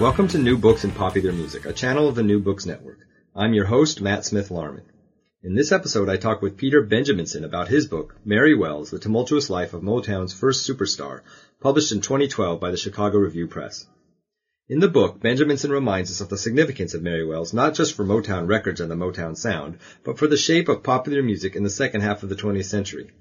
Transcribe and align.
Welcome 0.00 0.26
to 0.28 0.38
New 0.38 0.58
Books 0.58 0.82
and 0.82 0.92
Popular 0.92 1.30
Music, 1.30 1.66
a 1.66 1.72
channel 1.72 2.08
of 2.08 2.16
the 2.16 2.24
New 2.24 2.40
Books 2.40 2.66
Network. 2.66 2.98
I'm 3.32 3.54
your 3.54 3.66
host, 3.66 4.00
Matt 4.00 4.24
Smith 4.24 4.48
Larman. 4.50 4.82
In 5.44 5.54
this 5.54 5.70
episode, 5.70 6.08
I 6.08 6.16
talk 6.16 6.42
with 6.42 6.56
Peter 6.56 6.82
Benjaminson 6.82 7.44
about 7.44 7.68
his 7.68 7.86
book, 7.86 8.16
Mary 8.24 8.56
Wells, 8.56 8.90
The 8.90 8.98
Tumultuous 8.98 9.50
Life 9.50 9.72
of 9.72 9.82
Motown's 9.82 10.32
First 10.32 10.68
Superstar, 10.68 11.20
published 11.60 11.92
in 11.92 12.00
2012 12.00 12.58
by 12.58 12.72
the 12.72 12.76
Chicago 12.76 13.18
Review 13.18 13.46
Press. 13.46 13.86
In 14.68 14.80
the 14.80 14.88
book, 14.88 15.20
Benjaminson 15.20 15.70
reminds 15.70 16.10
us 16.10 16.20
of 16.20 16.28
the 16.28 16.38
significance 16.38 16.94
of 16.94 17.02
Mary 17.02 17.24
Wells, 17.24 17.54
not 17.54 17.74
just 17.74 17.94
for 17.94 18.04
Motown 18.04 18.48
records 18.48 18.80
and 18.80 18.90
the 18.90 18.96
Motown 18.96 19.36
sound, 19.36 19.78
but 20.02 20.18
for 20.18 20.26
the 20.26 20.36
shape 20.36 20.68
of 20.68 20.82
popular 20.82 21.22
music 21.22 21.54
in 21.54 21.62
the 21.62 21.70
second 21.70 22.00
half 22.00 22.24
of 22.24 22.28
the 22.28 22.34
20th 22.34 22.64
century. 22.64 23.12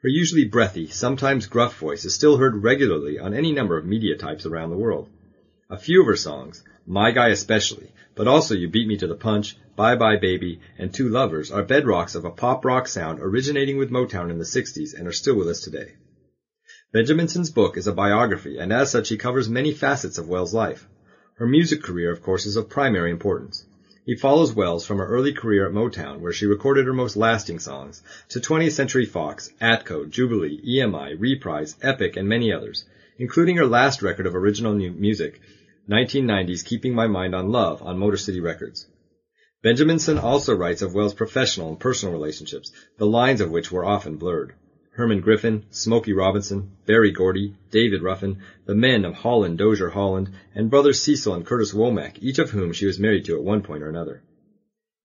Her 0.00 0.08
usually 0.08 0.46
breathy, 0.46 0.86
sometimes 0.86 1.44
gruff 1.44 1.78
voice 1.78 2.06
is 2.06 2.14
still 2.14 2.38
heard 2.38 2.62
regularly 2.62 3.18
on 3.18 3.34
any 3.34 3.52
number 3.52 3.76
of 3.76 3.84
media 3.84 4.16
types 4.16 4.46
around 4.46 4.70
the 4.70 4.78
world. 4.78 5.10
A 5.74 5.76
few 5.76 6.02
of 6.02 6.06
her 6.06 6.14
songs, 6.14 6.62
My 6.86 7.10
Guy 7.10 7.30
especially, 7.30 7.90
but 8.14 8.28
also 8.28 8.54
You 8.54 8.68
Beat 8.68 8.86
Me 8.86 8.96
to 8.98 9.08
the 9.08 9.16
Punch, 9.16 9.56
Bye 9.74 9.96
Bye 9.96 10.18
Baby, 10.18 10.60
and 10.78 10.94
Two 10.94 11.08
Lovers 11.08 11.50
are 11.50 11.64
bedrocks 11.64 12.14
of 12.14 12.24
a 12.24 12.30
pop 12.30 12.64
rock 12.64 12.86
sound 12.86 13.18
originating 13.20 13.76
with 13.76 13.90
Motown 13.90 14.30
in 14.30 14.38
the 14.38 14.44
60s 14.44 14.94
and 14.96 15.08
are 15.08 15.12
still 15.12 15.34
with 15.34 15.48
us 15.48 15.62
today. 15.62 15.94
Benjaminson's 16.92 17.50
book 17.50 17.76
is 17.76 17.88
a 17.88 17.92
biography, 17.92 18.56
and 18.56 18.72
as 18.72 18.92
such 18.92 19.08
he 19.08 19.16
covers 19.16 19.48
many 19.48 19.72
facets 19.72 20.16
of 20.16 20.28
Wells' 20.28 20.54
life. 20.54 20.86
Her 21.38 21.46
music 21.48 21.82
career, 21.82 22.12
of 22.12 22.22
course, 22.22 22.46
is 22.46 22.54
of 22.54 22.70
primary 22.70 23.10
importance. 23.10 23.66
He 24.06 24.14
follows 24.14 24.54
Wells 24.54 24.86
from 24.86 24.98
her 24.98 25.08
early 25.08 25.32
career 25.32 25.66
at 25.66 25.74
Motown, 25.74 26.20
where 26.20 26.32
she 26.32 26.46
recorded 26.46 26.86
her 26.86 26.92
most 26.92 27.16
lasting 27.16 27.58
songs, 27.58 28.00
to 28.28 28.38
20th 28.38 28.70
Century 28.70 29.06
Fox, 29.06 29.50
Atco, 29.60 30.08
Jubilee, 30.08 30.60
EMI, 30.64 31.16
Reprise, 31.18 31.74
Epic, 31.82 32.16
and 32.16 32.28
many 32.28 32.52
others, 32.52 32.84
including 33.18 33.56
her 33.56 33.66
last 33.66 34.02
record 34.02 34.26
of 34.26 34.36
original 34.36 34.72
music, 34.74 35.40
1990's 35.88 36.62
Keeping 36.62 36.94
My 36.94 37.06
Mind 37.06 37.34
on 37.34 37.50
Love 37.50 37.82
on 37.82 37.98
Motor 37.98 38.16
City 38.16 38.40
Records. 38.40 38.86
Benjaminson 39.62 40.22
also 40.22 40.54
writes 40.54 40.80
of 40.80 40.94
Wells' 40.94 41.12
professional 41.12 41.68
and 41.68 41.78
personal 41.78 42.14
relationships, 42.14 42.72
the 42.96 43.06
lines 43.06 43.42
of 43.42 43.50
which 43.50 43.70
were 43.70 43.84
often 43.84 44.16
blurred. 44.16 44.54
Herman 44.92 45.20
Griffin, 45.20 45.64
Smokey 45.68 46.14
Robinson, 46.14 46.70
Berry 46.86 47.10
Gordy, 47.10 47.56
David 47.70 48.02
Ruffin, 48.02 48.38
the 48.64 48.74
men 48.74 49.04
of 49.04 49.12
Holland 49.12 49.58
Dozier 49.58 49.90
Holland, 49.90 50.30
and 50.54 50.70
brothers 50.70 51.02
Cecil 51.02 51.34
and 51.34 51.44
Curtis 51.44 51.74
Womack, 51.74 52.16
each 52.22 52.38
of 52.38 52.50
whom 52.50 52.72
she 52.72 52.86
was 52.86 52.98
married 52.98 53.26
to 53.26 53.34
at 53.36 53.44
one 53.44 53.62
point 53.62 53.82
or 53.82 53.90
another. 53.90 54.22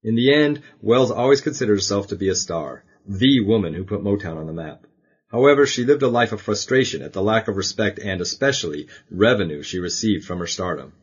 In 0.01 0.15
the 0.15 0.33
end, 0.33 0.61
Wells 0.81 1.11
always 1.11 1.41
considered 1.41 1.75
herself 1.75 2.07
to 2.07 2.15
be 2.15 2.29
a 2.29 2.35
star, 2.35 2.85
the 3.05 3.41
woman 3.41 3.73
who 3.73 3.83
put 3.83 4.01
Motown 4.01 4.37
on 4.37 4.47
the 4.47 4.53
map. 4.53 4.85
However, 5.31 5.67
she 5.67 5.85
lived 5.85 6.01
a 6.01 6.07
life 6.07 6.31
of 6.31 6.41
frustration 6.41 7.03
at 7.03 7.13
the 7.13 7.21
lack 7.21 7.47
of 7.47 7.55
respect 7.55 7.99
and, 7.99 8.19
especially, 8.19 8.87
revenue 9.11 9.61
she 9.61 9.79
received 9.79 10.25
from 10.25 10.39
her 10.39 10.47
stardom. 10.47 10.93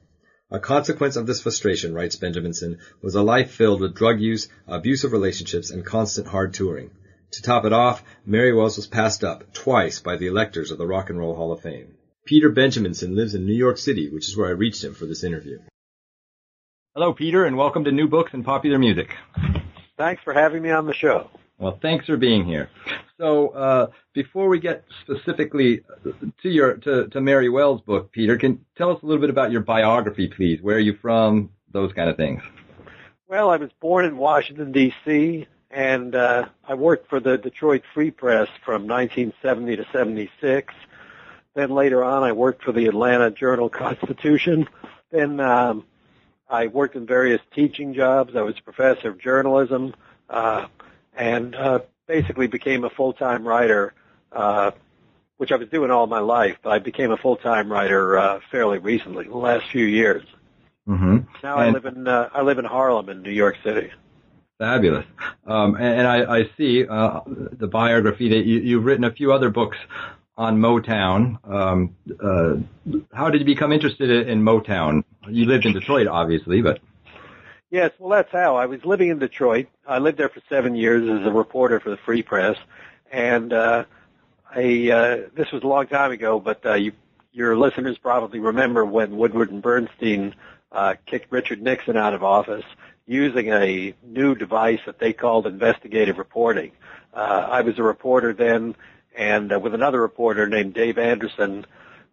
A 0.51 0.59
consequence 0.59 1.17
of 1.17 1.27
this 1.27 1.43
frustration, 1.43 1.95
writes 1.95 2.17
Benjaminson, 2.17 2.79
was 3.03 3.15
a 3.15 3.23
life 3.23 3.53
filled 3.53 3.81
with 3.81 3.95
drug 3.95 4.21
use, 4.21 4.49
abusive 4.67 5.13
relationships, 5.13 5.71
and 5.71 5.85
constant 5.85 6.27
hard 6.27 6.55
touring. 6.55 6.91
To 7.33 7.43
top 7.43 7.65
it 7.65 7.73
off, 7.73 8.03
Mary 8.25 8.53
Wells 8.53 8.77
was 8.77 8.87
passed 8.87 9.23
up 9.23 9.53
twice 9.53 10.01
by 10.01 10.17
the 10.17 10.27
electors 10.27 10.71
of 10.71 10.79
the 10.79 10.87
Rock 10.87 11.11
and 11.11 11.19
Roll 11.19 11.35
Hall 11.35 11.53
of 11.53 11.63
Fame. 11.63 11.95
Peter 12.25 12.51
Benjaminson 12.51 13.15
lives 13.15 13.35
in 13.35 13.47
New 13.47 13.55
York 13.55 13.79
City, 13.79 14.09
which 14.09 14.29
is 14.29 14.37
where 14.37 14.49
I 14.49 14.53
reached 14.53 14.83
him 14.83 14.95
for 14.95 15.07
this 15.07 15.23
interview. 15.23 15.61
Hello, 16.95 17.13
Peter, 17.13 17.45
and 17.45 17.57
welcome 17.57 17.85
to 17.85 17.93
New 17.93 18.09
Books 18.09 18.31
and 18.33 18.45
Popular 18.45 18.79
Music. 18.79 19.09
Thanks 19.97 20.23
for 20.25 20.33
having 20.33 20.63
me 20.63 20.71
on 20.71 20.87
the 20.87 20.95
show. 20.95 21.31
Well, 21.59 21.79
thanks 21.81 22.05
for 22.07 22.17
being 22.17 22.45
here. 22.45 22.69
So, 23.19 23.49
uh, 23.49 23.87
before 24.13 24.49
we 24.49 24.61
get 24.61 24.85
specifically 25.03 25.83
to 26.43 26.49
your 26.49 26.77
to, 26.79 27.09
to 27.09 27.21
Mary 27.21 27.49
Wells' 27.49 27.81
book, 27.81 28.13
Peter, 28.13 28.37
can 28.37 28.65
tell 28.77 28.91
us 28.91 29.03
a 29.03 29.07
little 29.07 29.21
bit 29.21 29.31
about 29.31 29.51
your 29.51 29.63
biography, 29.63 30.29
please? 30.29 30.61
Where 30.61 30.77
are 30.77 30.81
you 30.81 30.99
from? 31.01 31.51
Those 31.73 31.93
kind 31.95 32.11
of 32.11 32.17
things. 32.17 32.43
Well, 33.27 33.51
I 33.51 33.57
was 33.57 33.71
born 33.81 34.05
in 34.05 34.19
Washington 34.19 34.71
D.C. 34.71 35.47
and 35.71 36.15
uh, 36.15 36.47
I 36.69 36.75
worked 36.75 37.09
for 37.09 37.21
the 37.21 37.39
Detroit 37.39 37.83
Free 37.95 38.11
Press 38.11 38.49
from 38.65 38.87
1970 38.87 39.77
to 39.77 39.87
76. 39.93 40.75
Then 41.55 41.71
later 41.71 42.05
on, 42.05 42.23
I 42.23 42.33
worked 42.33 42.63
for 42.63 42.73
the 42.73 42.87
Atlanta 42.87 43.31
Journal 43.31 43.71
Constitution. 43.71 44.69
Then 45.11 45.41
um, 45.41 45.87
I 46.49 46.67
worked 46.67 46.97
in 46.97 47.07
various 47.07 47.41
teaching 47.55 47.95
jobs. 47.95 48.37
I 48.37 48.43
was 48.43 48.61
professor 48.61 49.09
of 49.09 49.19
journalism. 49.19 49.95
Uh, 50.29 50.67
and 51.17 51.55
uh, 51.55 51.81
basically 52.07 52.47
became 52.47 52.85
a 52.85 52.91
full-time 52.91 53.47
writer, 53.47 53.95
uh, 54.33 54.71
which 55.39 55.53
I 55.53 55.57
was 55.57 55.69
doing 55.69 55.91
all 55.91 56.07
my 56.07 56.21
life. 56.21 56.57
But 56.63 56.71
I 56.71 56.79
became 56.79 57.11
a 57.11 57.17
full-time 57.17 57.71
writer 57.71 58.19
uh, 58.19 58.41
fairly 58.51 58.79
recently, 58.79 59.25
the 59.27 59.37
last 59.37 59.65
few 59.71 59.85
years. 59.85 60.25
Mm-hmm. 60.87 61.19
Now 61.43 61.59
and 61.59 61.71
I 61.71 61.71
live 61.71 61.85
in 61.85 62.07
uh, 62.07 62.29
I 62.33 62.43
live 62.43 62.59
in 62.59 62.65
Harlem 62.65 63.09
in 63.09 63.23
New 63.23 63.33
York 63.33 63.57
City. 63.65 63.91
Fabulous. 64.59 65.05
Um, 65.47 65.75
and, 65.75 66.01
and 66.01 66.07
I, 66.07 66.39
I 66.39 66.51
see 66.57 66.87
uh, 66.87 67.21
the 67.27 67.67
biography 67.67 68.31
that 68.31 68.47
you, 68.47 68.61
you've 68.61 68.85
written 68.85 69.05
a 69.05 69.13
few 69.13 69.33
other 69.33 69.51
books 69.51 69.77
on 70.39 70.59
Motown. 70.59 71.39
Um, 71.51 71.97
uh, 72.23 72.57
how 73.13 73.31
did 73.31 73.41
you 73.41 73.47
become 73.47 73.73
interested 73.73 74.29
in 74.29 74.43
Motown? 74.43 75.05
You 75.29 75.47
lived 75.47 75.67
in 75.67 75.73
Detroit, 75.73 76.07
obviously, 76.07 76.63
but 76.63 76.81
Yes, 77.71 77.91
well, 77.99 78.11
that's 78.11 78.31
how. 78.31 78.57
I 78.57 78.67
was 78.67 78.85
living 78.85 79.09
in 79.09 79.19
Detroit. 79.19 79.67
I 79.87 79.99
lived 79.99 80.19
there 80.19 80.29
for 80.29 80.41
seven 80.49 80.77
years 80.77 81.09
as 81.09 81.27
a 81.27 81.33
reporter 81.33 81.81
for 81.81 81.91
the 81.91 81.97
Free 81.97 82.23
Press, 82.23 82.57
and 83.11 83.53
uh, 83.53 83.85
I 84.55 84.91
uh, 84.91 85.29
this 85.35 85.51
was 85.51 85.63
a 85.65 85.67
long 85.67 85.89
time 85.89 86.13
ago, 86.13 86.39
but 86.39 86.65
uh, 86.65 86.75
you, 86.75 86.93
your 87.33 87.57
listeners 87.57 87.99
probably 87.99 88.39
remember 88.39 88.85
when 88.85 89.17
Woodward 89.17 89.51
and 89.51 89.61
Bernstein 89.63 90.35
uh, 90.71 90.95
kicked 91.07 91.33
Richard 91.33 91.61
Nixon 91.61 91.97
out 91.97 92.15
of 92.15 92.23
office 92.23 92.65
using 93.05 93.49
a 93.49 93.95
new 94.05 94.35
device 94.37 94.81
that 94.87 94.99
they 95.01 95.13
called 95.13 95.47
investigative 95.47 96.19
reporting. 96.19 96.73
Uh, 97.13 97.49
I 97.51 97.63
was 97.63 97.79
a 97.79 97.83
reporter 97.83 98.33
then, 98.33 98.77
and 99.17 99.53
uh, 99.53 99.59
with 99.59 99.75
another 99.75 100.01
reporter 100.01 100.49
named 100.49 100.75
Dave 100.75 100.99
Anderson 100.99 101.67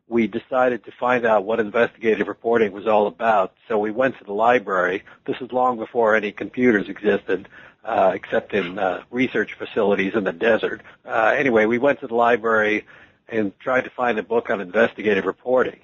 we 0.08 0.28
decided 0.28 0.84
to 0.86 0.91
find 0.91 1.25
out 1.25 1.46
what 1.46 1.59
investigative 1.59 2.28
reporting 2.28 2.72
was 2.72 2.88
all 2.88 3.08
about. 3.08 3.53
So 3.68 3.78
we 3.78 3.91
went 3.91 4.18
to 4.19 4.24
the 4.24 4.34
library. 4.34 5.03
This 5.25 5.38
is 5.41 5.52
long 5.52 5.78
before 5.78 6.16
any 6.16 6.31
computers 6.31 6.90
existed, 6.90 7.47
uh, 7.86 8.12
except 8.13 8.53
in 8.53 8.78
uh, 8.78 9.03
research 9.12 9.53
facilities 9.53 10.13
in 10.16 10.24
the 10.24 10.34
desert. 10.34 10.81
Uh, 11.06 11.34
anyway, 11.38 11.66
we 11.66 11.78
went 11.78 12.00
to 12.02 12.08
the 12.08 12.16
library 12.16 12.86
and 13.30 13.58
tried 13.59 13.86
to 13.86 13.90
find 13.90 14.19
a 14.19 14.24
book 14.24 14.50
on 14.50 14.62
investigative 14.62 15.25
reporting. 15.25 15.80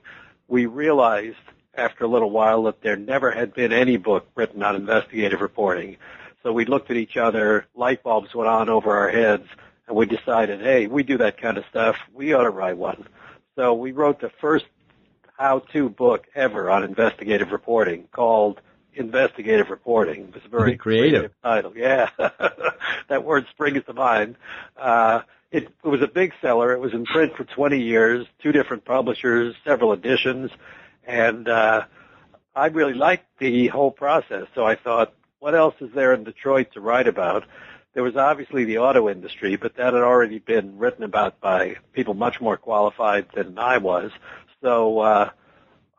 We 0.47 0.65
realized 0.65 1.37
after 1.75 2.03
a 2.03 2.07
little 2.07 2.29
while 2.29 2.63
that 2.63 2.81
there 2.81 2.97
never 2.97 3.31
had 3.31 3.53
been 3.53 3.71
any 3.71 3.97
book 3.97 4.27
written 4.35 4.61
on 4.63 4.75
investigative 4.75 5.39
reporting. 5.39 5.97
So 6.43 6.51
we 6.51 6.65
looked 6.65 6.91
at 6.91 6.97
each 6.97 7.17
other, 7.17 7.65
light 7.75 8.03
bulbs 8.03 8.33
went 8.33 8.49
on 8.49 8.69
over 8.69 8.95
our 8.97 9.09
heads, 9.09 9.47
and 9.87 9.95
we 9.95 10.05
decided, 10.05 10.61
hey, 10.61 10.87
we 10.87 11.03
do 11.03 11.17
that 11.17 11.41
kind 11.41 11.57
of 11.57 11.65
stuff. 11.69 11.97
We 12.13 12.33
ought 12.33 12.43
to 12.43 12.49
write 12.49 12.77
one. 12.77 13.07
So 13.59 13.73
we 13.73 13.91
wrote 13.91 14.21
the 14.21 14.31
first 14.39 14.63
how-to 15.37 15.89
book 15.89 16.27
ever 16.33 16.69
on 16.69 16.85
investigative 16.85 17.51
reporting 17.51 18.07
called 18.09 18.61
Investigative 18.93 19.69
Reporting. 19.69 20.29
It 20.29 20.33
was 20.33 20.45
a 20.45 20.47
very 20.47 20.77
creative. 20.77 21.33
creative 21.41 21.41
title. 21.43 21.73
Yeah, 21.75 22.09
that 23.09 23.25
word 23.25 23.47
springs 23.51 23.83
to 23.87 23.93
mind. 23.93 24.37
Uh, 24.77 25.23
it, 25.51 25.63
it 25.63 25.87
was 25.87 26.01
a 26.01 26.07
big 26.07 26.31
seller. 26.41 26.71
It 26.71 26.79
was 26.79 26.93
in 26.93 27.03
print 27.03 27.35
for 27.35 27.43
20 27.43 27.81
years, 27.81 28.25
two 28.41 28.53
different 28.53 28.85
publishers, 28.85 29.55
several 29.65 29.91
editions, 29.91 30.51
and 31.05 31.49
uh, 31.49 31.83
I 32.55 32.67
really 32.67 32.93
liked 32.93 33.25
the 33.39 33.67
whole 33.67 33.91
process. 33.91 34.45
So 34.55 34.65
I 34.65 34.75
thought, 34.75 35.13
what 35.39 35.53
else 35.53 35.75
is 35.81 35.89
there 35.93 36.13
in 36.13 36.23
Detroit 36.23 36.71
to 36.75 36.79
write 36.79 37.09
about? 37.09 37.43
There 37.93 38.03
was 38.03 38.15
obviously 38.15 38.65
the 38.65 38.77
auto 38.79 39.09
industry, 39.09 39.55
but 39.55 39.75
that 39.75 39.93
had 39.93 40.03
already 40.03 40.39
been 40.39 40.77
written 40.77 41.03
about 41.03 41.39
by 41.39 41.77
people 41.93 42.13
much 42.13 42.39
more 42.39 42.57
qualified 42.57 43.27
than 43.33 43.57
I 43.57 43.77
was. 43.77 44.11
So 44.61 44.99
uh, 44.99 45.29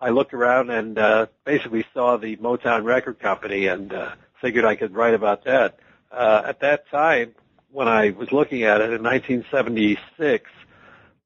I 0.00 0.10
looked 0.10 0.32
around 0.32 0.70
and 0.70 0.98
uh, 0.98 1.26
basically 1.44 1.84
saw 1.92 2.16
the 2.16 2.36
Motown 2.36 2.84
Record 2.84 3.18
Company 3.18 3.66
and 3.66 3.92
uh, 3.92 4.12
figured 4.40 4.64
I 4.64 4.76
could 4.76 4.94
write 4.94 5.14
about 5.14 5.44
that. 5.44 5.78
Uh, 6.10 6.42
at 6.44 6.60
that 6.60 6.88
time, 6.90 7.34
when 7.70 7.88
I 7.88 8.10
was 8.10 8.32
looking 8.32 8.62
at 8.62 8.80
it 8.80 8.92
in 8.92 9.02
1976, 9.02 10.50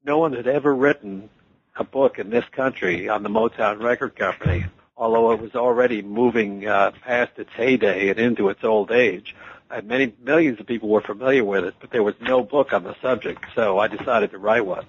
no 0.03 0.17
one 0.19 0.33
had 0.33 0.47
ever 0.47 0.73
written 0.73 1.29
a 1.75 1.83
book 1.83 2.19
in 2.19 2.29
this 2.29 2.45
country 2.51 3.09
on 3.09 3.23
the 3.23 3.29
Motown 3.29 3.81
Record 3.81 4.15
Company, 4.15 4.65
although 4.95 5.31
it 5.31 5.41
was 5.41 5.55
already 5.55 6.01
moving 6.01 6.67
uh, 6.67 6.91
past 7.01 7.31
its 7.37 7.49
heyday 7.55 8.09
and 8.09 8.19
into 8.19 8.49
its 8.49 8.63
old 8.63 8.91
age. 8.91 9.35
And 9.69 9.87
many 9.87 10.13
millions 10.21 10.59
of 10.59 10.67
people 10.67 10.89
were 10.89 11.01
familiar 11.01 11.43
with 11.43 11.65
it, 11.65 11.75
but 11.79 11.91
there 11.91 12.03
was 12.03 12.15
no 12.21 12.43
book 12.43 12.71
on 12.71 12.83
the 12.83 12.95
subject, 13.01 13.43
so 13.55 13.79
I 13.79 13.87
decided 13.87 14.31
to 14.31 14.37
write 14.37 14.65
one. 14.65 14.85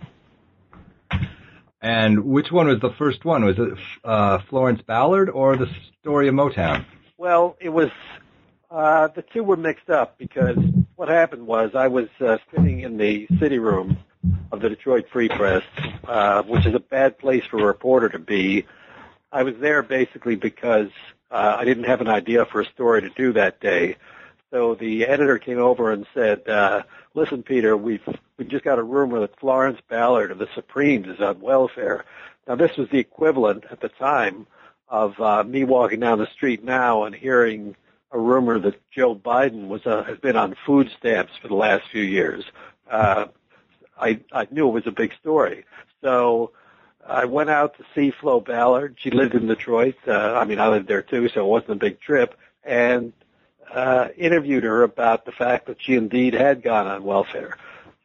And 1.80 2.24
which 2.24 2.50
one 2.50 2.68
was 2.68 2.80
the 2.80 2.92
first 2.98 3.24
one? 3.24 3.44
Was 3.44 3.58
it 3.58 3.78
uh, 4.04 4.38
Florence 4.48 4.82
Ballard 4.82 5.30
or 5.30 5.56
the 5.56 5.68
story 6.00 6.28
of 6.28 6.34
Motown? 6.34 6.84
Well, 7.16 7.56
it 7.60 7.70
was 7.70 7.90
uh, 8.70 9.08
the 9.08 9.22
two 9.22 9.44
were 9.44 9.56
mixed 9.56 9.88
up 9.88 10.18
because 10.18 10.58
what 10.96 11.08
happened 11.08 11.46
was 11.46 11.74
I 11.74 11.88
was 11.88 12.08
uh, 12.20 12.38
sitting 12.50 12.80
in 12.80 12.96
the 12.96 13.26
city 13.38 13.58
room 13.58 13.98
of 14.50 14.60
the 14.60 14.68
Detroit 14.68 15.06
Free 15.12 15.28
Press, 15.28 15.62
uh, 16.06 16.42
which 16.42 16.66
is 16.66 16.74
a 16.74 16.80
bad 16.80 17.18
place 17.18 17.44
for 17.44 17.58
a 17.58 17.64
reporter 17.64 18.08
to 18.08 18.18
be. 18.18 18.66
I 19.30 19.42
was 19.42 19.54
there 19.60 19.82
basically 19.82 20.36
because 20.36 20.88
uh, 21.30 21.56
I 21.58 21.64
didn't 21.64 21.84
have 21.84 22.00
an 22.00 22.08
idea 22.08 22.44
for 22.46 22.60
a 22.60 22.66
story 22.66 23.02
to 23.02 23.10
do 23.10 23.32
that 23.34 23.60
day. 23.60 23.96
So 24.56 24.74
the 24.74 25.04
editor 25.04 25.38
came 25.38 25.58
over 25.58 25.92
and 25.92 26.06
said, 26.14 26.48
uh, 26.48 26.84
"Listen, 27.12 27.42
Peter, 27.42 27.76
we've 27.76 28.00
we 28.38 28.46
just 28.46 28.64
got 28.64 28.78
a 28.78 28.82
rumor 28.82 29.20
that 29.20 29.38
Florence 29.38 29.78
Ballard 29.86 30.30
of 30.30 30.38
the 30.38 30.48
Supremes 30.54 31.08
is 31.08 31.20
on 31.20 31.42
welfare." 31.42 32.06
Now, 32.48 32.54
this 32.54 32.74
was 32.78 32.88
the 32.88 32.98
equivalent 32.98 33.64
at 33.70 33.80
the 33.80 33.90
time 33.90 34.46
of 34.88 35.20
uh, 35.20 35.44
me 35.44 35.64
walking 35.64 36.00
down 36.00 36.18
the 36.18 36.26
street 36.28 36.64
now 36.64 37.04
and 37.04 37.14
hearing 37.14 37.76
a 38.12 38.18
rumor 38.18 38.58
that 38.60 38.80
Joe 38.90 39.14
Biden 39.14 39.68
was 39.68 39.84
uh, 39.84 40.04
has 40.04 40.16
been 40.16 40.36
on 40.36 40.56
food 40.64 40.90
stamps 40.98 41.32
for 41.42 41.48
the 41.48 41.54
last 41.54 41.90
few 41.92 42.04
years. 42.04 42.42
Uh, 42.90 43.26
I 44.00 44.20
I 44.32 44.48
knew 44.50 44.68
it 44.68 44.72
was 44.72 44.86
a 44.86 44.90
big 44.90 45.12
story, 45.20 45.66
so 46.00 46.52
I 47.06 47.26
went 47.26 47.50
out 47.50 47.76
to 47.76 47.84
see 47.94 48.10
Flo 48.10 48.40
Ballard. 48.40 48.96
She 49.00 49.10
lived 49.10 49.34
in 49.34 49.48
Detroit. 49.48 49.96
Uh, 50.08 50.32
I 50.32 50.46
mean, 50.46 50.60
I 50.60 50.68
lived 50.68 50.88
there 50.88 51.02
too, 51.02 51.28
so 51.28 51.44
it 51.44 51.46
wasn't 51.46 51.72
a 51.72 51.74
big 51.74 52.00
trip. 52.00 52.38
And 52.64 53.12
uh, 53.72 54.08
interviewed 54.16 54.64
her 54.64 54.82
about 54.82 55.24
the 55.24 55.32
fact 55.32 55.66
that 55.66 55.76
she 55.80 55.94
indeed 55.94 56.34
had 56.34 56.62
gone 56.62 56.86
on 56.86 57.04
welfare. 57.04 57.56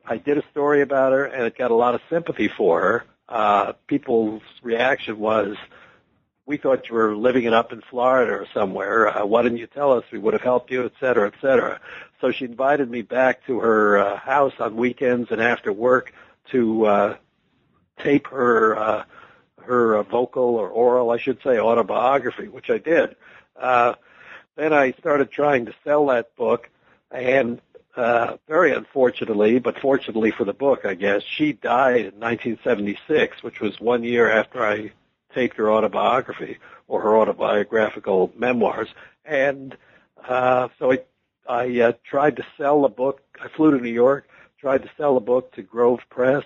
I 0.05 0.17
did 0.17 0.37
a 0.37 0.43
story 0.51 0.81
about 0.81 1.13
her, 1.13 1.25
and 1.25 1.45
it 1.45 1.57
got 1.57 1.71
a 1.71 1.75
lot 1.75 1.95
of 1.95 2.01
sympathy 2.09 2.47
for 2.47 2.81
her. 2.81 3.05
Uh, 3.29 3.73
people's 3.87 4.41
reaction 4.61 5.19
was, 5.19 5.55
"We 6.45 6.57
thought 6.57 6.89
you 6.89 6.95
were 6.95 7.15
living 7.15 7.43
it 7.43 7.53
up 7.53 7.71
in 7.71 7.81
Florida 7.81 8.33
or 8.33 8.47
somewhere. 8.53 9.07
Uh, 9.07 9.25
why 9.25 9.43
didn't 9.43 9.59
you 9.59 9.67
tell 9.67 9.93
us? 9.93 10.03
We 10.11 10.19
would 10.19 10.33
have 10.33 10.41
helped 10.41 10.71
you, 10.71 10.85
et 10.85 10.93
cetera, 10.99 11.27
et 11.27 11.35
cetera." 11.39 11.79
So 12.19 12.31
she 12.31 12.45
invited 12.45 12.89
me 12.89 13.03
back 13.03 13.45
to 13.45 13.59
her 13.59 13.99
uh, 13.99 14.17
house 14.17 14.53
on 14.59 14.75
weekends 14.75 15.31
and 15.31 15.41
after 15.41 15.71
work 15.71 16.13
to 16.51 16.85
uh, 16.85 17.15
tape 17.99 18.27
her 18.27 18.77
uh, 18.77 19.03
her 19.61 19.97
uh, 19.97 20.03
vocal 20.03 20.55
or 20.55 20.69
oral, 20.69 21.11
I 21.11 21.17
should 21.17 21.41
say, 21.43 21.59
autobiography, 21.59 22.47
which 22.47 22.69
I 22.69 22.79
did. 22.79 23.15
Uh, 23.55 23.93
then 24.55 24.73
I 24.73 24.91
started 24.93 25.31
trying 25.31 25.65
to 25.65 25.73
sell 25.83 26.07
that 26.07 26.35
book, 26.35 26.69
and 27.09 27.61
uh, 27.95 28.37
very 28.47 28.73
unfortunately, 28.73 29.59
but 29.59 29.79
fortunately 29.79 30.31
for 30.31 30.45
the 30.45 30.53
book, 30.53 30.85
I 30.85 30.93
guess, 30.93 31.23
she 31.23 31.53
died 31.53 32.05
in 32.05 32.19
1976, 32.19 33.43
which 33.43 33.59
was 33.59 33.79
one 33.79 34.03
year 34.03 34.29
after 34.29 34.65
I 34.65 34.91
taped 35.33 35.57
her 35.57 35.71
autobiography 35.71 36.57
or 36.87 37.01
her 37.01 37.17
autobiographical 37.17 38.31
memoirs. 38.37 38.89
And 39.25 39.77
uh, 40.27 40.69
so 40.79 40.91
I, 40.91 40.99
I 41.47 41.79
uh, 41.81 41.91
tried 42.03 42.37
to 42.37 42.45
sell 42.57 42.81
the 42.81 42.89
book. 42.89 43.21
I 43.41 43.47
flew 43.49 43.71
to 43.71 43.83
New 43.83 43.91
York, 43.91 44.27
tried 44.59 44.83
to 44.83 44.91
sell 44.97 45.15
the 45.15 45.21
book 45.21 45.53
to 45.53 45.61
Grove 45.61 46.01
Press, 46.09 46.43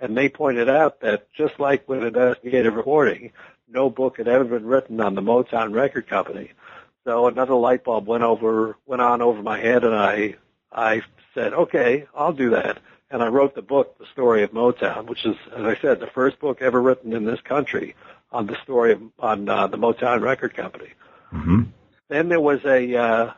and 0.00 0.16
they 0.16 0.28
pointed 0.28 0.68
out 0.68 1.00
that 1.00 1.26
just 1.36 1.60
like 1.60 1.88
with 1.88 2.02
investigative 2.02 2.74
reporting, 2.74 3.32
no 3.68 3.90
book 3.90 4.18
had 4.18 4.28
ever 4.28 4.44
been 4.44 4.66
written 4.66 5.00
on 5.00 5.14
the 5.14 5.20
Motown 5.20 5.72
Record 5.72 6.08
Company. 6.08 6.52
So 7.04 7.26
another 7.26 7.54
light 7.54 7.84
bulb 7.84 8.06
went 8.06 8.22
over, 8.22 8.76
went 8.86 9.02
on 9.02 9.22
over 9.22 9.42
my 9.42 9.58
head, 9.58 9.84
and 9.84 9.94
I, 9.94 10.36
I 10.72 11.02
said, 11.34 11.52
okay, 11.52 12.06
I'll 12.14 12.32
do 12.32 12.50
that. 12.50 12.78
And 13.10 13.22
I 13.22 13.28
wrote 13.28 13.54
the 13.54 13.62
book, 13.62 13.98
The 13.98 14.06
Story 14.12 14.42
of 14.42 14.52
Motown, 14.52 15.06
which 15.06 15.24
is, 15.24 15.34
as 15.56 15.64
I 15.64 15.76
said, 15.80 15.98
the 15.98 16.06
first 16.06 16.38
book 16.38 16.62
ever 16.62 16.80
written 16.80 17.12
in 17.12 17.24
this 17.24 17.40
country 17.40 17.96
on 18.30 18.46
the 18.46 18.56
story 18.62 18.92
of, 18.92 19.02
on 19.18 19.48
uh, 19.48 19.66
the 19.66 19.78
Motown 19.78 20.20
Record 20.20 20.54
Company. 20.54 20.90
Mm-hmm. 21.32 21.62
Then 22.08 22.28
there 22.28 22.40
was 22.40 22.60
a 22.64 22.94
uh, 22.94 23.32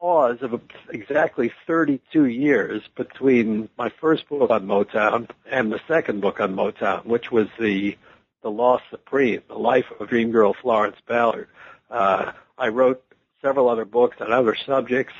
pause 0.00 0.38
of 0.42 0.60
exactly 0.90 1.52
32 1.66 2.26
years 2.26 2.82
between 2.96 3.68
my 3.78 3.90
first 4.00 4.28
book 4.28 4.50
on 4.50 4.66
Motown 4.66 5.28
and 5.50 5.72
the 5.72 5.80
second 5.86 6.20
book 6.20 6.40
on 6.40 6.54
Motown, 6.54 7.04
which 7.06 7.30
was 7.30 7.48
the 7.58 7.96
the 8.42 8.50
Lost 8.50 8.84
Supreme, 8.90 9.42
the 9.48 9.58
life 9.58 9.86
of 9.98 10.08
Dream 10.08 10.30
Girl 10.30 10.54
Florence 10.54 10.96
Ballard. 11.08 11.48
Uh, 11.90 12.32
I 12.58 12.68
wrote 12.68 13.02
several 13.42 13.68
other 13.68 13.84
books 13.84 14.16
on 14.20 14.32
other 14.32 14.56
subjects. 14.66 15.14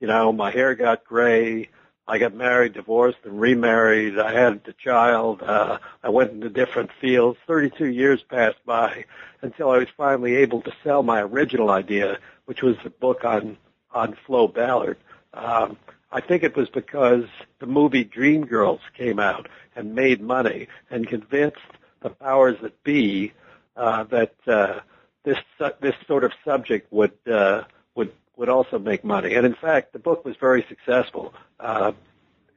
You 0.00 0.08
know, 0.08 0.32
my 0.32 0.50
hair 0.50 0.74
got 0.74 1.04
gray. 1.04 1.68
I 2.08 2.18
got 2.18 2.34
married, 2.34 2.72
divorced, 2.72 3.18
and 3.24 3.40
remarried. 3.40 4.18
I 4.18 4.32
had 4.32 4.62
a 4.66 4.72
child. 4.72 5.42
Uh, 5.42 5.78
I 6.02 6.08
went 6.08 6.32
into 6.32 6.50
different 6.50 6.90
fields. 7.00 7.38
32 7.46 7.86
years 7.86 8.20
passed 8.28 8.64
by 8.66 9.04
until 9.42 9.70
I 9.70 9.78
was 9.78 9.88
finally 9.96 10.36
able 10.36 10.62
to 10.62 10.72
sell 10.82 11.02
my 11.02 11.20
original 11.20 11.70
idea, 11.70 12.18
which 12.46 12.62
was 12.62 12.76
the 12.82 12.90
book 12.90 13.24
on 13.24 13.56
on 13.92 14.16
Flo 14.26 14.48
Ballard. 14.48 14.98
Um, 15.34 15.76
I 16.12 16.20
think 16.20 16.42
it 16.42 16.56
was 16.56 16.68
because 16.68 17.24
the 17.60 17.66
movie 17.66 18.04
Dreamgirls 18.04 18.80
came 18.96 19.18
out 19.20 19.48
and 19.76 19.94
made 19.94 20.20
money 20.20 20.68
and 20.90 21.06
convinced 21.06 21.58
the 22.02 22.10
powers 22.10 22.56
that 22.62 22.82
be 22.82 23.32
uh, 23.76 24.04
that 24.04 24.34
uh, 24.46 24.80
this 25.24 25.38
this 25.80 25.94
sort 26.06 26.24
of 26.24 26.32
subject 26.44 26.92
would 26.92 27.12
uh, 27.30 27.62
would 27.94 28.12
would 28.36 28.48
also 28.48 28.78
make 28.78 29.04
money. 29.04 29.34
And 29.34 29.46
in 29.46 29.54
fact, 29.54 29.92
the 29.92 29.98
book 29.98 30.24
was 30.24 30.36
very 30.36 30.64
successful, 30.68 31.34
uh, 31.58 31.92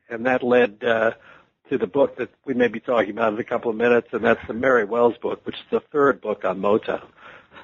and 0.09 0.25
that 0.25 0.43
led 0.43 0.83
uh, 0.83 1.11
to 1.69 1.77
the 1.77 1.87
book 1.87 2.17
that 2.17 2.29
we 2.45 2.53
may 2.53 2.67
be 2.67 2.79
talking 2.79 3.11
about 3.11 3.33
in 3.33 3.39
a 3.39 3.43
couple 3.43 3.71
of 3.71 3.77
minutes, 3.77 4.07
and 4.11 4.23
that's 4.23 4.45
the 4.47 4.53
Mary 4.53 4.85
Wells 4.85 5.17
book, 5.17 5.45
which 5.45 5.55
is 5.55 5.65
the 5.71 5.79
third 5.91 6.21
book 6.21 6.45
on 6.45 6.59
Motown. 6.59 7.05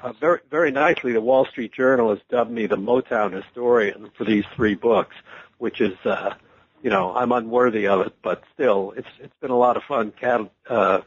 Uh, 0.02 0.12
very 0.14 0.40
very 0.50 0.70
nicely, 0.70 1.12
the 1.12 1.20
Wall 1.20 1.44
Street 1.46 1.72
Journal 1.72 2.10
has 2.10 2.20
dubbed 2.28 2.50
me 2.50 2.66
the 2.66 2.76
Motown 2.76 3.32
historian 3.32 4.10
for 4.16 4.24
these 4.24 4.44
three 4.54 4.74
books, 4.74 5.16
which 5.58 5.80
is. 5.80 5.96
Uh, 6.04 6.34
you 6.82 6.88
know, 6.88 7.14
I'm 7.14 7.30
unworthy 7.32 7.86
of 7.86 8.06
it, 8.06 8.14
but 8.22 8.42
still, 8.54 8.94
it's 8.96 9.08
it's 9.18 9.34
been 9.40 9.50
a 9.50 9.58
lot 9.58 9.76
of 9.76 9.82
fun 9.82 10.12
cat, 10.12 10.50
uh, 10.66 11.00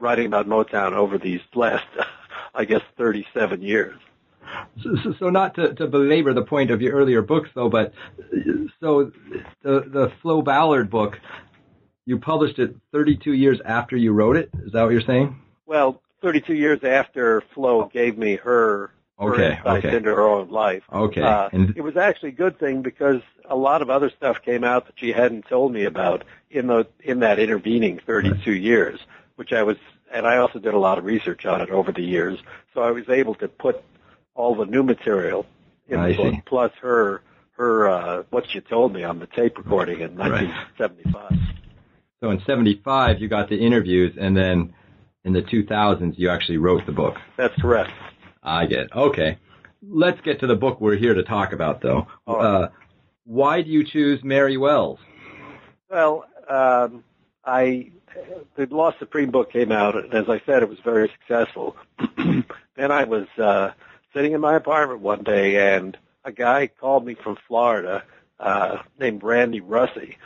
writing 0.00 0.26
about 0.26 0.48
Motown 0.48 0.92
over 0.92 1.18
these 1.18 1.40
last 1.54 1.86
I 2.54 2.64
guess, 2.64 2.82
37 2.96 3.62
years. 3.62 3.98
So, 4.82 5.14
so, 5.18 5.30
not 5.30 5.54
to, 5.56 5.74
to, 5.74 5.86
belabor 5.86 6.32
the 6.32 6.42
point 6.42 6.70
of 6.70 6.82
your 6.82 6.94
earlier 6.94 7.22
books, 7.22 7.50
though, 7.54 7.68
but 7.68 7.92
so 8.80 9.12
the 9.62 9.80
the 9.80 10.12
Flo 10.22 10.42
Ballard 10.42 10.90
book, 10.90 11.18
you 12.04 12.18
published 12.18 12.58
it 12.58 12.74
32 12.92 13.32
years 13.32 13.60
after 13.64 13.96
you 13.96 14.12
wrote 14.12 14.36
it. 14.36 14.50
Is 14.64 14.72
that 14.72 14.82
what 14.82 14.92
you're 14.92 15.02
saying? 15.02 15.40
Well, 15.66 16.02
32 16.22 16.54
years 16.54 16.80
after 16.82 17.42
Flo 17.54 17.86
gave 17.92 18.18
me 18.18 18.36
her, 18.36 18.90
okay, 19.20 19.54
her 19.62 19.70
okay. 19.78 19.96
into 19.96 20.10
her 20.10 20.26
own 20.26 20.50
life. 20.50 20.82
Okay, 20.92 21.22
uh, 21.22 21.48
and 21.52 21.76
it 21.76 21.82
was 21.82 21.96
actually 21.96 22.30
a 22.30 22.32
good 22.32 22.58
thing 22.58 22.82
because 22.82 23.20
a 23.48 23.56
lot 23.56 23.82
of 23.82 23.90
other 23.90 24.10
stuff 24.10 24.42
came 24.42 24.64
out 24.64 24.86
that 24.86 24.94
she 24.96 25.12
hadn't 25.12 25.46
told 25.48 25.72
me 25.72 25.84
about 25.84 26.24
in 26.50 26.66
the 26.66 26.86
in 27.00 27.20
that 27.20 27.38
intervening 27.38 28.00
32 28.06 28.50
right. 28.50 28.60
years, 28.60 29.00
which 29.36 29.52
I 29.52 29.62
was 29.62 29.76
and 30.12 30.26
I 30.26 30.38
also 30.38 30.58
did 30.58 30.74
a 30.74 30.78
lot 30.78 30.98
of 30.98 31.04
research 31.04 31.46
on 31.46 31.60
it 31.60 31.70
over 31.70 31.92
the 31.92 32.02
years, 32.02 32.38
so 32.74 32.82
I 32.82 32.90
was 32.90 33.08
able 33.08 33.34
to 33.36 33.48
put 33.48 33.82
all 34.34 34.54
the 34.54 34.66
new 34.66 34.82
material 34.82 35.46
in 35.88 35.98
I 35.98 36.10
the 36.10 36.16
book, 36.16 36.34
see. 36.34 36.42
plus 36.46 36.72
her 36.82 37.22
her 37.52 37.88
uh, 37.88 38.22
what 38.30 38.44
she 38.50 38.60
told 38.60 38.92
me 38.92 39.04
on 39.04 39.18
the 39.18 39.26
tape 39.26 39.58
recording 39.58 40.00
in 40.00 40.16
1975. 40.16 41.32
So 42.20 42.30
in 42.30 42.40
'75 42.46 43.20
you 43.20 43.28
got 43.28 43.48
the 43.48 43.56
interviews, 43.56 44.16
and 44.18 44.36
then 44.36 44.74
in 45.24 45.32
the 45.32 45.42
2000s 45.42 46.14
you 46.18 46.30
actually 46.30 46.58
wrote 46.58 46.86
the 46.86 46.92
book. 46.92 47.16
That's 47.36 47.54
correct. 47.60 47.90
I 48.42 48.66
get 48.66 48.78
it. 48.80 48.90
Okay, 48.94 49.38
let's 49.86 50.20
get 50.22 50.40
to 50.40 50.46
the 50.46 50.56
book 50.56 50.80
we're 50.80 50.96
here 50.96 51.14
to 51.14 51.22
talk 51.22 51.52
about, 51.52 51.82
though. 51.82 52.06
Uh, 52.26 52.68
why 53.24 53.62
do 53.62 53.70
you 53.70 53.84
choose 53.84 54.20
Mary 54.24 54.56
Wells? 54.56 54.98
Well, 55.90 56.24
um, 56.48 57.04
I 57.44 57.90
the 58.56 58.66
Lost 58.66 58.98
Supreme 58.98 59.30
book 59.30 59.52
came 59.52 59.72
out, 59.72 59.96
and 59.96 60.12
as 60.14 60.28
I 60.28 60.40
said, 60.46 60.62
it 60.62 60.68
was 60.68 60.78
very 60.84 61.10
successful. 61.20 61.76
then 62.16 62.90
I 62.90 63.04
was 63.04 63.26
uh, 63.38 63.72
sitting 64.14 64.32
in 64.32 64.40
my 64.40 64.56
apartment 64.56 65.00
one 65.00 65.22
day, 65.22 65.74
and 65.74 65.96
a 66.24 66.32
guy 66.32 66.66
called 66.66 67.04
me 67.04 67.14
from 67.14 67.36
Florida 67.48 68.04
uh, 68.38 68.78
named 68.98 69.22
Randy 69.22 69.60
Russey. 69.60 70.16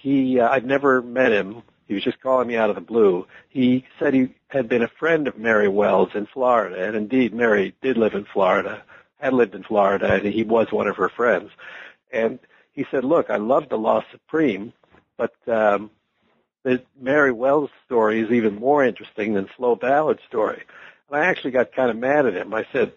He, 0.00 0.40
uh, 0.40 0.48
I'd 0.48 0.66
never 0.66 1.02
met 1.02 1.32
him. 1.32 1.62
He 1.86 1.94
was 1.94 2.04
just 2.04 2.20
calling 2.20 2.48
me 2.48 2.56
out 2.56 2.70
of 2.70 2.76
the 2.76 2.82
blue. 2.82 3.26
He 3.48 3.84
said 3.98 4.14
he 4.14 4.34
had 4.48 4.68
been 4.68 4.82
a 4.82 4.88
friend 4.88 5.28
of 5.28 5.38
Mary 5.38 5.68
Wells 5.68 6.10
in 6.14 6.26
Florida, 6.26 6.86
and 6.86 6.96
indeed, 6.96 7.34
Mary 7.34 7.74
did 7.82 7.96
live 7.96 8.14
in 8.14 8.26
Florida, 8.32 8.82
had 9.18 9.32
lived 9.32 9.54
in 9.54 9.62
Florida, 9.62 10.14
and 10.14 10.26
he 10.26 10.42
was 10.42 10.68
one 10.70 10.88
of 10.88 10.96
her 10.96 11.08
friends. 11.08 11.50
And 12.12 12.38
he 12.72 12.86
said, 12.90 13.04
"Look, 13.04 13.30
I 13.30 13.36
love 13.36 13.68
the 13.68 13.76
Lost 13.76 14.06
Supreme, 14.10 14.72
but 15.16 15.34
um, 15.46 15.90
that 16.64 16.86
Mary 17.00 17.32
Wells' 17.32 17.70
story 17.86 18.20
is 18.20 18.30
even 18.30 18.54
more 18.54 18.84
interesting 18.84 19.34
than 19.34 19.46
Flo 19.56 19.74
Ballard's 19.74 20.22
story. 20.28 20.62
And 21.10 21.20
I 21.20 21.26
actually 21.26 21.50
got 21.50 21.72
kind 21.72 21.90
of 21.90 21.96
mad 21.96 22.26
at 22.26 22.34
him. 22.34 22.54
I 22.54 22.66
said, 22.72 22.92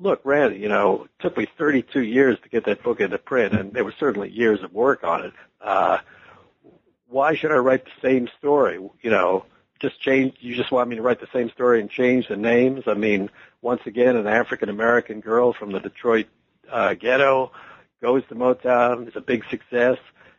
look, 0.00 0.20
Randy, 0.24 0.58
you 0.58 0.68
know, 0.68 1.04
it 1.04 1.10
took 1.20 1.36
me 1.36 1.46
32 1.58 2.02
years 2.02 2.38
to 2.42 2.48
get 2.48 2.64
that 2.66 2.82
book 2.82 3.00
into 3.00 3.18
print, 3.18 3.54
and 3.54 3.72
there 3.72 3.84
were 3.84 3.94
certainly 3.98 4.30
years 4.30 4.62
of 4.62 4.72
work 4.72 5.04
on 5.04 5.26
it. 5.26 5.32
Uh, 5.60 5.98
why 7.08 7.34
should 7.34 7.52
I 7.52 7.56
write 7.56 7.84
the 7.84 8.08
same 8.08 8.28
story? 8.38 8.78
You 9.02 9.10
know, 9.10 9.44
just 9.80 10.00
change, 10.00 10.36
you 10.40 10.54
just 10.54 10.70
want 10.70 10.88
me 10.88 10.96
to 10.96 11.02
write 11.02 11.20
the 11.20 11.28
same 11.32 11.50
story 11.50 11.80
and 11.80 11.90
change 11.90 12.28
the 12.28 12.36
names? 12.36 12.84
I 12.86 12.94
mean, 12.94 13.30
once 13.62 13.82
again, 13.86 14.16
an 14.16 14.26
African 14.26 14.68
American 14.68 15.20
girl 15.20 15.52
from 15.52 15.72
the 15.72 15.80
Detroit 15.80 16.26
uh, 16.70 16.94
ghetto 16.94 17.52
goes 18.00 18.22
to 18.28 18.34
Motown, 18.34 19.08
is 19.08 19.16
a 19.16 19.20
big 19.20 19.44
success, 19.50 19.98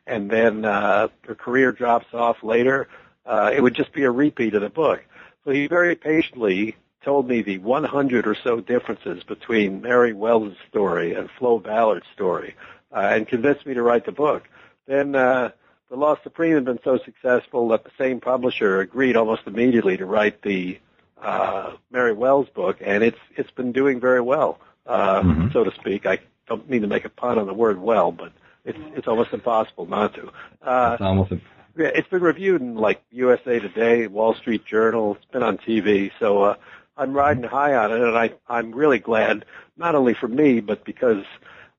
and 0.10 0.30
then 0.30 0.66
uh, 0.66 1.08
her 1.22 1.36
career 1.36 1.72
drops 1.72 2.08
off 2.14 2.44
later. 2.44 2.88
Uh, 3.26 3.52
it 3.54 3.62
would 3.62 3.76
just 3.76 3.94
be 3.94 4.04
a 4.04 4.12
repeat 4.12 4.56
of 4.56 4.62
the 4.62 4.70
book. 4.70 5.04
So 5.46 5.52
he 5.52 5.68
very 5.68 5.96
patiently 5.96 6.76
told 7.04 7.28
me 7.28 7.42
the 7.42 7.60
100 7.60 8.28
or 8.28 8.36
so 8.44 8.60
differences 8.60 9.24
between 9.24 9.82
Mary 9.82 10.14
Wells' 10.14 10.56
story 10.70 11.14
and 11.14 11.30
Flo 11.38 11.60
Ballard's 11.60 12.08
story, 12.14 12.56
uh, 12.92 13.12
and 13.14 13.28
convinced 13.28 13.66
me 13.66 13.74
to 13.76 13.82
write 13.82 14.06
the 14.06 14.12
book. 14.12 14.50
Then 14.86 15.16
uh, 15.16 15.52
the 15.90 15.96
Lost 15.96 16.24
Supreme 16.24 16.56
had 16.56 16.66
been 16.66 16.80
so 16.84 16.98
successful 16.98 17.70
that 17.70 17.84
the 17.84 17.92
same 17.98 18.20
publisher 18.20 18.82
agreed 18.82 19.16
almost 19.16 19.44
immediately 19.46 19.96
to 19.98 20.06
write 20.06 20.42
the 20.42 20.80
uh, 21.22 21.74
Mary 21.92 22.14
Wells 22.14 22.48
book, 22.50 22.78
and 22.82 23.04
it's 23.04 23.20
it's 23.36 23.52
been 23.52 23.72
doing 23.72 24.00
very 24.00 24.22
well, 24.22 24.60
uh, 24.86 25.22
mm-hmm. 25.22 25.52
so 25.52 25.64
to 25.64 25.72
speak. 25.76 26.06
I 26.06 26.20
don't 26.48 26.70
mean 26.70 26.82
to 26.82 26.88
make 26.88 27.06
a 27.06 27.10
pun 27.10 27.38
on 27.38 27.48
the 27.48 27.54
word 27.54 27.80
"well," 27.80 28.12
but 28.12 28.32
it's 28.66 28.78
it's 28.96 29.08
almost 29.08 29.34
impossible 29.34 29.86
not 29.86 30.14
to. 30.16 30.32
Uh, 30.62 30.92
it's 30.94 31.02
almost. 31.02 31.32
A- 31.32 31.42
yeah, 31.78 31.92
it's 31.94 32.10
been 32.10 32.22
reviewed 32.22 32.62
in 32.62 32.76
like 32.76 33.02
USA 33.12 33.60
Today, 33.60 34.08
Wall 34.08 34.34
Street 34.36 34.66
Journal. 34.66 35.16
It's 35.16 35.32
been 35.32 35.44
on 35.44 35.58
TV, 35.58 36.12
so 36.20 36.42
uh, 36.44 36.56
I'm 36.98 37.14
riding 37.14 37.44
high 37.44 37.76
on 37.76 37.92
it, 37.92 38.02
and 38.02 38.18
I 38.18 38.34
I'm 38.48 38.74
really 38.74 39.00
glad 39.00 39.46
not 39.78 39.96
only 39.96 40.14
for 40.14 40.28
me, 40.28 40.60
but 40.60 40.84
because 40.84 41.24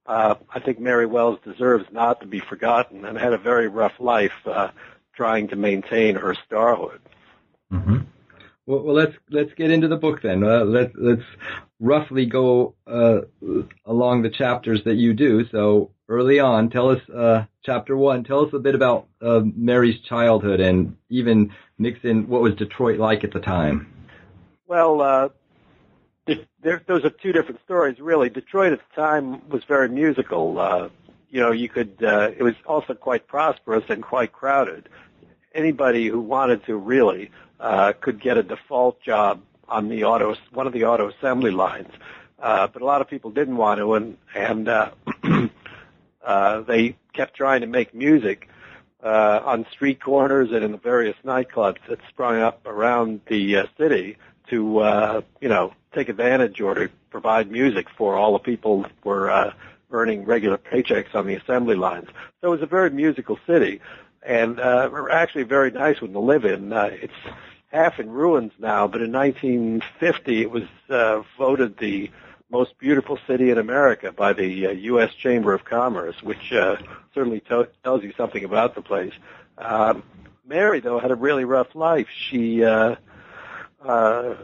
uh, 0.06 0.34
I 0.52 0.60
think 0.60 0.80
Mary 0.80 1.06
Wells 1.06 1.38
deserves 1.44 1.84
not 1.92 2.20
to 2.20 2.26
be 2.26 2.40
forgotten 2.40 3.04
and 3.04 3.18
had 3.18 3.32
a 3.32 3.38
very 3.38 3.68
rough 3.68 3.92
life 4.00 4.32
uh, 4.46 4.68
trying 5.14 5.48
to 5.48 5.56
maintain 5.56 6.16
her 6.16 6.34
starhood. 6.50 7.00
Mm-hmm. 7.72 7.98
Well, 8.70 8.82
well, 8.84 8.94
let's 8.94 9.16
let's 9.30 9.52
get 9.54 9.72
into 9.72 9.88
the 9.88 9.96
book 9.96 10.22
then. 10.22 10.44
Uh, 10.44 10.62
let's 10.64 10.92
let's 10.94 11.24
roughly 11.80 12.24
go 12.24 12.76
uh, 12.86 13.22
along 13.84 14.22
the 14.22 14.30
chapters 14.30 14.80
that 14.84 14.94
you 14.94 15.12
do. 15.12 15.44
So 15.48 15.90
early 16.08 16.38
on, 16.38 16.70
tell 16.70 16.90
us 16.90 17.00
uh, 17.10 17.46
chapter 17.64 17.96
one. 17.96 18.22
Tell 18.22 18.46
us 18.46 18.52
a 18.52 18.60
bit 18.60 18.76
about 18.76 19.08
uh, 19.20 19.40
Mary's 19.44 19.98
childhood 20.02 20.60
and 20.60 20.96
even 21.08 21.52
mix 21.78 21.98
in 22.04 22.28
what 22.28 22.42
was 22.42 22.54
Detroit 22.54 23.00
like 23.00 23.24
at 23.24 23.32
the 23.32 23.40
time. 23.40 23.92
Well, 24.68 25.00
uh, 25.00 25.28
there, 26.62 26.80
those 26.86 27.04
are 27.04 27.10
two 27.10 27.32
different 27.32 27.60
stories, 27.64 27.98
really. 27.98 28.30
Detroit 28.30 28.72
at 28.72 28.78
the 28.78 29.02
time 29.02 29.48
was 29.48 29.64
very 29.64 29.88
musical. 29.88 30.60
Uh, 30.60 30.90
you 31.28 31.40
know, 31.40 31.50
you 31.50 31.68
could. 31.68 31.96
It 32.00 32.42
was 32.44 32.54
also 32.66 32.94
quite 32.94 33.26
prosperous 33.26 33.82
and 33.88 34.00
quite 34.00 34.30
crowded. 34.30 34.88
Anybody 35.56 36.06
who 36.06 36.20
wanted 36.20 36.64
to 36.66 36.76
really 36.76 37.32
uh, 37.60 37.92
could 38.00 38.20
get 38.20 38.36
a 38.38 38.42
default 38.42 39.00
job 39.02 39.42
on 39.68 39.88
the 39.88 40.04
auto, 40.04 40.34
one 40.52 40.66
of 40.66 40.72
the 40.72 40.84
auto 40.84 41.08
assembly 41.10 41.50
lines. 41.50 41.90
Uh, 42.38 42.66
but 42.66 42.82
a 42.82 42.84
lot 42.84 43.00
of 43.00 43.08
people 43.08 43.30
didn't 43.30 43.56
want 43.56 43.78
to, 43.78 43.94
and 43.94 44.16
and 44.34 44.68
uh, 44.68 44.90
uh, 46.24 46.60
they 46.62 46.96
kept 47.12 47.36
trying 47.36 47.60
to 47.60 47.66
make 47.66 47.94
music 47.94 48.48
uh, 49.02 49.40
on 49.44 49.66
street 49.72 50.02
corners 50.02 50.50
and 50.52 50.64
in 50.64 50.72
the 50.72 50.78
various 50.78 51.16
nightclubs 51.24 51.78
that 51.88 51.98
sprung 52.08 52.40
up 52.40 52.66
around 52.66 53.20
the 53.26 53.56
uh, 53.56 53.66
city 53.78 54.16
to 54.48 54.78
uh, 54.78 55.20
you 55.40 55.48
know 55.48 55.72
take 55.94 56.08
advantage 56.08 56.60
or 56.60 56.74
to 56.74 56.90
provide 57.10 57.50
music 57.50 57.86
for 57.96 58.16
all 58.16 58.32
the 58.32 58.38
people 58.38 58.82
that 58.82 58.92
were 59.04 59.30
uh, 59.30 59.52
earning 59.90 60.24
regular 60.24 60.56
paychecks 60.56 61.14
on 61.14 61.26
the 61.26 61.34
assembly 61.34 61.74
lines. 61.76 62.08
So 62.40 62.48
it 62.48 62.50
was 62.50 62.62
a 62.62 62.66
very 62.66 62.90
musical 62.90 63.38
city, 63.46 63.80
and 64.22 64.60
uh, 64.60 64.90
actually 65.10 65.42
very 65.44 65.70
nice 65.70 66.00
one 66.00 66.12
to 66.12 66.20
live 66.20 66.44
in. 66.44 66.72
Uh, 66.72 66.90
it's 66.92 67.12
half 67.70 67.98
in 67.98 68.10
ruins 68.10 68.52
now, 68.58 68.86
but 68.86 69.00
in 69.00 69.12
1950 69.12 70.42
it 70.42 70.50
was 70.50 70.64
uh, 70.88 71.22
voted 71.38 71.78
the 71.78 72.10
most 72.50 72.76
beautiful 72.78 73.18
city 73.26 73.50
in 73.50 73.58
America 73.58 74.12
by 74.12 74.32
the 74.32 74.66
uh, 74.66 74.70
U.S. 74.70 75.14
Chamber 75.14 75.54
of 75.54 75.64
Commerce, 75.64 76.20
which 76.22 76.52
uh, 76.52 76.76
certainly 77.14 77.40
to- 77.40 77.68
tells 77.84 78.02
you 78.02 78.12
something 78.16 78.44
about 78.44 78.74
the 78.74 78.82
place. 78.82 79.12
Um, 79.56 80.02
Mary, 80.44 80.80
though, 80.80 80.98
had 80.98 81.12
a 81.12 81.14
really 81.14 81.44
rough 81.44 81.74
life. 81.76 82.08
She 82.12 82.64
uh, 82.64 82.96
uh, 83.84 84.34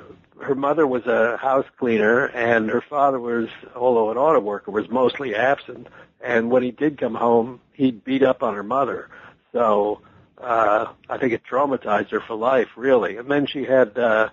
her 0.41 0.55
mother 0.55 0.87
was 0.87 1.07
a 1.07 1.37
house 1.37 1.67
cleaner 1.79 2.27
and 2.27 2.69
her 2.71 2.81
father 2.81 3.19
was, 3.19 3.49
although 3.75 4.11
an 4.11 4.19
auto 4.19 4.41
worker, 4.41 4.71
was 4.71 4.89
mostly 4.89 5.35
absent. 5.35 5.89
And 6.21 6.51
when 6.51 6.63
he 6.63 6.71
did 6.71 6.99
come 6.99 7.15
home, 7.15 7.61
he'd 7.73 8.05
beat 8.05 8.23
up 8.23 8.43
on 8.43 8.55
her 8.55 8.63
mother. 8.63 9.09
So, 9.53 10.01
uh, 10.39 10.87
I 11.09 11.19
think 11.19 11.33
it 11.33 11.43
traumatized 11.51 12.11
her 12.11 12.21
for 12.21 12.35
life, 12.35 12.69
really. 12.77 13.17
And 13.17 13.31
then 13.31 13.47
she 13.47 13.65
had, 13.65 13.99
uh, 13.99 14.31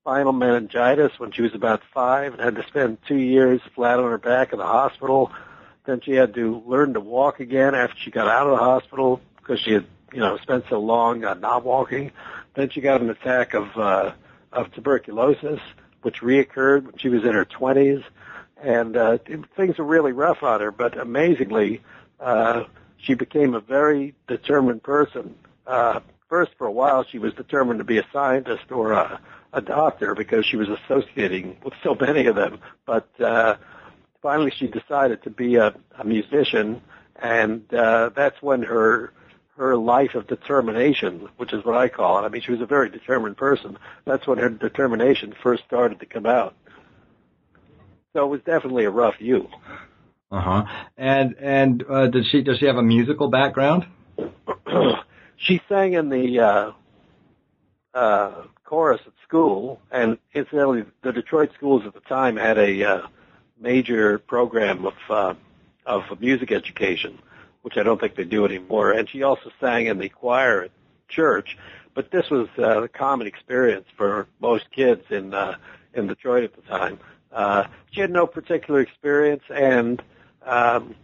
spinal 0.00 0.32
meningitis 0.32 1.12
when 1.18 1.30
she 1.30 1.42
was 1.42 1.54
about 1.54 1.82
five 1.92 2.32
and 2.32 2.42
had 2.42 2.56
to 2.56 2.66
spend 2.66 2.98
two 3.06 3.18
years 3.18 3.60
flat 3.74 3.98
on 3.98 4.10
her 4.10 4.18
back 4.18 4.52
in 4.52 4.58
the 4.58 4.66
hospital. 4.66 5.30
Then 5.84 6.00
she 6.00 6.12
had 6.12 6.34
to 6.34 6.62
learn 6.66 6.94
to 6.94 7.00
walk 7.00 7.40
again 7.40 7.74
after 7.74 7.96
she 7.98 8.10
got 8.10 8.26
out 8.26 8.46
of 8.46 8.58
the 8.58 8.64
hospital 8.64 9.20
because 9.36 9.60
she 9.60 9.72
had, 9.72 9.86
you 10.12 10.20
know, 10.20 10.38
spent 10.38 10.64
so 10.68 10.80
long 10.80 11.24
uh, 11.24 11.34
not 11.34 11.64
walking. 11.64 12.12
Then 12.54 12.70
she 12.70 12.80
got 12.80 13.00
an 13.00 13.10
attack 13.10 13.54
of, 13.54 13.76
uh, 13.76 14.12
of 14.52 14.72
tuberculosis, 14.72 15.60
which 16.02 16.20
reoccurred 16.22 16.84
when 16.84 16.96
she 16.96 17.08
was 17.08 17.24
in 17.24 17.34
her 17.34 17.44
20s. 17.44 18.02
And 18.62 18.96
uh, 18.96 19.18
things 19.56 19.78
were 19.78 19.84
really 19.84 20.12
rough 20.12 20.42
on 20.42 20.60
her, 20.60 20.70
but 20.70 20.98
amazingly, 20.98 21.82
uh, 22.18 22.64
she 23.02 23.14
became 23.14 23.54
a 23.54 23.60
very 23.60 24.14
determined 24.28 24.82
person. 24.82 25.34
Uh, 25.66 26.00
first, 26.28 26.52
for 26.58 26.66
a 26.66 26.72
while, 26.72 27.04
she 27.04 27.18
was 27.18 27.32
determined 27.34 27.78
to 27.78 27.84
be 27.84 27.98
a 27.98 28.06
scientist 28.12 28.70
or 28.70 28.92
a, 28.92 29.20
a 29.52 29.60
doctor 29.60 30.14
because 30.14 30.44
she 30.46 30.56
was 30.56 30.68
associating 30.68 31.56
with 31.64 31.74
so 31.82 31.96
many 32.00 32.26
of 32.26 32.36
them. 32.36 32.60
But 32.86 33.08
uh, 33.20 33.56
finally, 34.22 34.52
she 34.56 34.66
decided 34.66 35.22
to 35.24 35.30
be 35.30 35.56
a, 35.56 35.74
a 35.98 36.04
musician, 36.04 36.82
and 37.16 37.72
uh, 37.72 38.10
that's 38.14 38.40
when 38.42 38.62
her 38.62 39.12
her 39.56 39.76
life 39.76 40.14
of 40.14 40.26
determination, 40.26 41.28
which 41.36 41.52
is 41.52 41.62
what 41.66 41.76
I 41.76 41.88
call 41.88 42.18
it. 42.18 42.22
I 42.22 42.28
mean, 42.28 42.40
she 42.40 42.50
was 42.50 42.62
a 42.62 42.66
very 42.66 42.88
determined 42.88 43.36
person. 43.36 43.76
That's 44.06 44.26
when 44.26 44.38
her 44.38 44.48
determination 44.48 45.34
first 45.42 45.64
started 45.64 46.00
to 46.00 46.06
come 46.06 46.24
out. 46.24 46.54
So 48.14 48.24
it 48.24 48.28
was 48.28 48.40
definitely 48.40 48.86
a 48.86 48.90
rough 48.90 49.16
youth. 49.18 49.50
Uh 50.30 50.40
huh. 50.40 50.64
And 50.96 51.36
and 51.38 51.84
uh, 51.88 52.06
does 52.08 52.26
she 52.28 52.42
does 52.42 52.58
she 52.58 52.66
have 52.66 52.76
a 52.76 52.82
musical 52.82 53.28
background? 53.28 53.86
she 55.36 55.60
sang 55.68 55.94
in 55.94 56.08
the 56.08 56.40
uh, 56.40 56.72
uh, 57.94 58.42
chorus 58.64 59.00
at 59.06 59.12
school, 59.26 59.80
and 59.90 60.18
incidentally, 60.32 60.84
the 61.02 61.12
Detroit 61.12 61.50
schools 61.56 61.82
at 61.86 61.94
the 61.94 62.00
time 62.00 62.36
had 62.36 62.58
a 62.58 62.84
uh, 62.84 63.06
major 63.60 64.18
program 64.18 64.86
of 64.86 64.94
uh, 65.08 65.34
of 65.84 66.20
music 66.20 66.52
education 66.52 67.18
which 67.62 67.76
I 67.76 67.82
don't 67.82 68.00
think 68.00 68.14
they 68.14 68.24
do 68.24 68.44
anymore. 68.44 68.92
And 68.92 69.08
she 69.08 69.22
also 69.22 69.50
sang 69.60 69.86
in 69.86 69.98
the 69.98 70.08
choir 70.08 70.62
at 70.62 70.70
church. 71.08 71.56
But 71.94 72.10
this 72.10 72.30
was 72.30 72.48
uh, 72.58 72.84
a 72.84 72.88
common 72.88 73.26
experience 73.26 73.86
for 73.96 74.26
most 74.40 74.70
kids 74.70 75.02
in 75.10 75.34
uh, 75.34 75.56
in 75.92 76.06
Detroit 76.06 76.44
at 76.44 76.54
the 76.54 76.62
time. 76.62 77.00
Uh, 77.32 77.64
she 77.90 78.00
had 78.00 78.10
no 78.10 78.26
particular 78.26 78.80
experience, 78.80 79.42
and 79.52 80.00
um, 80.44 80.94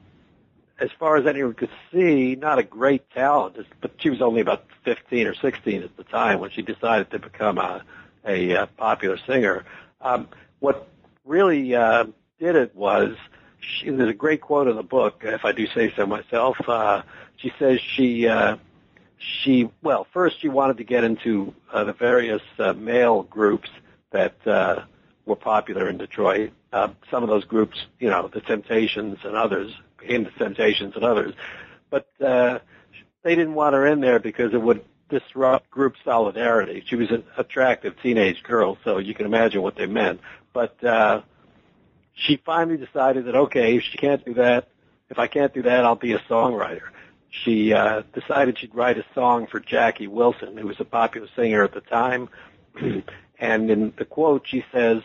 as 0.79 0.91
far 0.99 1.17
as 1.17 1.27
anyone 1.27 1.55
could 1.55 1.71
see, 1.93 2.37
not 2.37 2.59
a 2.59 2.63
great 2.63 3.09
talent. 3.11 3.57
But 3.81 3.93
she 3.99 4.11
was 4.11 4.21
only 4.21 4.41
about 4.41 4.67
15 4.85 5.27
or 5.27 5.35
16 5.35 5.83
at 5.83 5.97
the 5.97 6.05
time 6.05 6.41
when 6.41 6.51
she 6.51 6.63
decided 6.63 7.11
to 7.11 7.19
become 7.19 7.59
a, 7.59 7.83
a, 8.27 8.51
a 8.53 8.67
popular 8.67 9.19
singer. 9.27 9.65
Um, 10.01 10.29
what 10.61 10.89
really 11.25 11.75
uh, 11.75 12.05
did 12.39 12.57
it 12.57 12.75
was 12.75 13.17
she, 13.61 13.91
there's 13.91 14.11
a 14.11 14.15
great 14.15 14.41
quote 14.41 14.69
in 14.69 14.77
the 14.77 14.83
book, 14.83 15.23
if 15.25 15.45
I 15.45 15.53
do 15.53 15.67
say 15.69 15.93
so 15.97 16.07
myself. 16.07 16.57
Uh, 16.69 17.03
she 17.37 17.53
says 17.59 17.81
she, 17.81 18.29
uh, 18.29 18.57
she, 19.19 19.69
well, 19.83 20.07
first 20.13 20.41
she 20.41 20.49
wanted 20.49 20.77
to 20.79 20.85
get 20.85 21.05
into 21.05 21.55
uh, 21.73 21.85
the 21.85 21.93
various 21.93 22.43
uh, 22.59 22.73
male 22.75 23.23
groups 23.23 23.69
that 24.11 24.35
uh, 24.47 24.83
were 25.27 25.37
popular 25.37 25.89
in 25.89 25.99
Detroit. 25.99 26.53
Uh, 26.73 26.89
some 27.11 27.23
of 27.23 27.29
those 27.29 27.45
groups, 27.45 27.77
you 27.99 28.09
know, 28.09 28.31
the 28.33 28.41
Temptations 28.41 29.19
and 29.25 29.37
others, 29.37 29.73
became 29.99 30.25
the 30.25 30.31
Temptations 30.31 30.95
and 30.95 31.05
others, 31.05 31.35
but 31.91 32.09
uh, 32.25 32.61
they 33.23 33.35
didn't 33.35 33.55
want 33.55 33.75
her 33.75 33.87
in 33.87 34.01
there 34.01 34.21
because 34.21 34.55
it 34.55 34.63
would 34.63 34.85
disrupt 35.09 35.71
group 35.71 35.95
solidarity. 36.05 36.83
She 36.87 36.97
was 36.97 37.11
an 37.11 37.25
attractive 37.37 37.95
teenage 38.03 38.43
girl, 38.43 38.79
so 38.85 38.99
you 38.99 39.15
can 39.15 39.27
imagine 39.27 39.63
what 39.63 39.77
they 39.77 39.87
meant. 39.87 40.21
But 40.53 40.83
uh, 40.83 41.23
she 42.15 42.41
finally 42.45 42.77
decided 42.77 43.27
that 43.27 43.35
okay, 43.35 43.77
if 43.77 43.83
she 43.83 43.99
can't 43.99 44.25
do 44.25 44.35
that, 44.35 44.69
if 45.11 45.19
I 45.19 45.27
can't 45.27 45.53
do 45.53 45.63
that, 45.63 45.85
I'll 45.85 45.95
be 45.95 46.13
a 46.13 46.19
songwriter. 46.21 46.89
she 47.31 47.73
uh, 47.73 48.03
decided 48.15 48.59
she'd 48.59 48.75
write 48.75 48.99
a 48.99 49.05
song 49.15 49.47
for 49.47 49.61
Jackie 49.61 50.07
Wilson, 50.07 50.57
who 50.57 50.67
was 50.67 50.81
a 50.81 50.85
popular 50.85 51.29
singer 51.37 51.63
at 51.63 51.75
the 51.75 51.81
time. 51.81 52.29
and 53.39 53.71
in 53.71 53.93
the 53.97 54.05
quote, 54.05 54.47
she 54.47 54.65
says, 54.73 55.03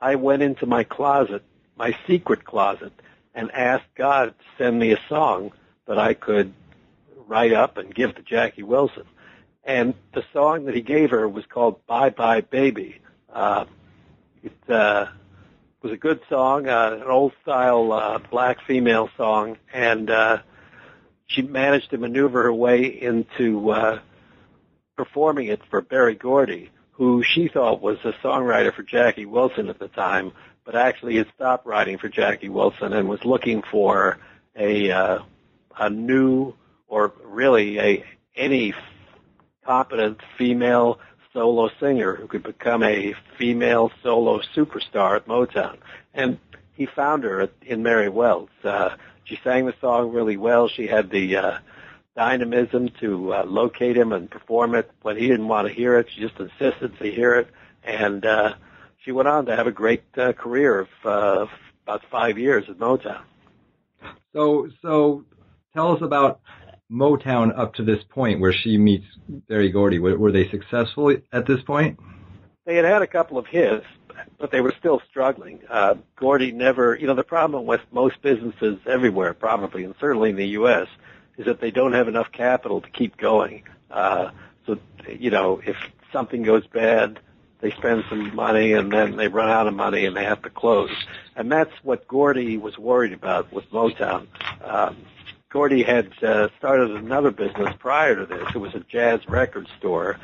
I 0.00 0.14
went 0.16 0.42
into 0.42 0.66
my 0.66 0.84
closet, 0.84 1.42
my 1.76 1.96
secret 2.06 2.44
closet, 2.44 2.92
and 3.34 3.50
asked 3.52 3.94
God 3.94 4.34
to 4.38 4.44
send 4.58 4.78
me 4.78 4.92
a 4.92 5.00
song 5.08 5.52
that 5.86 5.98
I 5.98 6.14
could 6.14 6.52
write 7.26 7.52
up 7.52 7.76
and 7.76 7.94
give 7.94 8.14
to 8.14 8.22
Jackie 8.22 8.62
Wilson. 8.62 9.04
And 9.64 9.94
the 10.14 10.24
song 10.32 10.66
that 10.66 10.74
he 10.74 10.80
gave 10.80 11.10
her 11.10 11.28
was 11.28 11.44
called 11.46 11.84
Bye 11.86 12.10
Bye 12.10 12.40
Baby. 12.40 13.00
Uh, 13.32 13.64
it 14.42 14.70
uh, 14.70 15.06
was 15.82 15.92
a 15.92 15.96
good 15.96 16.20
song, 16.28 16.68
uh, 16.68 16.98
an 17.00 17.08
old 17.08 17.32
style 17.42 17.92
uh, 17.92 18.18
black 18.18 18.58
female 18.66 19.10
song, 19.16 19.58
and 19.72 20.08
uh, 20.08 20.38
she 21.26 21.42
managed 21.42 21.90
to 21.90 21.98
maneuver 21.98 22.44
her 22.44 22.52
way 22.52 22.84
into 22.84 23.70
uh, 23.70 23.98
performing 24.96 25.48
it 25.48 25.60
for 25.68 25.80
Berry 25.80 26.14
Gordy, 26.14 26.70
who 26.96 27.22
she 27.22 27.48
thought 27.48 27.82
was 27.82 27.98
a 28.04 28.12
songwriter 28.24 28.74
for 28.74 28.82
Jackie 28.82 29.26
Wilson 29.26 29.68
at 29.68 29.78
the 29.78 29.88
time, 29.88 30.32
but 30.64 30.74
actually 30.74 31.16
had 31.16 31.28
stopped 31.34 31.66
writing 31.66 31.98
for 31.98 32.08
Jackie 32.08 32.48
Wilson 32.48 32.94
and 32.94 33.08
was 33.08 33.24
looking 33.24 33.62
for 33.70 34.18
a 34.56 34.90
uh, 34.90 35.18
a 35.78 35.90
new 35.90 36.54
or 36.88 37.12
really 37.22 37.78
a 37.78 38.04
any 38.34 38.72
competent 39.64 40.20
female 40.38 40.98
solo 41.34 41.68
singer 41.78 42.14
who 42.14 42.26
could 42.26 42.42
become 42.42 42.82
a 42.82 43.14
female 43.38 43.90
solo 44.02 44.40
superstar 44.54 45.16
at 45.16 45.26
Motown. 45.26 45.76
And 46.14 46.38
he 46.72 46.86
found 46.86 47.24
her 47.24 47.50
in 47.60 47.82
Mary 47.82 48.08
Wells. 48.08 48.48
Uh, 48.64 48.96
she 49.24 49.38
sang 49.44 49.66
the 49.66 49.74
song 49.80 50.12
really 50.12 50.38
well. 50.38 50.68
She 50.68 50.86
had 50.86 51.10
the 51.10 51.36
uh, 51.36 51.58
dynamism 52.16 52.88
to 53.00 53.34
uh, 53.34 53.44
locate 53.44 53.96
him 53.96 54.12
and 54.12 54.30
perform 54.30 54.74
it 54.74 54.90
when 55.02 55.16
he 55.16 55.28
didn't 55.28 55.48
want 55.48 55.68
to 55.68 55.74
hear 55.74 55.98
it. 55.98 56.08
She 56.10 56.20
just 56.20 56.38
insisted 56.40 56.98
to 56.98 57.10
hear 57.10 57.34
it, 57.36 57.48
and 57.84 58.24
uh, 58.24 58.54
she 59.04 59.12
went 59.12 59.28
on 59.28 59.46
to 59.46 59.54
have 59.54 59.66
a 59.66 59.72
great 59.72 60.04
uh, 60.16 60.32
career 60.32 60.80
of 60.80 60.88
uh, 61.04 61.46
about 61.84 62.02
five 62.10 62.38
years 62.38 62.64
at 62.68 62.78
Motown. 62.78 63.22
So, 64.32 64.68
so 64.82 65.24
tell 65.74 65.92
us 65.92 66.02
about 66.02 66.40
Motown 66.90 67.56
up 67.56 67.74
to 67.74 67.84
this 67.84 68.02
point 68.10 68.40
where 68.40 68.52
she 68.52 68.78
meets 68.78 69.06
Berry 69.28 69.70
Gordy. 69.70 69.98
Were, 69.98 70.16
were 70.18 70.32
they 70.32 70.48
successful 70.48 71.14
at 71.32 71.46
this 71.46 71.62
point? 71.62 71.98
They 72.64 72.76
had 72.76 72.84
had 72.84 73.02
a 73.02 73.06
couple 73.06 73.38
of 73.38 73.46
hits, 73.46 73.86
but 74.38 74.50
they 74.50 74.60
were 74.60 74.74
still 74.78 75.00
struggling. 75.08 75.60
Uh, 75.70 75.94
Gordy 76.16 76.50
never, 76.50 76.96
you 76.96 77.06
know, 77.06 77.14
the 77.14 77.24
problem 77.24 77.66
with 77.66 77.80
most 77.92 78.20
businesses 78.22 78.78
everywhere, 78.86 79.34
probably, 79.34 79.84
and 79.84 79.94
certainly 80.00 80.30
in 80.30 80.36
the 80.36 80.48
U.S., 80.48 80.88
is 81.38 81.46
that 81.46 81.60
they 81.60 81.70
don't 81.70 81.92
have 81.92 82.08
enough 82.08 82.32
capital 82.32 82.80
to 82.80 82.90
keep 82.90 83.16
going. 83.16 83.64
Uh, 83.90 84.30
so, 84.66 84.78
you 85.08 85.30
know, 85.30 85.60
if 85.64 85.76
something 86.12 86.42
goes 86.42 86.66
bad, 86.66 87.20
they 87.60 87.70
spend 87.70 88.04
some 88.08 88.34
money 88.34 88.72
and 88.72 88.92
then 88.92 89.16
they 89.16 89.28
run 89.28 89.48
out 89.48 89.66
of 89.66 89.74
money 89.74 90.04
and 90.06 90.16
they 90.16 90.24
have 90.24 90.42
to 90.42 90.50
close. 90.50 90.90
And 91.34 91.50
that's 91.50 91.72
what 91.82 92.06
Gordy 92.06 92.56
was 92.56 92.78
worried 92.78 93.12
about 93.12 93.52
with 93.52 93.70
Motown. 93.70 94.26
Um, 94.62 94.96
Gordy 95.48 95.82
had 95.82 96.12
uh, 96.22 96.48
started 96.58 96.90
another 96.90 97.30
business 97.30 97.74
prior 97.78 98.16
to 98.16 98.26
this. 98.26 98.48
It 98.54 98.58
was 98.58 98.74
a 98.74 98.80
jazz 98.80 99.20
record 99.28 99.68
store, 99.78 100.18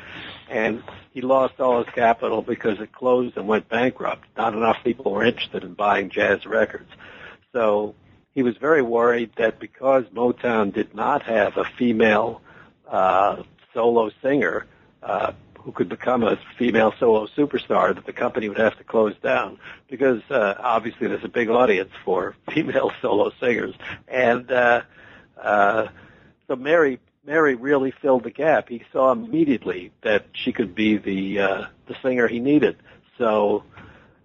and 0.49 0.83
he 1.11 1.21
lost 1.21 1.59
all 1.59 1.83
his 1.83 1.93
capital 1.93 2.41
because 2.41 2.79
it 2.79 2.91
closed 2.91 3.37
and 3.37 3.47
went 3.47 3.69
bankrupt. 3.69 4.25
Not 4.37 4.53
enough 4.53 4.77
people 4.83 5.11
were 5.11 5.23
interested 5.23 5.63
in 5.63 5.73
buying 5.73 6.09
jazz 6.09 6.45
records. 6.45 6.89
So 7.51 7.95
he 8.33 8.43
was 8.43 8.57
very 8.57 8.81
worried 8.81 9.31
that 9.37 9.59
because 9.59 10.05
Motown 10.13 10.73
did 10.73 10.93
not 10.95 11.23
have 11.23 11.57
a 11.57 11.65
female 11.77 12.41
uh, 12.87 13.43
solo 13.73 14.11
singer 14.21 14.65
uh, 15.01 15.33
who 15.59 15.71
could 15.71 15.87
become 15.87 16.23
a 16.23 16.37
female 16.57 16.93
solo 16.99 17.27
superstar, 17.37 17.95
that 17.95 18.05
the 18.05 18.13
company 18.13 18.49
would 18.49 18.57
have 18.57 18.77
to 18.77 18.83
close 18.83 19.15
down 19.23 19.57
because 19.89 20.21
uh, 20.29 20.55
obviously 20.59 21.07
there's 21.07 21.23
a 21.23 21.29
big 21.29 21.49
audience 21.49 21.91
for 22.03 22.35
female 22.53 22.91
solo 23.01 23.31
singers, 23.39 23.75
and 24.07 24.51
uh, 24.51 24.81
uh, 25.41 25.87
so 26.47 26.55
Mary 26.55 26.99
Mary 27.25 27.55
really 27.55 27.93
filled 28.01 28.23
the 28.23 28.31
gap. 28.31 28.67
He 28.67 28.83
saw 28.91 29.13
immediately 29.13 29.91
that 30.01 30.25
she 30.33 30.51
could 30.51 30.75
be 30.75 30.97
the 30.97 31.39
uh, 31.39 31.65
the 31.87 31.95
singer 32.01 32.27
he 32.27 32.39
needed. 32.39 32.75
So 33.17 33.63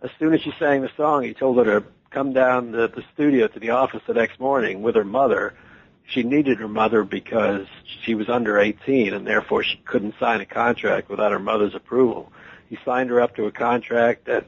as 0.02 0.10
soon 0.18 0.34
as 0.34 0.40
she 0.40 0.52
sang 0.58 0.82
the 0.82 0.90
song, 0.96 1.22
he 1.22 1.34
told 1.34 1.58
her 1.58 1.80
to 1.80 1.86
come 2.10 2.32
down 2.32 2.72
to 2.72 2.88
the 2.88 3.04
studio 3.14 3.48
to 3.48 3.60
the 3.60 3.70
office 3.70 4.00
the 4.06 4.14
next 4.14 4.40
morning 4.40 4.82
with 4.82 4.94
her 4.94 5.04
mother. 5.04 5.54
She 6.06 6.22
needed 6.22 6.58
her 6.58 6.68
mother 6.68 7.04
because 7.04 7.66
she 8.02 8.14
was 8.14 8.28
under 8.28 8.58
18 8.58 9.12
and 9.12 9.26
therefore 9.26 9.62
she 9.62 9.76
couldn't 9.84 10.14
sign 10.18 10.40
a 10.40 10.46
contract 10.46 11.10
without 11.10 11.32
her 11.32 11.38
mother's 11.38 11.74
approval. 11.74 12.32
He 12.68 12.78
signed 12.84 13.10
her 13.10 13.20
up 13.20 13.36
to 13.36 13.46
a 13.46 13.52
contract 13.52 14.26
that 14.26 14.46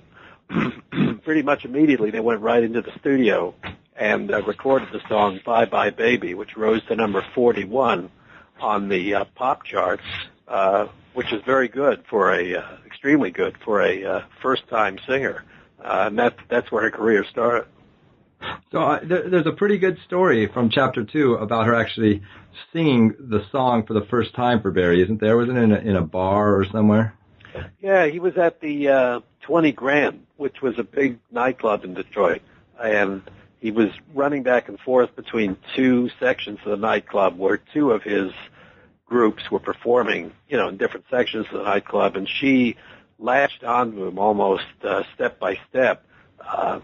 pretty 1.23 1.43
much 1.43 1.65
immediately 1.65 2.11
they 2.11 2.21
went 2.21 2.41
right 2.41 2.63
into 2.63 2.81
the 2.81 2.93
studio 2.99 3.55
and 3.95 4.33
uh, 4.33 4.43
recorded 4.43 4.89
the 4.93 5.07
song 5.09 5.41
Bye 5.45 5.67
Bye 5.67 5.91
Baby, 5.91 6.35
which 6.35 6.57
rose 6.57 6.83
to 6.87 6.97
number 6.97 7.25
41 7.35 8.11
on 8.59 8.89
the 8.89 9.15
uh, 9.15 9.25
pop 9.35 9.65
charts, 9.65 10.03
uh, 10.49 10.87
which 11.13 11.33
is 11.33 11.43
very 11.45 11.69
good 11.69 12.05
for 12.09 12.33
a, 12.33 12.57
uh, 12.57 12.77
extremely 12.87 13.31
good 13.31 13.57
for 13.65 13.83
a 13.83 14.05
uh, 14.05 14.23
first-time 14.43 14.99
singer. 15.07 15.45
Uh, 15.45 15.60
and 15.83 16.19
that, 16.19 16.37
that's 16.49 16.71
where 16.71 16.83
her 16.83 16.91
career 16.91 17.25
started. 17.31 17.67
So 18.73 18.79
uh, 18.79 19.01
there, 19.03 19.29
there's 19.29 19.47
a 19.47 19.53
pretty 19.53 19.79
good 19.79 19.99
story 20.07 20.49
from 20.53 20.71
chapter 20.71 21.05
two 21.05 21.35
about 21.35 21.67
her 21.67 21.75
actually 21.75 22.23
singing 22.73 23.15
the 23.19 23.45
song 23.53 23.85
for 23.87 23.95
the 23.95 24.07
first 24.07 24.35
time 24.35 24.63
for 24.63 24.71
Berry, 24.71 25.03
isn't 25.03 25.21
there? 25.21 25.37
Wasn't 25.37 25.59
it 25.59 25.63
in 25.63 25.73
a, 25.73 25.79
in 25.79 25.97
a 25.97 26.03
bar 26.03 26.57
or 26.57 26.65
somewhere? 26.65 27.15
Yeah, 27.81 28.07
he 28.07 28.19
was 28.19 28.37
at 28.37 28.61
the 28.61 28.89
uh, 28.89 29.21
20 29.43 29.73
Grand, 29.73 30.27
which 30.37 30.63
was 30.63 30.79
a 30.79 30.85
big 30.85 31.19
nightclub 31.31 31.85
in 31.85 31.95
Detroit, 31.95 32.43
and 32.81 33.23
he 33.61 33.71
was 33.71 33.89
running 34.15 34.43
back 34.43 34.69
and 34.69 34.79
forth 34.81 35.15
between 35.17 35.57
two 35.77 36.09
sections 36.19 36.59
of 36.65 36.71
the 36.71 36.77
nightclub 36.77 37.37
where 37.39 37.59
two 37.75 37.91
of 37.91 38.03
his 38.03 38.33
groups 39.05 39.51
were 39.51 39.59
performing, 39.59 40.33
you 40.49 40.57
know, 40.57 40.69
in 40.69 40.77
different 40.77 41.05
sections 41.11 41.47
of 41.53 41.59
the 41.59 41.65
nightclub, 41.65 42.17
and 42.17 42.29
she 42.29 42.77
latched 43.21 43.63
onto 43.65 44.07
him 44.07 44.19
almost 44.19 44.65
uh, 44.83 45.03
step 45.15 45.39
by 45.39 45.59
step, 45.69 46.05
uh, 46.45 46.81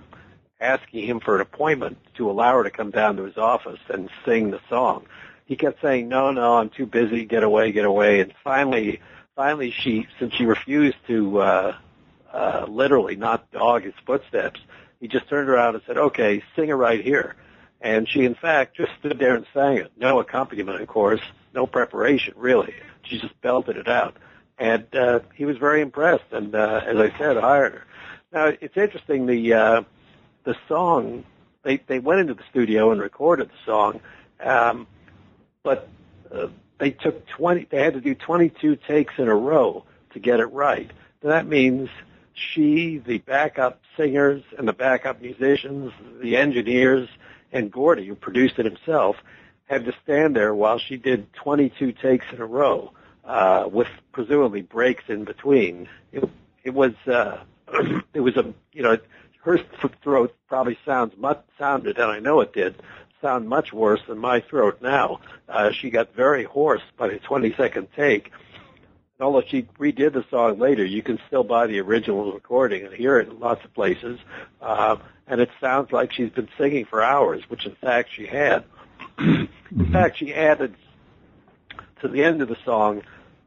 asking 0.61 1.07
him 1.07 1.20
for 1.20 1.37
an 1.37 1.40
appointment 1.40 1.99
to 2.14 2.31
allow 2.31 2.57
her 2.57 2.64
to 2.64 2.70
come 2.70 2.90
down 2.90 3.16
to 3.16 3.25
his 3.25 3.37
office 3.37 3.81
and 3.88 4.09
sing 4.25 4.51
the 4.51 4.61
song. 4.68 5.07
He 5.46 5.57
kept 5.57 5.81
saying, 5.81 6.09
"No, 6.09 6.31
no, 6.33 6.57
I'm 6.57 6.70
too 6.70 6.87
busy. 6.87 7.25
Get 7.25 7.42
away, 7.42 7.72
get 7.72 7.85
away." 7.85 8.20
And 8.20 8.33
finally, 8.42 9.01
finally, 9.37 9.70
she, 9.70 10.07
since 10.18 10.35
she 10.35 10.44
refused 10.44 10.96
to 11.07 11.40
uh, 11.40 11.77
uh, 12.33 12.66
literally 12.68 13.16
not 13.16 13.51
dog 13.53 13.85
his 13.85 13.94
footsteps, 14.05 14.61
he 15.01 15.09
just 15.09 15.29
turned 15.29 15.49
around 15.49 15.75
and 15.75 15.85
said, 15.87 15.96
okay, 15.96 16.42
sing 16.57 16.68
it 16.68 16.75
right 16.75 17.03
here. 17.03 17.37
And 17.81 18.09
she, 18.09 18.25
in 18.25 18.35
fact, 18.35 18.77
just 18.77 18.90
stood 18.99 19.18
there 19.18 19.37
and 19.37 19.46
sang 19.53 19.77
it. 19.77 19.92
No 19.96 20.18
accompaniment, 20.18 20.81
of 20.81 20.88
course, 20.88 21.20
no 21.55 21.66
preparation, 21.66 22.35
really. 22.37 22.75
She 23.03 23.18
just 23.18 23.40
belted 23.42 23.77
it 23.77 23.88
out. 23.88 24.16
And 24.58 24.86
uh, 24.94 25.20
he 25.34 25.44
was 25.44 25.58
very 25.58 25.82
impressed, 25.82 26.32
and 26.32 26.54
uh, 26.54 26.80
as 26.86 26.96
I 26.96 27.16
said, 27.18 27.36
hired 27.36 27.74
her. 27.74 27.84
Now, 28.32 28.46
it's 28.60 28.76
interesting, 28.76 29.26
the, 29.26 29.52
uh, 29.52 29.82
the 30.44 30.56
song, 30.68 31.24
they, 31.62 31.78
they 31.86 31.98
went 31.98 32.20
into 32.20 32.34
the 32.34 32.42
studio 32.50 32.90
and 32.90 33.00
recorded 33.00 33.48
the 33.48 33.66
song, 33.66 34.00
um, 34.40 34.86
but 35.62 35.88
uh, 36.32 36.48
they 36.78 36.90
took 36.90 37.26
20, 37.28 37.68
they 37.70 37.82
had 37.82 37.94
to 37.94 38.00
do 38.00 38.14
22 38.14 38.76
takes 38.88 39.14
in 39.18 39.28
a 39.28 39.34
row 39.34 39.84
to 40.12 40.18
get 40.18 40.40
it 40.40 40.46
right. 40.46 40.90
So 41.22 41.28
that 41.28 41.46
means 41.46 41.88
she, 42.34 42.98
the 42.98 43.18
backup 43.18 43.80
singers 43.96 44.42
and 44.58 44.68
the 44.68 44.72
backup 44.72 45.20
musicians, 45.20 45.92
the 46.20 46.36
engineers, 46.36 47.08
and 47.52 47.72
Gordy, 47.72 48.06
who 48.06 48.14
produced 48.14 48.58
it 48.58 48.64
himself, 48.64 49.16
had 49.66 49.84
to 49.84 49.92
stand 50.02 50.36
there 50.36 50.54
while 50.54 50.78
she 50.78 50.96
did 50.96 51.32
22 51.34 51.92
takes 51.92 52.26
in 52.32 52.40
a 52.40 52.46
row, 52.46 52.92
uh, 53.26 53.68
with 53.70 53.88
presumably 54.12 54.62
breaks 54.62 55.04
in 55.08 55.24
between. 55.24 55.88
It, 56.12 56.28
it 56.64 56.70
was, 56.70 56.94
uh, 57.06 57.40
it 58.14 58.20
was 58.20 58.36
a, 58.36 58.54
you 58.72 58.82
know, 58.82 58.98
her 59.42 59.58
throat 60.02 60.34
probably 60.48 60.78
sounds 60.84 61.16
much, 61.16 61.42
sounded, 61.58 61.98
and 61.98 62.10
I 62.10 62.18
know 62.18 62.40
it 62.40 62.52
did, 62.52 62.76
sound 63.20 63.48
much 63.48 63.72
worse 63.72 64.00
than 64.08 64.18
my 64.18 64.40
throat 64.40 64.78
now. 64.82 65.20
Uh, 65.48 65.70
she 65.70 65.90
got 65.90 66.14
very 66.14 66.44
hoarse 66.44 66.82
by 66.96 67.08
the 67.08 67.18
22nd 67.18 67.88
take 67.94 68.32
and 69.18 69.24
although 69.24 69.46
she 69.46 69.62
redid 69.78 70.12
the 70.12 70.24
song 70.30 70.58
later, 70.58 70.84
you 70.84 71.02
can 71.02 71.18
still 71.26 71.42
buy 71.42 71.66
the 71.66 71.80
original 71.80 72.32
recording 72.32 72.84
and 72.84 72.92
hear 72.92 73.18
it 73.18 73.28
in 73.28 73.40
lots 73.40 73.64
of 73.64 73.72
places. 73.72 74.18
Uh, 74.60 74.96
and 75.26 75.40
it 75.40 75.48
sounds 75.58 75.90
like 75.90 76.12
she's 76.12 76.30
been 76.30 76.48
singing 76.58 76.84
for 76.84 77.02
hours, 77.02 77.42
which 77.48 77.64
in 77.64 77.74
fact 77.76 78.10
she 78.12 78.26
had. 78.26 78.64
in 79.18 79.48
fact, 79.90 80.18
she 80.18 80.34
added 80.34 80.74
to 82.02 82.08
the 82.08 82.24
end 82.24 82.42
of 82.42 82.48
the 82.48 82.58
song 82.64 83.02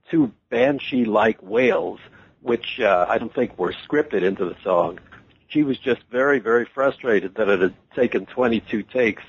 two 0.10 0.32
banshee-like 0.50 1.42
wails, 1.42 2.00
which 2.42 2.80
uh, 2.80 3.06
I 3.08 3.18
don't 3.18 3.34
think 3.34 3.58
were 3.58 3.74
scripted 3.88 4.24
into 4.24 4.46
the 4.46 4.56
song. 4.64 5.00
She 5.48 5.64
was 5.64 5.78
just 5.78 6.02
very, 6.12 6.40
very 6.40 6.66
frustrated 6.66 7.36
that 7.36 7.50
it 7.50 7.62
had 7.62 7.74
taken 7.96 8.26
22 8.26 8.84
takes 8.84 9.24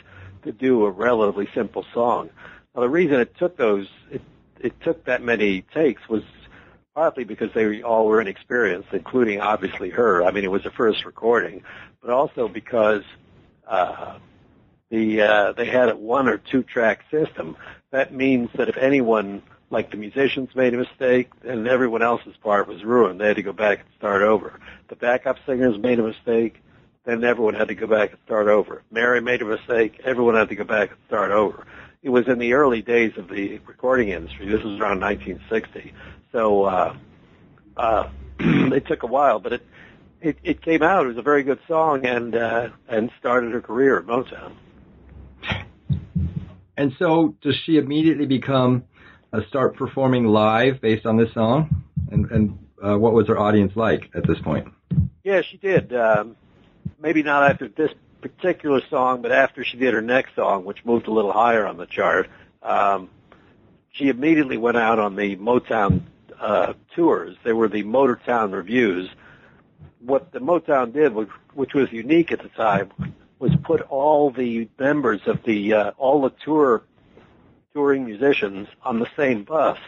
to 0.45 0.53
do 0.53 0.85
a 0.85 0.91
relatively 0.91 1.49
simple 1.55 1.85
song. 1.93 2.31
Now, 2.75 2.83
the 2.83 2.89
reason 2.89 3.21
it 3.21 3.37
took 3.37 3.57
those, 3.57 3.89
it, 4.11 4.23
it 4.61 4.81
took 4.83 5.05
that 5.07 5.23
many 5.23 5.63
takes 5.75 6.09
was 6.09 6.23
partly 6.95 7.25
because 7.25 7.51
they 7.55 7.83
all 7.83 8.07
were 8.07 8.21
inexperienced, 8.21 8.89
including 8.93 9.41
obviously 9.41 9.91
her. 9.91 10.23
I 10.23 10.31
mean, 10.31 10.45
it 10.45 10.51
was 10.51 10.63
the 10.63 10.71
first 10.71 11.05
recording, 11.05 11.63
but 12.01 12.11
also 12.11 12.49
because 12.49 13.03
uh, 13.67 14.19
the 14.91 15.23
uh, 15.23 15.53
they 15.53 15.67
had 15.67 15.89
a 15.89 15.97
one 15.97 16.29
or 16.29 16.39
two 16.39 16.63
track 16.63 17.05
system. 17.11 17.57
That 17.91 18.13
means 18.13 18.51
that 18.57 18.69
if 18.69 18.77
anyone, 18.77 19.43
like 19.71 19.91
the 19.91 19.97
musicians, 19.97 20.55
made 20.55 20.75
a 20.75 20.79
mistake, 20.79 21.31
then 21.43 21.67
everyone 21.67 22.03
else's 22.03 22.37
part 22.43 22.69
was 22.69 22.85
ruined. 22.85 23.21
They 23.21 23.29
had 23.29 23.37
to 23.37 23.43
go 23.43 23.53
back 23.53 23.81
and 23.81 23.89
start 23.97 24.23
over. 24.23 24.61
The 24.89 24.97
backup 24.97 25.37
singers 25.47 25.79
made 25.79 25.99
a 25.99 26.03
mistake, 26.03 26.61
then 27.05 27.25
everyone 27.25 27.55
had 27.55 27.69
to 27.69 27.75
go 27.75 27.87
back 27.87 28.11
and 28.11 28.19
start 28.27 28.49
over. 28.49 28.83
Mary 28.91 29.21
made 29.21 29.43
a 29.43 29.45
mistake, 29.45 30.01
everyone 30.05 30.35
had 30.35 30.49
to 30.49 30.57
go 30.57 30.65
back 30.65 30.91
and 30.91 30.99
start 31.07 31.31
over. 31.31 31.67
It 32.03 32.11
was 32.11 32.27
in 32.29 32.39
the 32.39 32.55
early 32.55 32.83
days 32.83 33.13
of 33.17 33.29
the 33.29 33.59
recording 33.67 34.09
industry. 34.09 34.47
This 34.47 34.63
was 34.63 34.81
around 34.81 35.01
1960. 35.01 35.93
So 36.33 36.65
uh, 36.65 36.97
uh, 37.77 38.09
it 38.39 38.87
took 38.87 39.03
a 39.03 39.07
while, 39.07 39.39
but 39.39 39.53
it, 39.53 39.67
it 40.21 40.39
it 40.43 40.63
came 40.63 40.83
out. 40.83 41.05
It 41.05 41.09
was 41.09 41.19
a 41.19 41.23
very 41.23 41.43
good 41.43 41.61
song, 41.69 42.07
and 42.07 42.35
uh, 42.35 42.69
and 42.89 43.11
started 43.19 43.53
her 43.53 43.61
career 43.61 43.99
at 43.99 44.07
Motown. 44.07 44.53
And 46.81 46.95
so, 46.99 47.37
does 47.43 47.55
she 47.67 47.77
immediately 47.77 48.25
become 48.25 48.85
uh, 49.35 49.43
start 49.51 49.77
performing 49.77 50.25
live 50.25 50.81
based 50.81 51.05
on 51.05 51.19
this 51.19 51.31
song? 51.35 51.85
And 52.11 52.31
and 52.31 52.59
uh, 52.83 52.99
what 52.99 53.13
was 53.13 53.29
her 53.29 53.39
audience 53.39 53.73
like 53.77 54.09
at 54.15 54.27
this 54.27 54.39
point? 54.41 54.67
Yeah, 55.23 55.43
she 55.43 55.59
did. 55.59 55.95
Um, 55.95 56.37
maybe 56.99 57.23
not 57.23 57.51
after 57.51 57.69
this 57.69 57.91
particular 58.23 58.81
song, 58.89 59.21
but 59.21 59.31
after 59.31 59.63
she 59.63 59.77
did 59.77 59.93
her 59.93 60.01
next 60.01 60.35
song, 60.35 60.65
which 60.65 60.83
moved 60.87 61.07
a 61.07 61.11
little 61.11 61.33
higher 61.33 61.67
on 61.67 61.77
the 61.77 61.85
chart. 61.85 62.31
Um, 62.63 63.11
she 63.93 64.09
immediately 64.09 64.57
went 64.57 64.79
out 64.79 64.99
on 64.99 65.17
the 65.17 65.37
Motown 65.37 66.05
uh, 66.41 66.73
tours. 66.97 67.37
They 67.45 67.53
were 67.53 67.69
the 67.69 67.83
Motortown 67.83 68.53
Revues. 68.53 69.11
What 69.99 70.33
the 70.33 70.39
Motown 70.39 70.95
did, 70.95 71.13
which, 71.13 71.29
which 71.53 71.75
was 71.75 71.93
unique 71.93 72.33
at 72.33 72.43
the 72.43 72.49
time, 72.49 72.91
was 73.41 73.51
put 73.65 73.81
all 73.81 74.31
the 74.31 74.69
members 74.79 75.21
of 75.27 75.43
the 75.45 75.73
uh, 75.73 75.91
all 75.99 76.23
the 76.23 76.33
tour 76.45 76.83
touring 77.73 78.05
musicians 78.05 78.69
on 78.83 79.01
the 79.01 79.09
same 79.17 79.43
bus. 79.43 79.79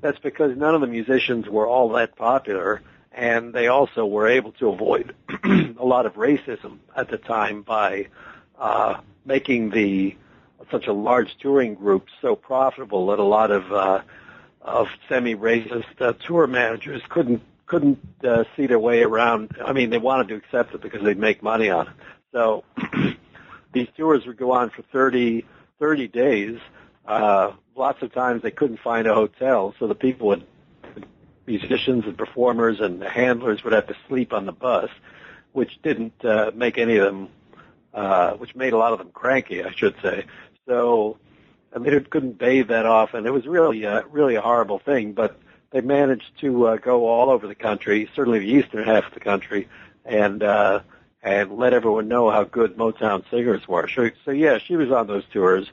That's 0.00 0.18
because 0.18 0.56
none 0.56 0.74
of 0.74 0.80
the 0.80 0.86
musicians 0.88 1.48
were 1.48 1.66
all 1.66 1.90
that 1.90 2.16
popular, 2.16 2.80
and 3.12 3.52
they 3.52 3.68
also 3.68 4.06
were 4.06 4.26
able 4.26 4.52
to 4.52 4.70
avoid 4.70 5.14
a 5.44 5.84
lot 5.84 6.06
of 6.06 6.14
racism 6.14 6.78
at 6.96 7.08
the 7.08 7.18
time 7.18 7.62
by 7.62 8.08
uh, 8.58 9.00
making 9.24 9.70
the 9.70 10.16
such 10.70 10.86
a 10.86 10.92
large 10.92 11.36
touring 11.38 11.74
group 11.74 12.06
so 12.22 12.34
profitable 12.34 13.08
that 13.08 13.18
a 13.18 13.24
lot 13.24 13.50
of 13.50 13.70
uh, 13.70 14.00
of 14.62 14.88
semi-racist 15.08 16.00
uh, 16.00 16.14
tour 16.26 16.46
managers 16.46 17.02
couldn't 17.10 17.42
couldn't 17.66 17.98
uh, 18.24 18.44
see 18.56 18.66
their 18.66 18.78
way 18.78 19.02
around. 19.02 19.56
I 19.64 19.72
mean, 19.72 19.90
they 19.90 19.98
wanted 19.98 20.28
to 20.28 20.34
accept 20.36 20.74
it 20.74 20.82
because 20.82 21.02
they'd 21.02 21.18
make 21.18 21.42
money 21.42 21.70
on 21.70 21.88
it. 21.88 21.92
So 22.32 22.64
these 23.72 23.88
tours 23.96 24.26
would 24.26 24.36
go 24.36 24.52
on 24.52 24.70
for 24.70 24.82
30, 24.82 25.44
30 25.78 26.08
days. 26.08 26.58
Uh, 27.06 27.52
lots 27.76 28.02
of 28.02 28.12
times 28.12 28.42
they 28.42 28.50
couldn't 28.50 28.80
find 28.80 29.06
a 29.06 29.14
hotel, 29.14 29.74
so 29.78 29.86
the 29.86 29.94
people 29.94 30.28
would, 30.28 30.46
musicians 31.46 32.04
and 32.04 32.16
performers 32.16 32.80
and 32.80 33.02
handlers 33.02 33.64
would 33.64 33.72
have 33.72 33.86
to 33.88 33.96
sleep 34.08 34.32
on 34.32 34.46
the 34.46 34.52
bus, 34.52 34.90
which 35.52 35.80
didn't 35.82 36.24
uh, 36.24 36.50
make 36.54 36.78
any 36.78 36.96
of 36.96 37.04
them, 37.04 37.28
uh, 37.92 38.32
which 38.34 38.54
made 38.54 38.72
a 38.72 38.78
lot 38.78 38.92
of 38.92 38.98
them 38.98 39.10
cranky, 39.10 39.62
I 39.62 39.72
should 39.72 39.94
say. 40.02 40.26
So 40.66 41.18
I 41.74 41.78
mean, 41.78 41.94
it 41.94 42.10
couldn't 42.10 42.38
bathe 42.38 42.68
that 42.68 42.86
often. 42.86 43.26
It 43.26 43.32
was 43.32 43.46
really, 43.46 43.86
uh, 43.86 44.02
really 44.10 44.34
a 44.34 44.40
horrible 44.40 44.78
thing. 44.78 45.12
But 45.12 45.38
they 45.70 45.80
managed 45.80 46.38
to 46.40 46.68
uh, 46.68 46.76
go 46.76 47.06
all 47.06 47.30
over 47.30 47.46
the 47.46 47.54
country, 47.54 48.10
certainly 48.14 48.40
the 48.40 48.52
eastern 48.52 48.84
half 48.84 49.06
of 49.06 49.14
the 49.14 49.20
country, 49.20 49.68
and 50.04 50.42
uh, 50.42 50.80
and 51.22 51.52
let 51.52 51.72
everyone 51.72 52.08
know 52.08 52.30
how 52.30 52.44
good 52.44 52.76
Motown 52.76 53.28
singers 53.30 53.66
were. 53.68 53.88
So, 53.88 54.10
so 54.24 54.30
yeah, 54.32 54.58
she 54.58 54.76
was 54.76 54.90
on 54.90 55.06
those 55.06 55.24
tours. 55.32 55.70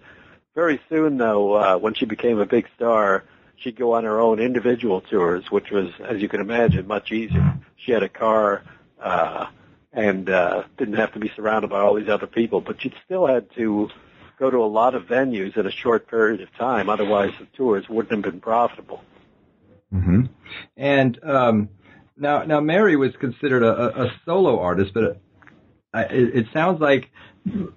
Very 0.56 0.80
soon, 0.90 1.18
though, 1.18 1.54
uh, 1.54 1.78
when 1.78 1.94
she 1.94 2.06
became 2.06 2.40
a 2.40 2.46
big 2.46 2.68
star, 2.76 3.24
she'd 3.56 3.76
go 3.76 3.94
on 3.94 4.04
her 4.04 4.20
own 4.20 4.40
individual 4.40 5.02
tours, 5.02 5.50
which 5.50 5.72
was, 5.72 5.90
as 6.08 6.22
you 6.22 6.30
can 6.30 6.42
imagine, 6.42 6.86
much 6.88 7.12
easier. 7.12 7.58
She 7.78 7.92
had 7.92 8.04
a 8.04 8.10
car 8.10 8.64
uh, 9.02 9.48
and 9.92 10.30
uh, 10.30 10.64
didn't 10.78 10.96
have 10.96 11.14
to 11.14 11.20
be 11.20 11.32
surrounded 11.36 11.70
by 11.70 11.80
all 11.80 11.96
these 11.96 12.10
other 12.10 12.28
people, 12.28 12.62
but 12.62 12.82
she 12.82 12.94
still 13.06 13.26
had 13.26 13.52
to 13.56 13.90
go 14.38 14.50
to 14.50 14.58
a 14.58 14.68
lot 14.68 14.96
of 14.96 15.04
venues 15.04 15.58
in 15.58 15.66
a 15.66 15.72
short 15.72 16.08
period 16.08 16.42
of 16.42 16.54
time. 16.56 16.90
Otherwise, 16.90 17.32
the 17.40 17.46
tours 17.58 17.90
wouldn't 17.90 18.12
have 18.14 18.34
been 18.34 18.42
profitable. 18.42 19.04
Mm-hmm. 19.94 20.26
And 20.78 21.24
um, 21.24 21.70
now, 22.16 22.44
now 22.44 22.60
Mary 22.60 22.96
was 22.96 23.16
considered 23.20 23.64
a, 23.64 24.04
a 24.04 24.14
solo 24.26 24.60
artist, 24.60 24.94
but 24.94 25.20
it, 25.94 26.36
it 26.36 26.46
sounds 26.54 26.80
like 26.80 27.10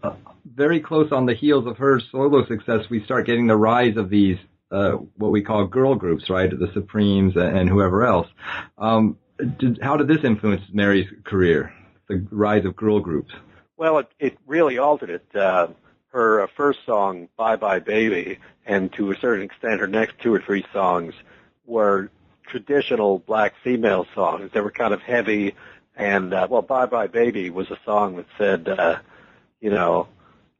uh, 0.02 0.14
very 0.44 0.80
close 0.80 1.12
on 1.12 1.26
the 1.26 1.34
heels 1.34 1.66
of 1.66 1.78
her 1.78 2.00
solo 2.10 2.46
success, 2.46 2.88
we 2.90 3.04
start 3.04 3.26
getting 3.26 3.46
the 3.46 3.56
rise 3.56 3.96
of 3.96 4.10
these 4.10 4.38
uh, 4.70 4.92
what 5.16 5.30
we 5.30 5.42
call 5.42 5.66
girl 5.66 5.94
groups, 5.94 6.30
right? 6.30 6.50
The 6.50 6.70
Supremes 6.72 7.36
and 7.36 7.68
whoever 7.68 8.04
else. 8.04 8.26
Um, 8.78 9.18
did, 9.58 9.78
how 9.82 9.96
did 9.96 10.08
this 10.08 10.24
influence 10.24 10.62
Mary's 10.72 11.08
career? 11.24 11.74
The 12.08 12.26
rise 12.30 12.64
of 12.64 12.74
girl 12.74 13.00
groups. 13.00 13.32
Well, 13.76 13.98
it, 13.98 14.08
it 14.18 14.38
really 14.46 14.78
altered 14.78 15.10
it. 15.10 15.36
Uh, 15.36 15.68
her 16.08 16.42
uh, 16.42 16.46
first 16.56 16.80
song, 16.86 17.28
Bye 17.36 17.56
Bye 17.56 17.80
Baby, 17.80 18.38
and 18.66 18.92
to 18.94 19.10
a 19.10 19.16
certain 19.18 19.44
extent 19.44 19.80
her 19.80 19.86
next 19.86 20.18
two 20.20 20.32
or 20.32 20.40
three 20.40 20.64
songs 20.72 21.14
were 21.66 22.10
traditional 22.46 23.18
black 23.18 23.54
female 23.62 24.06
songs. 24.14 24.50
They 24.52 24.60
were 24.60 24.70
kind 24.70 24.92
of 24.94 25.00
heavy 25.00 25.54
and, 25.96 26.32
uh, 26.32 26.46
well, 26.50 26.62
Bye 26.62 26.86
Bye 26.86 27.06
Baby 27.06 27.50
was 27.50 27.70
a 27.70 27.78
song 27.84 28.16
that 28.16 28.26
said, 28.38 28.68
uh, 28.68 28.98
you 29.60 29.70
know, 29.70 30.08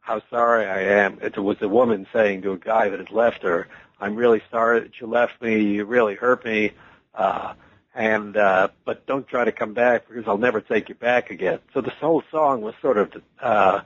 how 0.00 0.20
sorry 0.30 0.66
I 0.66 1.04
am. 1.04 1.18
It 1.22 1.38
was 1.38 1.56
a 1.60 1.68
woman 1.68 2.06
saying 2.12 2.42
to 2.42 2.52
a 2.52 2.58
guy 2.58 2.88
that 2.88 2.98
had 2.98 3.10
left 3.10 3.42
her, 3.42 3.68
I'm 4.00 4.16
really 4.16 4.42
sorry 4.50 4.80
that 4.80 5.00
you 5.00 5.06
left 5.06 5.40
me. 5.40 5.62
You 5.62 5.84
really 5.84 6.16
hurt 6.16 6.44
me. 6.44 6.72
Uh, 7.14 7.54
and, 7.94 8.36
uh, 8.36 8.68
but 8.84 9.06
don't 9.06 9.26
try 9.26 9.44
to 9.44 9.52
come 9.52 9.74
back 9.74 10.08
because 10.08 10.24
I'll 10.26 10.38
never 10.38 10.60
take 10.60 10.88
you 10.88 10.94
back 10.94 11.30
again. 11.30 11.60
So 11.72 11.80
this 11.80 11.94
whole 12.00 12.22
song 12.30 12.62
was 12.62 12.74
sort 12.82 12.98
of, 12.98 13.12
uh, 13.40 13.80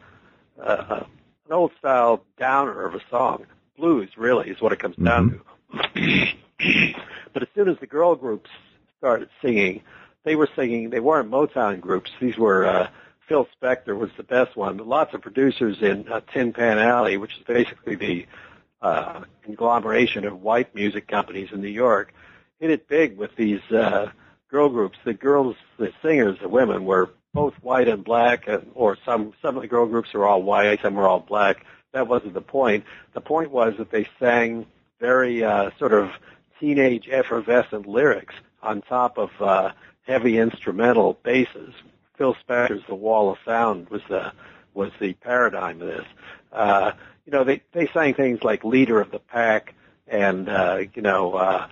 uh, 0.61 1.05
an 1.47 1.53
old 1.53 1.73
style 1.79 2.25
downer 2.39 2.87
of 2.87 2.95
a 2.95 3.01
song. 3.11 3.47
Blues 3.77 4.09
really 4.17 4.49
is 4.49 4.61
what 4.61 4.73
it 4.73 4.79
comes 4.79 4.97
mm-hmm. 4.97 5.05
down 5.05 5.41
to. 5.95 6.33
but 7.33 7.43
as 7.43 7.49
soon 7.55 7.69
as 7.69 7.79
the 7.79 7.87
girl 7.87 8.15
groups 8.15 8.49
started 8.99 9.29
singing, 9.43 9.83
they 10.27 10.37
were 10.37 10.49
singing. 10.57 10.91
They 10.91 11.01
weren't 11.01 11.31
Motown 11.31 11.81
groups. 11.81 12.11
These 12.21 12.37
were 12.37 12.67
uh, 12.67 12.89
Phil 13.29 13.49
Spector 13.57 13.97
was 13.97 14.11
the 14.17 14.25
best 14.25 14.57
one, 14.57 14.77
but 14.77 14.87
lots 14.87 15.15
of 15.15 15.23
producers 15.23 15.79
in 15.81 16.07
uh, 16.13 16.21
Tin 16.33 16.53
Pan 16.53 16.79
Alley, 16.79 17.17
which 17.17 17.37
is 17.39 17.45
basically 17.45 17.95
the 17.95 18.27
uh, 18.83 19.23
conglomeration 19.43 20.27
of 20.27 20.43
white 20.43 20.75
music 20.75 21.07
companies 21.07 21.51
in 21.53 21.61
New 21.61 21.69
York, 21.69 22.13
hit 22.59 22.71
it 22.71 22.89
big 22.89 23.17
with 23.17 23.35
these 23.37 23.61
uh, 23.71 24.11
girl 24.51 24.69
groups. 24.69 24.99
The 25.05 25.15
girls, 25.15 25.55
the 25.79 25.93
singers, 26.03 26.39
the 26.43 26.49
women 26.49 26.85
were 26.85 27.11
both 27.33 27.55
white 27.63 27.87
and 27.87 28.05
black, 28.05 28.49
or 28.75 28.99
some 29.07 29.33
some 29.41 29.55
of 29.57 29.63
the 29.63 29.69
girl 29.69 29.87
groups 29.87 30.13
are 30.15 30.25
all 30.25 30.43
white, 30.43 30.83
some 30.83 30.99
are 30.99 31.07
all 31.07 31.21
black. 31.21 31.65
That 31.93 32.09
wasn't 32.09 32.35
the 32.35 32.43
point. 32.43 32.85
The 33.15 33.21
point 33.21 33.53
was 33.53 33.75
that 33.79 33.93
they 33.93 34.09
sang 34.19 34.67
very 34.99 35.45
uh, 35.45 35.71
sort 35.79 35.93
of 35.93 36.11
teenage 36.59 37.09
effervescent 37.09 37.87
lyrics 37.87 38.35
on 38.61 38.83
top 38.83 39.19
of 39.19 39.31
uh, 39.41 39.71
heavy 40.07 40.39
instrumental 40.39 41.19
basses. 41.23 41.75
Phil 42.17 42.37
Spector's 42.47 42.85
"The 42.87 42.95
Wall 42.95 43.31
of 43.31 43.39
Sound" 43.45 43.89
was 43.91 44.03
the 44.09 44.33
was 44.75 44.91
the 45.01 45.15
paradigm 45.15 45.81
of 45.83 45.89
this. 45.89 46.07
Uh, 46.53 46.93
you 47.27 47.33
know, 47.33 47.45
they 47.45 47.63
they 47.73 47.89
sang 47.89 48.15
things 48.15 48.43
like 48.43 48.65
"Leader 48.65 49.01
of 49.01 49.11
the 49.11 49.19
Pack" 49.19 49.75
and 50.07 50.49
uh, 50.49 50.79
you 50.95 51.03
know, 51.03 51.35
uh, 51.35 51.69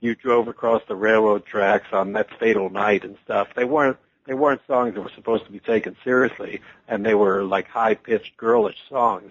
"You 0.00 0.14
Drove 0.14 0.48
Across 0.48 0.82
the 0.88 0.96
Railroad 0.96 1.46
Tracks" 1.46 1.88
on 1.92 2.12
that 2.14 2.28
fatal 2.38 2.70
night 2.70 3.04
and 3.04 3.16
stuff. 3.24 3.48
They 3.54 3.64
weren't 3.64 3.98
they 4.26 4.34
weren't 4.34 4.62
songs 4.66 4.94
that 4.94 5.02
were 5.02 5.10
supposed 5.14 5.44
to 5.46 5.52
be 5.52 5.60
taken 5.60 5.96
seriously, 6.02 6.62
and 6.88 7.04
they 7.04 7.14
were 7.14 7.44
like 7.44 7.68
high-pitched 7.68 8.36
girlish 8.36 8.78
songs. 8.88 9.30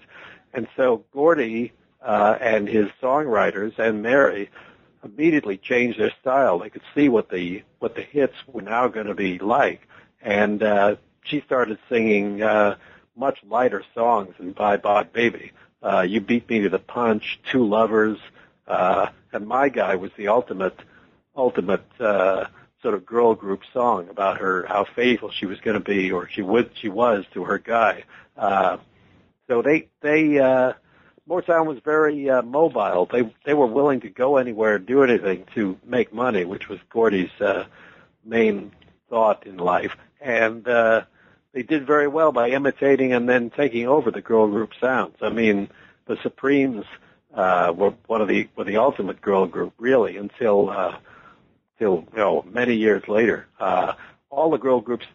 And 0.54 0.67
so 0.78 1.04
Gordy 1.12 1.73
uh, 2.02 2.38
and 2.39 2.67
his 2.67 2.88
songwriters 3.02 3.78
and 3.80 4.04
Mary 4.04 4.49
immediately 5.04 5.58
changed 5.58 6.00
their 6.00 6.13
style. 6.22 6.60
They 6.60 6.70
could 6.70 6.84
see 6.96 7.10
what 7.10 7.30
the 7.30 7.63
what 7.80 7.96
the 7.96 8.02
hits 8.02 8.36
were 8.48 8.62
now 8.62 8.88
going 8.88 9.08
to 9.08 9.16
be 9.16 9.39
like, 9.39 9.88
and 10.22 10.62
uh, 10.62 10.96
she 11.24 11.42
started 11.42 11.78
singing 11.89 12.42
uh, 12.42 12.78
much 13.16 13.39
lighter 13.48 13.84
songs 13.94 14.36
than 14.38 14.52
"Bye 14.52 14.78
Bye 14.78 15.04
Baby." 15.04 15.52
Uh, 15.82 16.02
you 16.02 16.22
beat 16.22 16.50
me 16.50 16.62
to 16.62 16.70
the 16.70 16.80
punch, 16.80 17.39
two 17.52 17.66
lovers, 17.68 18.18
uh, 18.68 19.08
and 19.34 19.48
my 19.48 19.70
guy 19.70 19.96
was 19.96 20.12
the 20.18 20.30
ultimate, 20.30 20.78
ultimate. 21.36 21.86
Uh, 22.00 22.46
sort 22.82 22.96
of 22.96 23.06
girl 23.06 23.34
group 23.34 23.62
song 23.72 24.10
about 24.10 24.39
her 24.39 24.66
how 24.68 24.86
faithful 24.94 25.32
she 25.32 25.46
was 25.46 25.58
going 25.62 25.76
to 25.76 25.80
be 25.80 26.12
or 26.12 26.28
she 26.28 26.42
would 26.42 26.70
she 26.76 26.89
was 26.89 27.24
to 27.34 27.46
her 27.46 27.58
guy. 27.58 28.04
Uh, 28.36 28.76
so 29.48 29.62
they 29.62 29.88
they 30.02 30.38
uh, 30.38 30.74
Motown 31.29 31.65
was 31.65 31.79
very 31.79 32.29
uh, 32.29 32.41
mobile. 32.41 33.07
They 33.12 33.33
they 33.45 33.53
were 33.53 33.67
willing 33.67 34.01
to 34.01 34.09
go 34.09 34.38
anywhere, 34.38 34.75
and 34.75 34.86
do 34.86 35.03
anything 35.03 35.45
to 35.55 35.77
make 35.86 36.13
money, 36.13 36.43
which 36.43 36.67
was 36.67 36.79
Gordy's 36.89 37.31
uh, 37.39 37.65
main 38.25 38.71
thought 39.09 39.47
in 39.47 39.57
life. 39.57 39.95
And 40.19 40.67
uh, 40.67 41.03
they 41.53 41.63
did 41.63 41.88
very 41.88 42.07
well 42.07 42.31
by 42.31 42.49
imitating 42.49 43.13
and 43.13 43.29
then 43.29 43.49
taking 43.49 43.88
over 43.88 44.12
the 44.12 44.21
girl 44.21 44.47
group 44.47 44.71
sounds. 44.81 45.15
I 45.21 45.29
mean, 45.29 45.69
the 46.07 46.17
Supremes 46.21 46.86
uh, 47.33 47.73
were 47.75 47.93
one 48.07 48.21
of 48.21 48.27
the 48.27 48.49
were 48.55 48.65
the 48.65 48.77
ultimate 48.77 49.21
girl 49.21 49.45
group, 49.45 49.73
really, 49.77 50.17
until 50.17 50.69
uh, 50.69 50.97
till 51.79 52.05
you 52.12 52.17
know 52.17 52.45
many 52.51 52.75
years 52.75 53.07
later. 53.07 53.47
Uh, 53.59 53.93
all 54.29 54.49
the 54.49 54.57
girl 54.57 54.81
groups 54.81 55.05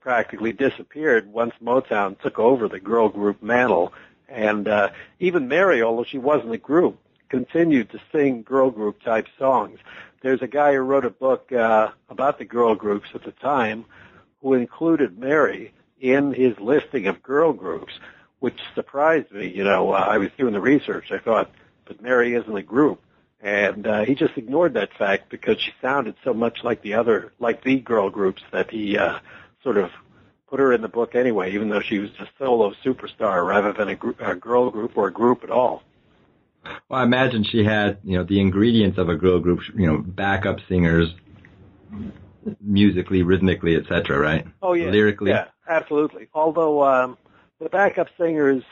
practically 0.00 0.52
disappeared 0.52 1.30
once 1.32 1.54
Motown 1.62 2.18
took 2.20 2.38
over 2.38 2.68
the 2.68 2.80
girl 2.80 3.08
group 3.08 3.42
mantle, 3.42 3.92
and 4.34 4.68
uh, 4.68 4.90
even 5.20 5.48
Mary, 5.48 5.82
although 5.82 6.04
she 6.04 6.18
wasn't 6.18 6.52
a 6.52 6.58
group, 6.58 6.98
continued 7.28 7.90
to 7.90 8.00
sing 8.12 8.42
girl 8.42 8.70
group 8.70 9.02
type 9.02 9.26
songs. 9.38 9.78
There's 10.22 10.42
a 10.42 10.46
guy 10.46 10.72
who 10.72 10.80
wrote 10.80 11.04
a 11.04 11.10
book 11.10 11.52
uh, 11.52 11.88
about 12.08 12.38
the 12.38 12.44
girl 12.44 12.74
groups 12.74 13.08
at 13.14 13.24
the 13.24 13.32
time, 13.32 13.84
who 14.42 14.54
included 14.54 15.18
Mary 15.18 15.72
in 16.00 16.32
his 16.32 16.58
listing 16.58 17.06
of 17.06 17.22
girl 17.22 17.52
groups, 17.52 17.92
which 18.40 18.58
surprised 18.74 19.30
me. 19.30 19.48
You 19.48 19.64
know, 19.64 19.92
uh, 19.92 19.98
I 19.98 20.18
was 20.18 20.30
doing 20.36 20.52
the 20.52 20.60
research. 20.60 21.12
I 21.12 21.18
thought, 21.18 21.50
but 21.84 22.02
Mary 22.02 22.34
isn't 22.34 22.56
a 22.56 22.62
group. 22.62 23.00
And 23.40 23.86
uh, 23.86 24.04
he 24.04 24.14
just 24.14 24.36
ignored 24.36 24.74
that 24.74 24.94
fact 24.94 25.28
because 25.28 25.60
she 25.60 25.72
sounded 25.82 26.14
so 26.24 26.32
much 26.32 26.64
like 26.64 26.80
the 26.80 26.94
other, 26.94 27.32
like 27.38 27.62
the 27.62 27.78
girl 27.78 28.08
groups 28.08 28.42
that 28.52 28.70
he 28.70 28.96
uh, 28.96 29.18
sort 29.62 29.76
of 29.76 29.90
put 30.54 30.60
her 30.60 30.72
in 30.72 30.82
the 30.82 30.88
book 30.88 31.16
anyway, 31.16 31.52
even 31.52 31.68
though 31.68 31.80
she 31.80 31.98
was 31.98 32.10
a 32.20 32.28
solo 32.38 32.72
superstar 32.84 33.44
rather 33.44 33.72
than 33.72 33.88
a, 33.88 33.96
gr- 33.96 34.12
a 34.20 34.36
girl 34.36 34.70
group 34.70 34.96
or 34.96 35.08
a 35.08 35.12
group 35.12 35.42
at 35.42 35.50
all. 35.50 35.82
Well, 36.88 37.00
I 37.00 37.02
imagine 37.02 37.42
she 37.42 37.64
had, 37.64 37.98
you 38.04 38.16
know, 38.16 38.22
the 38.22 38.38
ingredients 38.38 38.96
of 38.96 39.08
a 39.08 39.16
girl 39.16 39.40
group, 39.40 39.62
you 39.74 39.88
know, 39.88 39.98
backup 39.98 40.58
singers, 40.68 41.12
musically, 42.60 43.24
rhythmically, 43.24 43.74
etc. 43.74 44.16
Right? 44.16 44.46
Oh 44.62 44.74
yeah, 44.74 44.90
lyrically. 44.90 45.32
Yeah, 45.32 45.46
absolutely. 45.68 46.28
Although 46.32 46.84
um, 46.84 47.18
the 47.58 47.68
backup 47.68 48.06
singers 48.16 48.62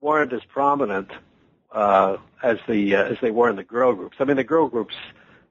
weren't 0.00 0.32
as 0.32 0.44
prominent 0.44 1.10
uh, 1.72 2.18
as 2.40 2.58
the 2.68 2.94
uh, 2.94 3.02
as 3.02 3.16
they 3.20 3.32
were 3.32 3.50
in 3.50 3.56
the 3.56 3.64
girl 3.64 3.94
groups. 3.94 4.18
I 4.20 4.24
mean, 4.24 4.36
the 4.36 4.44
girl 4.44 4.68
groups 4.68 4.94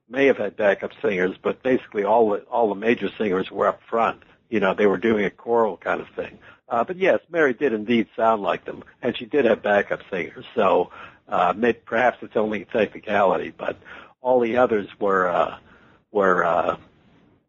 may 0.08 0.28
have 0.28 0.38
had 0.38 0.56
backup 0.56 0.92
singers, 1.02 1.36
but 1.44 1.62
basically 1.64 2.06
all 2.06 2.30
the 2.30 2.38
all 2.44 2.70
the 2.70 2.80
major 2.80 3.10
singers 3.18 3.52
were 3.52 3.68
up 3.68 3.82
front 3.90 4.24
you 4.50 4.60
know, 4.60 4.74
they 4.74 4.86
were 4.86 4.98
doing 4.98 5.26
a 5.26 5.30
choral 5.30 5.78
kind 5.78 6.02
of 6.02 6.08
thing. 6.16 6.38
Uh, 6.70 6.84
but 6.84 6.98
yes, 6.98 7.20
Mary 7.30 7.54
did 7.54 7.74
indeed 7.74 8.08
sound 8.16 8.42
like 8.42 8.66
them, 8.66 8.84
and 9.02 9.16
she 9.16 9.26
did 9.26 9.46
have 9.46 9.62
backup 9.62 10.02
singers. 10.10 10.46
So 10.56 10.92
uh, 11.28 11.54
maybe, 11.56 11.80
perhaps 11.86 12.18
it's 12.22 12.36
only 12.36 12.66
technicality, 12.66 13.54
but 13.56 13.78
all 14.22 14.40
the 14.40 14.58
others 14.58 14.88
were 15.00 15.28
uh, 15.28 15.58
were 16.12 16.44
uh, 16.44 16.78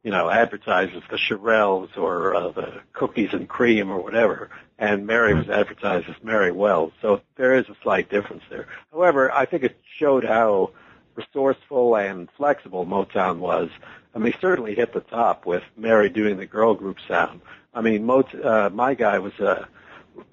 you 0.03 0.11
know 0.11 0.29
advertised 0.29 0.95
as 0.95 1.03
the 1.11 1.17
Shirelles 1.17 1.97
or 1.97 2.35
uh, 2.35 2.49
the 2.51 2.81
Cookies 2.93 3.31
and 3.33 3.49
Cream 3.49 3.91
or 3.91 4.03
whatever, 4.03 4.51
and 4.79 5.07
Mary 5.07 5.35
was 5.35 5.49
advertised 5.49 6.09
as 6.09 6.17
Mary 6.23 6.53
Wells. 6.53 6.93
So 7.01 7.21
there 7.37 7.55
is 7.55 7.69
a 7.69 7.77
slight 7.83 8.11
difference 8.11 8.43
there. 8.51 8.67
However, 8.93 9.33
I 9.33 9.47
think 9.47 9.63
it 9.63 9.79
showed 9.99 10.25
how 10.25 10.71
resourceful 11.15 11.97
and 11.97 12.29
flexible 12.37 12.85
Motown 12.85 13.39
was 13.39 13.71
and 14.15 14.25
they 14.25 14.33
certainly 14.41 14.75
hit 14.75 14.93
the 14.93 15.01
top 15.01 15.45
with 15.45 15.63
Mary 15.77 16.09
doing 16.09 16.37
the 16.37 16.47
girl 16.47 16.75
group 16.75 16.99
sound. 17.07 17.41
I 17.75 17.81
mean, 17.81 18.05
Mot- 18.05 18.45
uh, 18.45 18.71
my 18.73 18.95
guy 18.95 19.19
was 19.19 19.39
a 19.41 19.69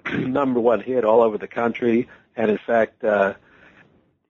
number 0.16 0.60
one 0.60 0.80
hit 0.80 1.04
all 1.04 1.20
over 1.20 1.36
the 1.36 1.48
country, 1.48 2.08
and 2.36 2.50
in 2.50 2.58
fact, 2.58 3.02
uh, 3.04 3.34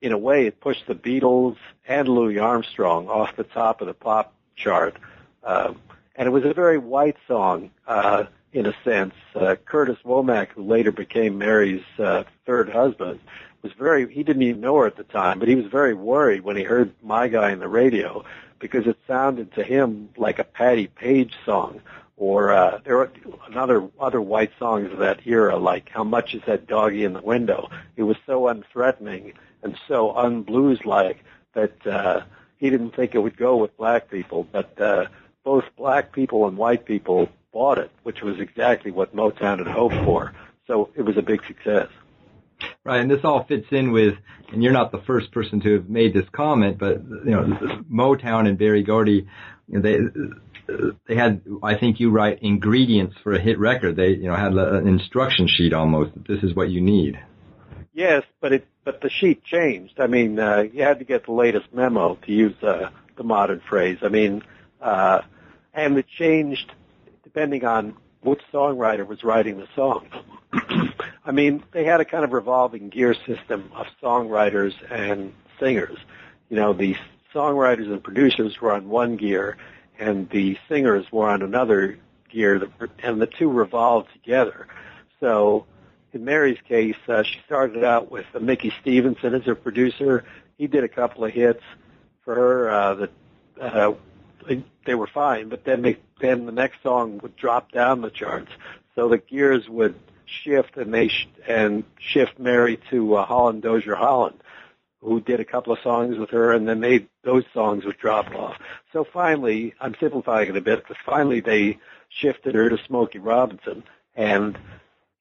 in 0.01 0.11
a 0.11 0.17
way, 0.17 0.47
it 0.47 0.59
pushed 0.59 0.87
the 0.87 0.95
Beatles 0.95 1.55
and 1.87 2.07
Louis 2.07 2.39
Armstrong 2.39 3.07
off 3.07 3.35
the 3.35 3.43
top 3.43 3.81
of 3.81 3.87
the 3.87 3.93
pop 3.93 4.33
chart. 4.55 4.97
Uh, 5.43 5.73
and 6.15 6.27
it 6.27 6.31
was 6.31 6.43
a 6.43 6.53
very 6.53 6.77
white 6.77 7.17
song, 7.27 7.71
uh, 7.87 8.25
in 8.51 8.65
a 8.65 8.73
sense. 8.83 9.13
Uh, 9.35 9.55
Curtis 9.65 9.97
Womack, 10.05 10.49
who 10.49 10.63
later 10.63 10.91
became 10.91 11.37
Mary's 11.37 11.83
uh, 11.97 12.23
third 12.45 12.69
husband, 12.69 13.19
was 13.61 13.71
very, 13.73 14.11
he 14.13 14.23
didn't 14.23 14.41
even 14.41 14.61
know 14.61 14.75
her 14.75 14.87
at 14.87 14.97
the 14.97 15.03
time, 15.03 15.39
but 15.39 15.47
he 15.47 15.55
was 15.55 15.65
very 15.67 15.93
worried 15.93 16.41
when 16.41 16.57
he 16.57 16.63
heard 16.63 16.93
My 17.01 17.27
Guy 17.29 17.51
in 17.51 17.59
the 17.59 17.67
radio 17.67 18.25
because 18.63 18.87
it 18.87 18.97
sounded 19.05 19.53
to 19.53 19.61
him 19.61 20.07
like 20.15 20.39
a 20.39 20.45
Patti 20.45 20.87
Page 20.87 21.33
song, 21.45 21.81
or 22.15 22.53
uh, 22.53 22.79
there 22.85 22.95
were 22.95 23.11
another 23.45 23.89
other 23.99 24.21
white 24.21 24.51
songs 24.57 24.89
of 24.89 24.99
that 24.99 25.27
era, 25.27 25.57
like 25.57 25.89
"How 25.89 26.05
Much 26.05 26.33
Is 26.33 26.43
That 26.47 26.65
Doggy 26.65 27.03
in 27.03 27.11
the 27.11 27.21
Window." 27.21 27.69
It 27.97 28.03
was 28.03 28.15
so 28.25 28.43
unthreatening 28.43 29.33
and 29.63 29.77
so 29.85 30.15
unblues-like 30.15 31.25
that 31.53 31.85
uh, 31.85 32.21
he 32.57 32.69
didn't 32.69 32.95
think 32.95 33.13
it 33.13 33.19
would 33.19 33.35
go 33.35 33.57
with 33.57 33.75
black 33.75 34.09
people, 34.09 34.47
but 34.49 34.79
uh, 34.79 35.07
both 35.43 35.65
black 35.75 36.13
people 36.13 36.47
and 36.47 36.57
white 36.57 36.85
people 36.85 37.27
bought 37.51 37.77
it, 37.77 37.91
which 38.03 38.21
was 38.21 38.39
exactly 38.39 38.91
what 38.91 39.13
Motown 39.13 39.57
had 39.57 39.67
hoped 39.67 40.01
for. 40.05 40.31
So 40.67 40.89
it 40.95 41.01
was 41.01 41.17
a 41.17 41.21
big 41.21 41.45
success. 41.45 41.89
Right, 42.83 42.99
and 42.99 43.09
this 43.09 43.21
all 43.23 43.45
fits 43.45 43.67
in 43.71 43.91
with, 43.91 44.15
and 44.51 44.61
you're 44.61 44.73
not 44.73 44.91
the 44.91 45.01
first 45.07 45.31
person 45.31 45.61
to 45.61 45.73
have 45.75 45.89
made 45.89 46.13
this 46.13 46.27
comment, 46.31 46.77
but 46.77 47.01
you 47.01 47.31
know, 47.31 47.43
Motown 47.91 48.47
and 48.47 48.57
Berry 48.57 48.83
Gordy, 48.83 49.27
they 49.67 49.99
they 51.07 51.15
had, 51.15 51.41
I 51.61 51.75
think 51.75 51.99
you 51.99 52.09
write 52.09 52.39
ingredients 52.41 53.15
for 53.23 53.33
a 53.33 53.41
hit 53.41 53.59
record. 53.59 53.95
They, 53.95 54.09
you 54.09 54.27
know, 54.27 54.35
had 54.35 54.53
an 54.53 54.87
instruction 54.87 55.47
sheet 55.47 55.73
almost. 55.73 56.11
This 56.27 56.43
is 56.43 56.55
what 56.55 56.69
you 56.69 56.81
need. 56.81 57.19
Yes, 57.93 58.23
but 58.41 58.53
it 58.53 58.67
but 58.83 59.01
the 59.01 59.09
sheet 59.09 59.43
changed. 59.43 59.99
I 59.99 60.07
mean, 60.07 60.39
uh, 60.39 60.63
you 60.73 60.83
had 60.83 60.99
to 60.99 61.05
get 61.05 61.25
the 61.25 61.31
latest 61.31 61.73
memo 61.73 62.15
to 62.25 62.31
use 62.31 62.55
uh, 62.63 62.89
the 63.15 63.23
modern 63.23 63.61
phrase. 63.61 63.99
I 64.01 64.09
mean, 64.09 64.41
uh, 64.81 65.21
and 65.73 65.97
it 65.97 66.07
changed 66.07 66.71
depending 67.23 67.65
on 67.65 67.95
which 68.21 68.41
songwriter 68.53 69.05
was 69.07 69.23
writing 69.23 69.57
the 69.57 69.67
song. 69.75 70.07
I 71.25 71.31
mean, 71.31 71.63
they 71.71 71.85
had 71.85 72.01
a 72.01 72.05
kind 72.05 72.23
of 72.23 72.33
revolving 72.33 72.89
gear 72.89 73.13
system 73.13 73.71
of 73.73 73.87
songwriters 74.01 74.73
and 74.91 75.33
singers. 75.59 75.97
You 76.49 76.57
know, 76.57 76.73
the 76.73 76.97
songwriters 77.33 77.91
and 77.91 78.03
producers 78.03 78.59
were 78.59 78.73
on 78.73 78.89
one 78.89 79.15
gear, 79.15 79.57
and 79.97 80.29
the 80.29 80.57
singers 80.67 81.05
were 81.11 81.29
on 81.29 81.41
another 81.41 81.97
gear, 82.29 82.69
and 83.01 83.21
the 83.21 83.27
two 83.27 83.49
revolved 83.49 84.09
together. 84.13 84.67
So, 85.21 85.65
in 86.11 86.25
Mary's 86.25 86.59
case, 86.67 86.97
uh, 87.07 87.23
she 87.23 87.39
started 87.45 87.83
out 87.83 88.11
with 88.11 88.25
uh, 88.35 88.39
Mickey 88.39 88.73
Stevenson 88.81 89.33
as 89.33 89.43
her 89.43 89.55
producer. 89.55 90.25
He 90.57 90.67
did 90.67 90.83
a 90.83 90.89
couple 90.89 91.23
of 91.23 91.31
hits 91.31 91.63
for 92.25 92.35
her 92.35 92.69
uh, 92.69 92.93
that 92.95 93.11
uh, 93.61 93.93
they, 94.85 94.95
were 94.95 95.07
fine, 95.07 95.47
but 95.47 95.63
then 95.63 95.81
they, 95.81 95.97
then 96.19 96.45
the 96.45 96.51
next 96.51 96.83
song 96.83 97.19
would 97.19 97.37
drop 97.37 97.71
down 97.71 98.01
the 98.01 98.09
charts. 98.09 98.51
So 98.95 99.07
the 99.07 99.17
gears 99.17 99.67
would 99.69 99.95
shift 100.43 100.77
and 100.77 100.93
they 100.93 101.07
sh- 101.07 101.27
and 101.47 101.83
shift 101.99 102.39
Mary 102.39 102.79
to 102.89 103.15
uh, 103.15 103.25
Holland 103.25 103.61
Dozier 103.61 103.95
Holland, 103.95 104.39
who 105.01 105.19
did 105.21 105.39
a 105.39 105.45
couple 105.45 105.73
of 105.73 105.79
songs 105.83 106.17
with 106.17 106.29
her, 106.31 106.53
and 106.53 106.67
then 106.67 106.79
they 106.79 107.07
those 107.23 107.43
songs 107.53 107.85
would 107.85 107.97
drop 107.97 108.33
off. 108.33 108.55
So 108.91 109.05
finally, 109.11 109.73
I'm 109.79 109.95
simplifying 109.99 110.49
it 110.49 110.57
a 110.57 110.61
bit, 110.61 110.83
but 110.87 110.97
finally 111.05 111.41
they 111.41 111.79
shifted 112.09 112.55
her 112.55 112.69
to 112.69 112.77
Smokey 112.87 113.19
Robinson, 113.19 113.83
and 114.15 114.57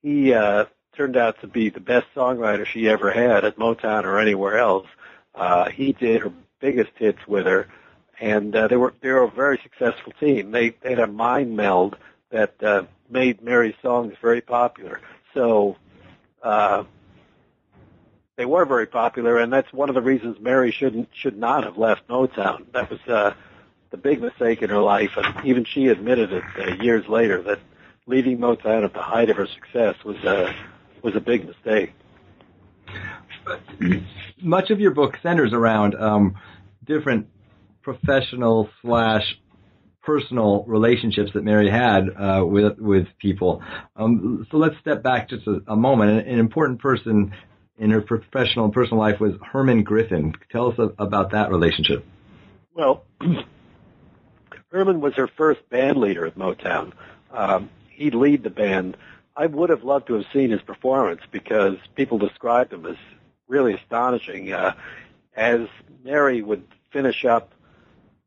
he 0.03 0.35
uh, 0.35 0.66
turned 0.96 1.16
out 1.16 1.40
to 1.40 1.46
be 1.46 1.70
the 1.70 1.81
best 1.81 2.07
songwriter 2.14 2.66
she 2.66 2.88
ever 2.88 3.11
had 3.11 3.44
at 3.44 3.59
Motown 3.59 4.05
or 4.05 4.18
anywhere 4.18 4.59
else. 4.59 4.87
Uh, 5.35 5.70
he 5.70 5.92
did 5.92 6.22
her 6.22 6.33
biggest 6.61 6.90
hits 6.96 7.27
with 7.27 7.46
her, 7.46 7.68
and 8.20 8.55
uh, 8.55 8.68
they 8.68 8.77
were 8.77 8.94
they 9.01 9.11
were 9.11 9.25
a 9.25 9.31
very 9.31 9.59
successful 9.62 10.12
team. 10.20 10.51
They, 10.51 10.70
they 10.83 10.90
had 10.90 10.98
a 10.98 11.07
mind 11.07 11.57
meld 11.57 11.96
that 12.31 12.62
uh, 12.62 12.85
made 13.12 13.42
Mary's 13.42 13.75
songs 13.83 14.14
very 14.20 14.40
popular. 14.40 15.01
So 15.35 15.77
uh, 16.42 16.85
they 18.37 18.44
were 18.44 18.64
very 18.64 18.87
popular, 18.87 19.38
and 19.38 19.53
that's 19.53 19.72
one 19.72 19.88
of 19.88 19.94
the 19.94 20.03
reasons 20.03 20.38
Mary 20.40 20.72
shouldn't 20.72 21.09
should 21.12 21.38
not 21.38 21.64
have 21.64 21.77
left 21.77 22.09
Motown. 22.09 22.72
That 22.72 22.90
was 22.90 23.01
uh, 23.07 23.35
the 23.90 23.96
big 23.96 24.20
mistake 24.20 24.62
in 24.62 24.70
her 24.70 24.81
life, 24.81 25.11
and 25.16 25.46
even 25.46 25.64
she 25.64 25.87
admitted 25.88 26.33
it 26.33 26.44
uh, 26.59 26.83
years 26.83 27.07
later 27.09 27.42
that 27.42 27.61
leaving 28.07 28.38
Motown 28.38 28.85
at 28.85 28.92
the 28.94 29.03
height 29.03 29.31
of 29.31 29.37
her 29.37 29.46
success 29.46 29.94
was 30.05 30.16
a 30.25 30.55
was 31.03 31.14
a 31.14 31.20
big 31.20 31.46
mistake. 31.46 31.92
Much 34.40 34.70
of 34.70 34.81
your 34.81 34.92
book 34.92 35.18
centers 35.22 35.53
around 35.53 35.94
um, 35.94 36.37
different 36.85 37.29
professional 37.83 38.70
slash 38.81 39.38
personal 40.02 40.64
relationships 40.64 41.30
that 41.34 41.44
Mary 41.44 41.70
had 41.70 42.08
uh, 42.10 42.44
with 42.44 42.78
with 42.78 43.06
people. 43.18 43.62
Um, 43.96 44.46
so 44.50 44.56
let's 44.56 44.74
step 44.80 45.02
back 45.02 45.28
just 45.28 45.46
a, 45.46 45.60
a 45.68 45.76
moment. 45.76 46.10
An, 46.10 46.34
an, 46.34 46.38
important 46.38 46.80
person 46.80 47.32
in 47.78 47.90
her 47.90 48.00
professional 48.00 48.64
and 48.64 48.74
personal 48.74 48.98
life 48.98 49.20
was 49.20 49.34
Herman 49.42 49.84
Griffin. 49.84 50.34
Tell 50.50 50.72
us 50.72 50.78
a, 50.78 51.02
about 51.02 51.32
that 51.32 51.50
relationship. 51.50 52.04
Well, 52.74 53.04
Herman 54.70 55.00
was 55.00 55.14
her 55.14 55.28
first 55.28 55.68
band 55.68 55.98
leader 55.98 56.26
at 56.26 56.36
Motown. 56.36 56.92
Um, 57.30 57.70
he'd 57.90 58.14
lead 58.14 58.42
the 58.42 58.50
band 58.50 58.96
I 59.36 59.46
would 59.46 59.70
have 59.70 59.82
loved 59.82 60.08
to 60.08 60.14
have 60.14 60.24
seen 60.32 60.50
his 60.50 60.60
performance 60.60 61.22
because 61.30 61.76
people 61.94 62.18
described 62.18 62.72
him 62.72 62.84
as 62.86 62.96
really 63.48 63.74
astonishing. 63.74 64.52
Uh, 64.52 64.74
as 65.34 65.60
Mary 66.04 66.42
would 66.42 66.64
finish 66.92 67.24
up 67.24 67.52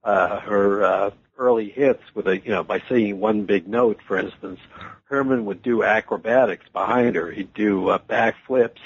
uh, 0.04 0.40
her 0.40 0.84
uh, 0.84 1.12
early 1.38 1.70
hits 1.70 2.02
with 2.14 2.28
a, 2.28 2.38
you 2.38 2.52
know, 2.52 2.64
by 2.64 2.82
singing 2.88 3.20
one 3.20 3.46
big 3.46 3.68
note, 3.68 4.00
for 4.08 4.18
instance, 4.18 4.60
Herman 5.06 5.46
would 5.46 5.62
do 5.62 5.84
acrobatics 5.84 6.66
behind 6.72 7.16
her. 7.16 7.32
He'd 7.32 7.54
do 7.54 7.90
uh, 7.90 7.98
back 8.00 8.36
flips, 8.48 8.82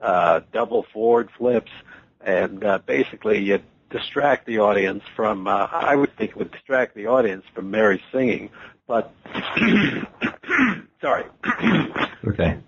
uh, 0.00 0.40
double 0.52 0.84
forward 0.92 1.30
flips, 1.36 1.72
and 2.20 2.64
uh, 2.64 2.78
basically 2.78 3.50
it 3.50 3.64
distract 3.90 4.46
the 4.46 4.58
audience 4.58 5.02
from. 5.14 5.46
Uh, 5.46 5.68
I 5.70 5.94
would 5.94 6.16
think 6.16 6.32
it 6.32 6.36
would 6.36 6.52
distract 6.52 6.94
the 6.94 7.06
audience 7.06 7.44
from 7.54 7.70
Mary 7.70 8.02
singing, 8.12 8.50
but 8.86 9.12
sorry. 11.00 11.24
okay. 12.26 12.58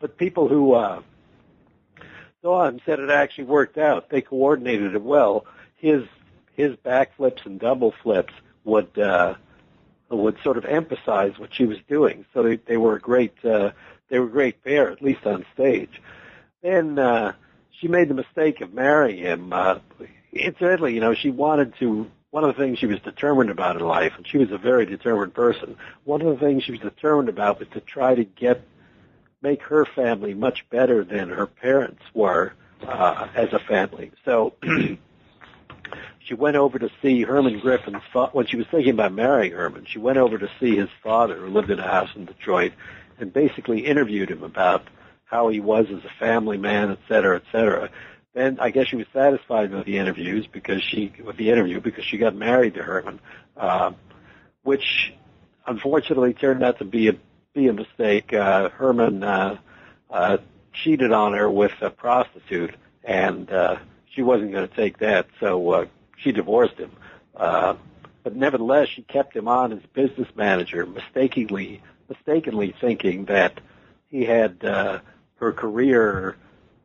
But 0.00 0.18
people 0.18 0.48
who 0.48 0.74
uh, 0.74 1.02
saw 2.42 2.66
him 2.66 2.80
said 2.84 3.00
it 3.00 3.10
actually 3.10 3.44
worked 3.44 3.78
out. 3.78 4.10
They 4.10 4.20
coordinated 4.20 4.94
it 4.94 5.02
well. 5.02 5.46
His 5.76 6.04
his 6.56 6.76
backflips 6.76 7.44
and 7.46 7.58
double 7.58 7.92
flips 8.02 8.32
would 8.64 8.98
uh, 8.98 9.34
would 10.10 10.36
sort 10.42 10.56
of 10.56 10.64
emphasize 10.64 11.38
what 11.38 11.50
she 11.52 11.64
was 11.64 11.78
doing. 11.88 12.24
So 12.34 12.42
they, 12.42 12.56
they 12.56 12.76
were 12.76 12.96
a 12.96 13.00
great 13.00 13.32
uh, 13.44 13.70
they 14.08 14.18
were 14.18 14.26
a 14.26 14.30
great 14.30 14.62
pair, 14.62 14.90
at 14.90 15.02
least 15.02 15.26
on 15.26 15.44
stage. 15.54 16.00
Then 16.62 16.98
uh, 16.98 17.32
she 17.80 17.88
made 17.88 18.08
the 18.08 18.14
mistake 18.14 18.60
of 18.60 18.72
marrying 18.72 19.18
him. 19.18 19.52
Uh, 19.52 19.78
incidentally, 20.32 20.94
you 20.94 21.00
know, 21.00 21.14
she 21.14 21.30
wanted 21.30 21.74
to. 21.80 22.10
One 22.30 22.42
of 22.42 22.56
the 22.56 22.60
things 22.60 22.80
she 22.80 22.86
was 22.86 22.98
determined 22.98 23.50
about 23.50 23.76
in 23.76 23.82
life, 23.82 24.12
and 24.16 24.26
she 24.26 24.38
was 24.38 24.50
a 24.50 24.58
very 24.58 24.86
determined 24.86 25.34
person. 25.34 25.76
One 26.02 26.20
of 26.20 26.26
the 26.26 26.44
things 26.44 26.64
she 26.64 26.72
was 26.72 26.80
determined 26.80 27.28
about 27.28 27.60
was 27.60 27.68
to 27.74 27.80
try 27.80 28.16
to 28.16 28.24
get 28.24 28.66
make 29.40 29.62
her 29.62 29.84
family 29.84 30.34
much 30.34 30.64
better 30.68 31.04
than 31.04 31.28
her 31.28 31.46
parents 31.46 32.02
were 32.12 32.54
uh, 32.82 33.28
as 33.36 33.52
a 33.52 33.60
family. 33.60 34.10
So 34.24 34.54
she 36.24 36.34
went 36.34 36.56
over 36.56 36.78
to 36.78 36.90
see 37.02 37.22
Herman 37.22 37.60
Griffin's 37.60 38.02
fa- 38.12 38.30
when 38.32 38.46
she 38.46 38.56
was 38.56 38.66
thinking 38.70 38.94
about 38.94 39.12
marrying 39.12 39.52
Herman. 39.52 39.86
She 39.86 39.98
went 39.98 40.18
over 40.18 40.38
to 40.38 40.50
see 40.58 40.76
his 40.76 40.88
father, 41.02 41.36
who 41.36 41.48
lived 41.48 41.70
in 41.70 41.78
a 41.78 41.86
house 41.86 42.10
in 42.16 42.24
Detroit, 42.24 42.72
and 43.18 43.32
basically 43.32 43.86
interviewed 43.86 44.30
him 44.30 44.42
about 44.42 44.86
how 45.24 45.48
he 45.48 45.60
was 45.60 45.86
as 45.90 46.04
a 46.04 46.18
family 46.18 46.56
man, 46.56 46.90
et 46.90 46.98
cetera, 47.08 47.36
et 47.36 47.42
cetera. 47.52 47.90
Then 48.32 48.58
I 48.60 48.70
guess 48.70 48.88
she 48.88 48.96
was 48.96 49.06
satisfied 49.12 49.70
with 49.70 49.86
the 49.86 49.98
interviews 49.98 50.46
because 50.50 50.82
she 50.82 51.12
with 51.24 51.36
the 51.36 51.50
interview 51.50 51.80
because 51.80 52.04
she 52.04 52.18
got 52.18 52.34
married 52.34 52.74
to 52.74 52.82
Herman, 52.82 53.20
uh, 53.56 53.92
which 54.62 55.12
unfortunately 55.66 56.34
turned 56.34 56.62
out 56.64 56.78
to 56.78 56.84
be 56.84 57.08
a 57.08 57.14
be 57.54 57.68
a 57.68 57.72
mistake. 57.72 58.32
Uh, 58.32 58.70
Herman 58.70 59.22
uh, 59.22 59.58
uh, 60.10 60.38
cheated 60.72 61.12
on 61.12 61.34
her 61.34 61.48
with 61.48 61.72
a 61.80 61.90
prostitute, 61.90 62.74
and 63.04 63.50
uh, 63.50 63.76
she 64.12 64.22
wasn't 64.22 64.52
going 64.52 64.68
to 64.68 64.74
take 64.74 64.98
that, 64.98 65.26
so 65.38 65.70
uh, 65.70 65.86
she 66.16 66.32
divorced 66.32 66.78
him. 66.78 66.90
Uh, 67.36 67.74
but 68.22 68.34
nevertheless, 68.34 68.88
she 68.88 69.02
kept 69.02 69.36
him 69.36 69.48
on 69.48 69.72
as 69.72 69.80
business 69.92 70.28
manager, 70.34 70.86
mistakenly 70.86 71.82
mistakenly 72.08 72.74
thinking 72.80 73.24
that 73.26 73.60
he 74.08 74.24
had 74.24 74.64
uh, 74.64 75.00
her 75.36 75.52
career, 75.52 76.36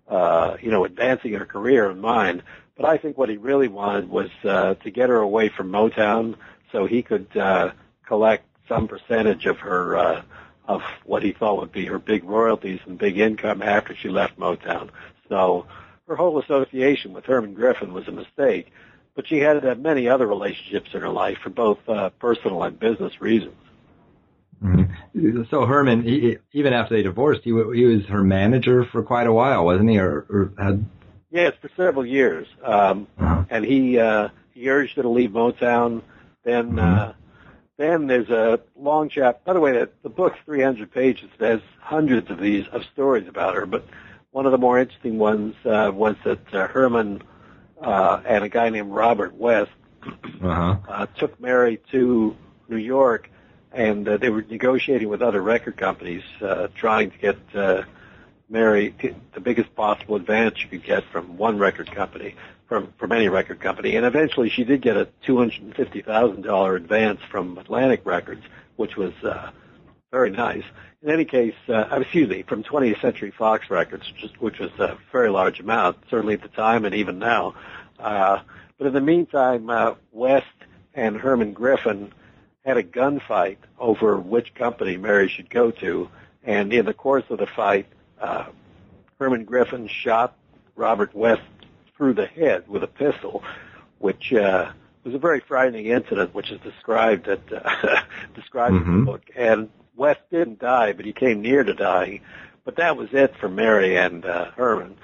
uh, 0.07 0.55
you 0.61 0.71
know, 0.71 0.85
advancing 0.85 1.33
her 1.33 1.45
career 1.45 1.89
in 1.89 1.99
mind. 1.99 2.43
But 2.75 2.85
I 2.85 2.97
think 2.97 3.17
what 3.17 3.29
he 3.29 3.37
really 3.37 3.67
wanted 3.67 4.09
was 4.09 4.29
uh, 4.43 4.75
to 4.75 4.91
get 4.91 5.09
her 5.09 5.17
away 5.17 5.49
from 5.49 5.71
Motown 5.71 6.35
so 6.71 6.85
he 6.85 7.01
could 7.01 7.35
uh, 7.35 7.71
collect 8.05 8.45
some 8.67 8.87
percentage 8.87 9.45
of 9.45 9.57
her 9.57 9.97
uh, 9.97 10.21
of 10.67 10.83
what 11.03 11.23
he 11.23 11.31
thought 11.31 11.59
would 11.59 11.71
be 11.71 11.85
her 11.85 11.97
big 11.97 12.23
royalties 12.23 12.79
and 12.85 12.97
big 12.97 13.17
income 13.17 13.61
after 13.61 13.95
she 13.95 14.07
left 14.07 14.37
Motown. 14.37 14.89
So 15.27 15.65
her 16.07 16.15
whole 16.15 16.39
association 16.39 17.11
with 17.11 17.25
Herman 17.25 17.55
Griffin 17.55 17.91
was 17.91 18.07
a 18.07 18.11
mistake, 18.11 18.71
but 19.19 19.27
she 19.27 19.39
had 19.39 19.65
uh, 19.65 19.75
many 19.75 20.07
other 20.07 20.25
relationships 20.25 20.91
in 20.93 21.01
her 21.01 21.09
life 21.09 21.39
for 21.43 21.49
both 21.49 21.77
uh, 21.89 22.09
personal 22.21 22.63
and 22.63 22.79
business 22.79 23.19
reasons. 23.19 23.57
Mm-hmm. 24.63 25.43
So 25.51 25.65
Herman, 25.65 26.03
he, 26.03 26.37
even 26.53 26.71
after 26.71 26.95
they 26.95 27.03
divorced, 27.03 27.41
he 27.43 27.49
he 27.49 27.83
was 27.83 28.05
her 28.05 28.23
manager 28.23 28.85
for 28.85 29.03
quite 29.03 29.27
a 29.27 29.33
while, 29.33 29.65
wasn't 29.65 29.89
he? 29.89 29.97
Or, 29.97 30.25
or 30.29 30.53
had 30.57 30.85
yes, 31.31 31.51
for 31.59 31.69
several 31.75 32.05
years. 32.05 32.47
Um, 32.63 33.07
uh-huh. 33.19 33.43
And 33.49 33.65
he 33.65 33.99
uh, 33.99 34.29
he 34.53 34.69
urged 34.69 34.95
her 34.95 35.01
to 35.01 35.09
leave 35.09 35.31
Motown. 35.31 36.01
Then 36.45 36.71
mm-hmm. 36.71 36.79
uh, 36.79 37.11
then 37.75 38.07
there's 38.07 38.29
a 38.29 38.61
long 38.77 39.09
chapter. 39.09 39.41
By 39.43 39.51
the 39.51 39.59
way, 39.59 39.73
the, 39.73 39.89
the 40.01 40.09
book's 40.09 40.39
300 40.45 40.93
pages. 40.93 41.29
It 41.37 41.43
has 41.43 41.59
hundreds 41.81 42.31
of 42.31 42.39
these 42.39 42.65
of 42.71 42.83
stories 42.93 43.27
about 43.27 43.55
her. 43.55 43.65
But 43.65 43.83
one 44.31 44.45
of 44.45 44.53
the 44.53 44.57
more 44.57 44.79
interesting 44.79 45.17
ones 45.17 45.55
uh, 45.65 45.91
was 45.93 46.15
that 46.23 46.53
uh, 46.53 46.67
Herman 46.67 47.21
uh, 47.81 48.21
and 48.25 48.43
a 48.43 48.49
guy 48.49 48.69
named 48.69 48.91
Robert 48.91 49.33
West 49.35 49.71
uh-huh. 50.03 50.77
uh, 50.87 51.05
took 51.17 51.39
Mary 51.39 51.79
to 51.91 52.35
New 52.67 52.77
York, 52.77 53.29
and 53.71 54.07
uh, 54.07 54.17
they 54.17 54.29
were 54.29 54.41
negotiating 54.41 55.09
with 55.09 55.21
other 55.21 55.41
record 55.41 55.77
companies, 55.77 56.23
uh, 56.41 56.67
trying 56.75 57.11
to 57.11 57.17
get 57.17 57.37
uh, 57.55 57.83
Mary 58.49 58.95
the 59.33 59.39
biggest 59.39 59.75
possible 59.75 60.15
advance 60.15 60.61
you 60.61 60.69
could 60.69 60.83
get 60.83 61.03
from 61.11 61.37
one 61.37 61.57
record 61.57 61.91
company 61.91 62.35
from 62.67 62.93
from 62.97 63.11
any 63.11 63.27
record 63.27 63.59
company. 63.59 63.95
And 63.95 64.05
eventually, 64.05 64.49
she 64.49 64.63
did 64.63 64.81
get 64.81 64.95
a 64.95 65.07
two 65.25 65.37
hundred 65.37 65.61
and 65.61 65.75
fifty 65.75 66.01
thousand 66.01 66.43
dollar 66.43 66.75
advance 66.75 67.19
from 67.29 67.57
Atlantic 67.57 68.05
Records, 68.05 68.43
which 68.77 68.95
was 68.95 69.13
uh, 69.23 69.51
very 70.11 70.29
nice. 70.29 70.63
In 71.01 71.09
any 71.09 71.23
case, 71.23 71.55
uh, 71.69 71.87
excuse 71.93 72.29
me, 72.29 72.43
from 72.43 72.61
20th 72.61 72.99
Century 73.01 73.31
Fox 73.31 73.69
Records, 73.69 74.11
just, 74.17 74.39
which 74.41 74.59
was 74.59 74.71
a 74.79 74.97
very 75.13 75.29
large 75.29 75.61
amount, 75.61 75.97
certainly 76.09 76.33
at 76.33 76.41
the 76.41 76.49
time 76.49 76.83
and 76.83 76.93
even 76.93 77.19
now. 77.19 77.55
Uh, 77.97 78.39
but 78.77 78.87
in 78.87 78.93
the 78.93 79.01
meantime, 79.01 79.69
uh, 79.69 79.93
West 80.11 80.45
and 80.93 81.15
Herman 81.15 81.53
Griffin 81.53 82.11
had 82.65 82.75
a 82.75 82.83
gunfight 82.83 83.57
over 83.79 84.17
which 84.17 84.53
company 84.55 84.97
Mary 84.97 85.29
should 85.29 85.49
go 85.49 85.71
to, 85.71 86.09
and 86.43 86.73
in 86.73 86.85
the 86.85 86.93
course 86.93 87.23
of 87.29 87.39
the 87.39 87.47
fight, 87.47 87.87
uh, 88.19 88.47
Herman 89.19 89.45
Griffin 89.45 89.87
shot 89.87 90.35
Robert 90.75 91.15
West 91.15 91.41
through 91.95 92.13
the 92.13 92.25
head 92.25 92.67
with 92.67 92.83
a 92.83 92.87
pistol, 92.87 93.43
which 93.99 94.33
uh, 94.33 94.71
was 95.03 95.13
a 95.13 95.17
very 95.17 95.39
frightening 95.39 95.87
incident, 95.87 96.33
which 96.33 96.51
is 96.51 96.59
described 96.61 97.27
at 97.29 97.41
uh, 97.53 98.01
described 98.35 98.75
mm-hmm. 98.75 98.91
in 98.91 98.99
the 98.99 99.05
book. 99.05 99.21
And 99.35 99.69
West 99.99 100.21
didn't 100.31 100.59
die, 100.59 100.93
but 100.93 101.05
he 101.05 101.13
came 101.13 101.41
near 101.41 101.63
to 101.63 101.73
dying. 101.73 102.21
But 102.65 102.77
that 102.77 102.97
was 102.97 103.09
it 103.11 103.35
for 103.39 103.49
Mary 103.49 103.97
and 103.97 104.25
uh, 104.25 104.51
Herman. 104.51 104.97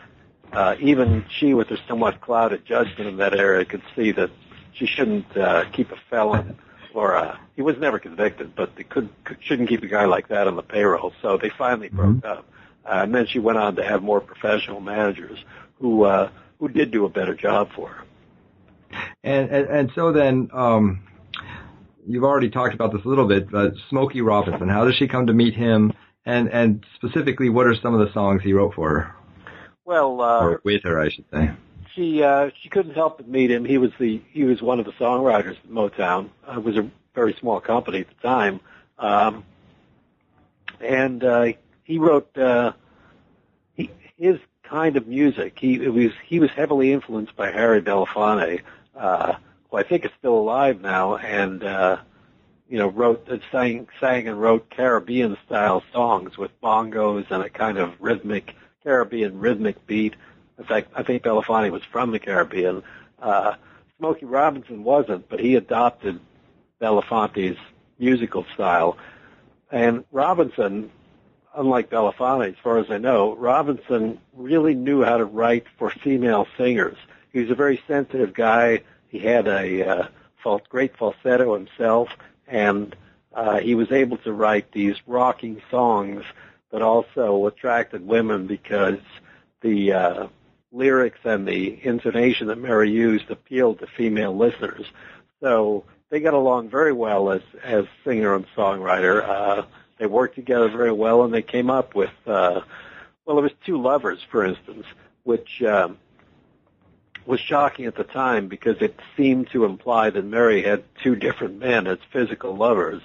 Uh, 0.52 0.76
even 0.80 1.26
she, 1.30 1.54
with 1.54 1.68
her 1.68 1.78
somewhat 1.88 2.22
clouded 2.22 2.66
judgment 2.66 3.10
in 3.10 3.18
that 3.18 3.36
area, 3.36 3.66
could 3.66 3.84
see 3.96 4.12
that 4.14 4.32
she 4.74 4.86
shouldn't 4.86 5.36
uh, 5.38 5.66
keep 5.72 5.92
a 5.92 5.98
felon 6.10 6.58
or 6.96 7.16
uh, 7.16 7.38
he 7.56 7.62
was 7.62 7.78
never 7.78 8.00
convicted, 8.00 8.56
but 8.56 8.76
they 8.76 8.84
could, 8.84 9.10
could 9.26 9.38
shouldn't 9.42 9.68
keep 9.68 9.84
a 9.84 9.88
guy 9.88 10.06
like 10.06 10.30
that 10.30 10.48
on 10.48 10.56
the 10.56 10.64
payroll. 10.64 11.14
So 11.22 11.38
they 11.38 11.50
finally 11.50 11.90
mm-hmm. 11.90 12.20
broke 12.20 12.26
up. 12.26 12.46
Uh, 12.86 13.02
and 13.04 13.14
then 13.14 13.28
she 13.28 13.40
went 13.40 13.58
on 13.58 13.76
to 13.76 13.84
have 13.84 14.02
more 14.02 14.22
professional 14.22 14.80
managers 14.80 15.44
who 15.80 16.04
uh, 16.04 16.30
who 16.60 16.70
did 16.70 16.92
do 16.92 17.06
a 17.06 17.10
better 17.10 17.34
job 17.34 17.70
for 17.76 17.90
her. 17.90 18.04
And 19.24 19.50
and, 19.50 19.68
and 19.68 19.92
so 19.94 20.12
then, 20.14 20.50
um, 20.54 21.02
you've 22.08 22.24
already 22.24 22.50
talked 22.50 22.74
about 22.74 22.92
this 22.94 23.04
a 23.06 23.08
little 23.08 23.28
bit, 23.28 23.50
but 23.50 23.74
Smokey 23.90 24.22
Robinson, 24.22 24.70
how 24.70 24.86
does 24.86 24.96
she 24.96 25.08
come 25.08 25.28
to 25.28 25.34
meet 25.34 25.54
him? 25.54 25.94
And 26.26 26.50
and 26.50 26.86
specifically, 26.96 27.50
what 27.50 27.68
are 27.68 27.76
some 27.76 27.94
of 27.94 28.06
the 28.06 28.12
songs 28.14 28.42
he 28.44 28.54
wrote 28.54 28.74
for 28.74 28.90
her? 28.90 29.16
Well, 29.86 30.22
uh, 30.22 30.40
or 30.42 30.62
with 30.64 30.84
her, 30.84 31.00
I 31.00 31.10
should 31.10 31.26
say. 31.32 31.52
She 31.96 32.24
uh, 32.24 32.50
she 32.62 32.70
couldn't 32.70 32.96
help 32.96 33.18
but 33.18 33.28
meet 33.28 33.52
him. 33.52 33.64
He 33.64 33.78
was 33.78 33.92
the 34.00 34.22
he 34.32 34.44
was 34.44 34.62
one 34.62 34.80
of 34.80 34.86
the 34.86 34.92
songwriters 34.94 35.58
at 35.58 35.70
Motown. 35.70 36.30
It 36.50 36.64
was 36.64 36.78
a 36.78 36.90
very 37.14 37.36
small 37.40 37.62
company 37.62 38.02
at 38.02 38.08
the 38.08 38.28
time, 38.28 38.60
um, 38.98 39.46
and 40.82 41.24
uh, 41.24 41.46
he 41.84 42.00
wrote 42.00 42.36
uh, 42.38 42.74
he, 43.76 43.92
his 44.18 44.40
kind 44.64 44.98
of 44.98 45.08
music. 45.08 45.58
He 45.60 45.76
it 45.76 45.94
was 45.94 46.12
he 46.26 46.40
was 46.40 46.50
heavily 46.56 46.92
influenced 46.92 47.36
by 47.36 47.52
Harry 47.52 47.82
Belafonte, 47.82 48.62
uh, 48.98 49.36
who 49.70 49.78
I 49.78 49.84
think 49.84 50.06
is 50.06 50.12
still 50.20 50.38
alive 50.38 50.82
now, 50.82 51.18
and 51.18 51.64
uh, 51.64 51.98
you 52.70 52.78
know 52.78 52.88
wrote 52.88 53.28
uh, 53.30 53.38
sang 53.52 53.88
sang 54.00 54.28
and 54.28 54.40
wrote 54.42 54.70
Caribbean 54.70 55.38
style 55.46 55.84
songs 55.92 56.38
with 56.38 56.52
bongos 56.62 57.30
and 57.30 57.44
a 57.44 57.50
kind 57.50 57.78
of 57.78 57.94
rhythmic 58.00 58.56
Caribbean 58.84 59.40
rhythmic 59.40 59.86
beat. 59.88 60.16
In 60.58 60.66
fact, 60.66 60.92
I 60.96 61.04
think 61.04 61.24
Belafonte 61.24 61.72
was 61.72 61.84
from 61.84 62.12
the 62.12 62.20
Caribbean. 62.20 62.84
Uh, 63.20 63.56
Smokey 63.98 64.26
Robinson 64.26 64.84
wasn't, 64.84 65.28
but 65.30 65.40
he 65.40 65.56
adopted 65.56 66.20
Belafonte's 66.82 67.58
musical 67.98 68.46
style. 68.54 68.98
And 69.72 70.04
Robinson 70.12 70.92
unlike 71.56 71.90
Belafonte, 71.90 72.50
as 72.50 72.60
far 72.62 72.78
as 72.78 72.90
I 72.90 72.98
know, 72.98 73.36
Robinson 73.36 74.20
really 74.34 74.76
knew 74.76 75.04
how 75.04 75.18
to 75.18 75.26
write 75.26 75.66
for 75.78 75.90
female 75.90 76.48
singers. 76.58 76.98
He 77.32 77.40
was 77.40 77.50
a 77.50 77.56
very 77.56 77.82
sensitive 77.88 78.34
guy. 78.34 78.82
He 79.16 79.26
had 79.26 79.48
a 79.48 79.88
uh, 80.44 80.58
great 80.68 80.98
falsetto 80.98 81.56
himself, 81.56 82.10
and 82.48 82.94
uh, 83.34 83.60
he 83.60 83.74
was 83.74 83.94
able 83.94 84.18
to 84.18 84.34
write 84.34 84.74
these 84.74 84.96
rocking 85.08 85.62
songs 85.72 86.26
but 86.70 86.82
also 86.82 87.46
attracted 87.46 88.06
women 88.06 88.46
because 88.46 89.00
the 89.62 89.94
uh, 89.94 90.28
lyrics 90.74 91.20
and 91.24 91.48
the 91.48 91.80
intonation 91.86 92.48
that 92.48 92.58
Mary 92.58 92.92
used 92.92 93.32
appealed 93.32 93.80
to 93.80 93.88
female 93.88 94.36
listeners. 94.36 94.86
So 95.42 95.86
they 96.10 96.20
got 96.20 96.34
along 96.34 96.70
very 96.70 96.92
well 96.92 97.32
as 97.32 97.42
as 97.64 97.86
singer 98.04 98.36
and 98.36 98.46
songwriter. 98.58 99.24
Uh, 99.24 99.64
they 99.98 100.08
worked 100.08 100.36
together 100.36 100.68
very 100.68 100.92
well, 100.92 101.24
and 101.24 101.34
they 101.34 101.42
came 101.42 101.70
up 101.70 101.96
with 101.96 102.12
uh, 102.28 102.60
well, 103.24 103.40
it 103.40 103.44
was 103.44 103.54
two 103.66 103.82
lovers, 103.82 104.20
for 104.30 104.44
instance, 104.44 104.86
which 105.24 105.64
um, 105.64 105.98
was 107.26 107.40
shocking 107.40 107.86
at 107.86 107.96
the 107.96 108.04
time 108.04 108.48
because 108.48 108.78
it 108.82 109.00
seemed 109.18 109.50
to 109.52 109.66
imply 109.66 110.10
that 110.10 110.24
Mary 110.24 110.62
had 110.64 110.84
two 111.04 111.16
different 111.16 111.60
men 111.60 111.88
as 111.88 111.98
physical 112.12 112.56
lovers. 112.56 113.02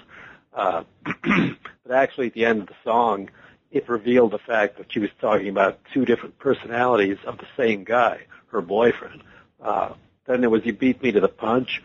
Uh, 0.53 0.83
but 1.23 1.91
actually, 1.91 2.27
at 2.27 2.33
the 2.33 2.45
end 2.45 2.61
of 2.61 2.67
the 2.67 2.75
song, 2.83 3.29
it 3.71 3.87
revealed 3.89 4.31
the 4.31 4.39
fact 4.39 4.77
that 4.77 4.91
she 4.91 4.99
was 4.99 5.09
talking 5.19 5.47
about 5.47 5.79
two 5.93 6.05
different 6.05 6.37
personalities 6.39 7.17
of 7.25 7.37
the 7.37 7.47
same 7.57 7.83
guy, 7.83 8.21
her 8.47 8.61
boyfriend. 8.61 9.23
Uh, 9.61 9.93
then 10.25 10.41
there 10.41 10.49
was 10.49 10.65
"You 10.65 10.73
Beat 10.73 11.01
Me 11.01 11.11
to 11.11 11.19
the 11.19 11.29
Punch," 11.29 11.81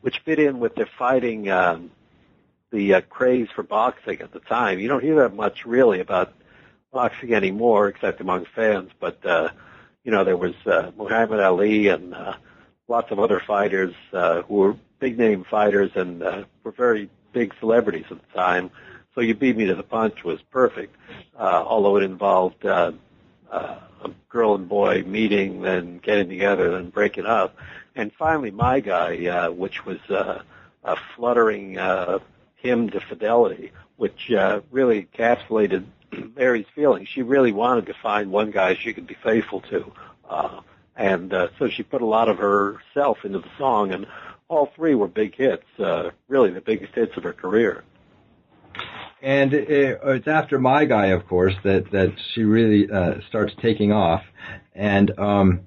which 0.00 0.20
fit 0.24 0.38
in 0.38 0.60
with 0.60 0.74
the 0.74 0.86
fighting, 0.98 1.50
um, 1.50 1.90
the 2.70 2.94
uh, 2.94 3.00
craze 3.02 3.48
for 3.54 3.62
boxing 3.62 4.20
at 4.20 4.32
the 4.32 4.40
time. 4.40 4.78
You 4.78 4.88
don't 4.88 5.02
hear 5.02 5.16
that 5.16 5.34
much 5.34 5.66
really 5.66 6.00
about 6.00 6.32
boxing 6.92 7.34
anymore, 7.34 7.88
except 7.88 8.20
among 8.20 8.46
fans. 8.54 8.90
But 9.00 9.24
uh, 9.26 9.50
you 10.08 10.14
know, 10.14 10.24
there 10.24 10.38
was 10.38 10.54
uh, 10.64 10.90
Muhammad 10.96 11.38
Ali 11.38 11.88
and 11.88 12.14
uh, 12.14 12.32
lots 12.88 13.10
of 13.10 13.18
other 13.18 13.42
fighters 13.46 13.92
uh, 14.14 14.40
who 14.40 14.54
were 14.54 14.76
big 15.00 15.18
name 15.18 15.44
fighters 15.44 15.90
and 15.96 16.22
uh, 16.22 16.44
were 16.64 16.70
very 16.70 17.10
big 17.34 17.52
celebrities 17.60 18.06
at 18.10 18.16
the 18.18 18.34
time. 18.34 18.70
So 19.14 19.20
you 19.20 19.34
beat 19.34 19.54
me 19.54 19.66
to 19.66 19.74
the 19.74 19.82
punch 19.82 20.24
was 20.24 20.40
perfect, 20.50 20.96
uh, 21.38 21.62
although 21.66 21.98
it 21.98 22.04
involved 22.04 22.64
uh, 22.64 22.92
uh, 23.50 23.76
a 24.02 24.10
girl 24.30 24.54
and 24.54 24.66
boy 24.66 25.02
meeting, 25.06 25.60
then 25.60 25.98
getting 25.98 26.30
together, 26.30 26.70
then 26.70 26.88
breaking 26.88 27.26
up, 27.26 27.58
and 27.94 28.10
finally 28.18 28.50
my 28.50 28.80
guy, 28.80 29.26
uh, 29.26 29.50
which 29.50 29.84
was 29.84 29.98
uh, 30.08 30.40
a 30.84 30.96
fluttering 31.16 31.76
uh, 31.76 32.18
hymn 32.54 32.88
to 32.88 33.00
fidelity, 33.00 33.72
which 33.96 34.32
uh, 34.32 34.62
really 34.70 35.02
encapsulated 35.02 35.84
Mary's 36.36 36.66
feelings. 36.74 37.08
She 37.08 37.22
really 37.22 37.52
wanted 37.52 37.86
to 37.86 37.94
find 38.02 38.30
one 38.30 38.50
guy 38.50 38.74
she 38.74 38.92
could 38.92 39.06
be 39.06 39.16
faithful 39.22 39.60
to, 39.62 39.92
uh, 40.28 40.60
and 40.96 41.32
uh, 41.32 41.48
so 41.58 41.68
she 41.68 41.82
put 41.82 42.02
a 42.02 42.06
lot 42.06 42.28
of 42.28 42.38
herself 42.38 43.18
into 43.24 43.38
the 43.38 43.50
song, 43.58 43.92
and 43.92 44.06
all 44.48 44.70
three 44.74 44.94
were 44.94 45.08
big 45.08 45.34
hits, 45.34 45.66
uh, 45.78 46.10
really 46.28 46.50
the 46.50 46.60
biggest 46.60 46.94
hits 46.94 47.16
of 47.16 47.22
her 47.22 47.32
career. 47.32 47.84
And 49.20 49.52
it, 49.52 49.98
it's 50.02 50.28
after 50.28 50.58
My 50.58 50.84
Guy, 50.84 51.06
of 51.06 51.26
course, 51.26 51.54
that 51.64 51.90
that 51.90 52.14
she 52.32 52.44
really 52.44 52.90
uh, 52.90 53.20
starts 53.28 53.52
taking 53.60 53.92
off. 53.92 54.22
And 54.74 55.18
um, 55.18 55.60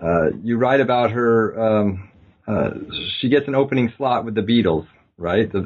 uh, 0.00 0.30
you 0.42 0.56
write 0.56 0.80
about 0.80 1.10
her. 1.10 1.60
Um, 1.60 2.10
uh, 2.46 2.70
she 3.18 3.28
gets 3.28 3.48
an 3.48 3.54
opening 3.54 3.92
slot 3.96 4.24
with 4.24 4.34
the 4.34 4.42
Beatles, 4.42 4.86
right? 5.16 5.50
The, 5.50 5.62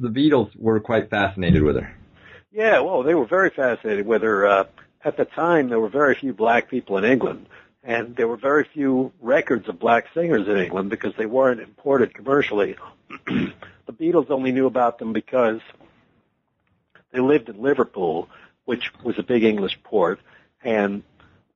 the 0.00 0.08
Beatles 0.08 0.50
were 0.56 0.80
quite 0.80 1.08
fascinated 1.08 1.62
with 1.62 1.76
her. 1.76 1.96
Yeah, 2.56 2.80
well, 2.80 3.02
they 3.02 3.14
were 3.14 3.26
very 3.26 3.50
fascinated 3.50 4.06
with 4.06 4.22
her. 4.22 4.46
Uh, 4.46 4.64
at 5.04 5.18
the 5.18 5.26
time, 5.26 5.68
there 5.68 5.78
were 5.78 5.90
very 5.90 6.14
few 6.14 6.32
black 6.32 6.70
people 6.70 6.96
in 6.96 7.04
England, 7.04 7.50
and 7.82 8.16
there 8.16 8.26
were 8.26 8.38
very 8.38 8.64
few 8.64 9.12
records 9.20 9.68
of 9.68 9.78
black 9.78 10.06
singers 10.14 10.48
in 10.48 10.56
England 10.56 10.88
because 10.88 11.12
they 11.18 11.26
weren't 11.26 11.60
imported 11.60 12.14
commercially. 12.14 12.76
the 13.26 13.52
Beatles 13.92 14.30
only 14.30 14.52
knew 14.52 14.64
about 14.64 14.98
them 14.98 15.12
because 15.12 15.60
they 17.12 17.20
lived 17.20 17.50
in 17.50 17.60
Liverpool, 17.60 18.30
which 18.64 18.90
was 19.04 19.18
a 19.18 19.22
big 19.22 19.44
English 19.44 19.78
port, 19.84 20.18
and 20.64 21.02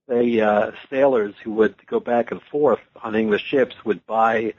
they 0.06 0.38
uh, 0.42 0.72
sailors 0.90 1.34
who 1.42 1.52
would 1.52 1.76
go 1.86 1.98
back 1.98 2.30
and 2.30 2.42
forth 2.42 2.80
on 3.02 3.14
English 3.14 3.44
ships 3.44 3.74
would 3.86 4.04
buy 4.04 4.52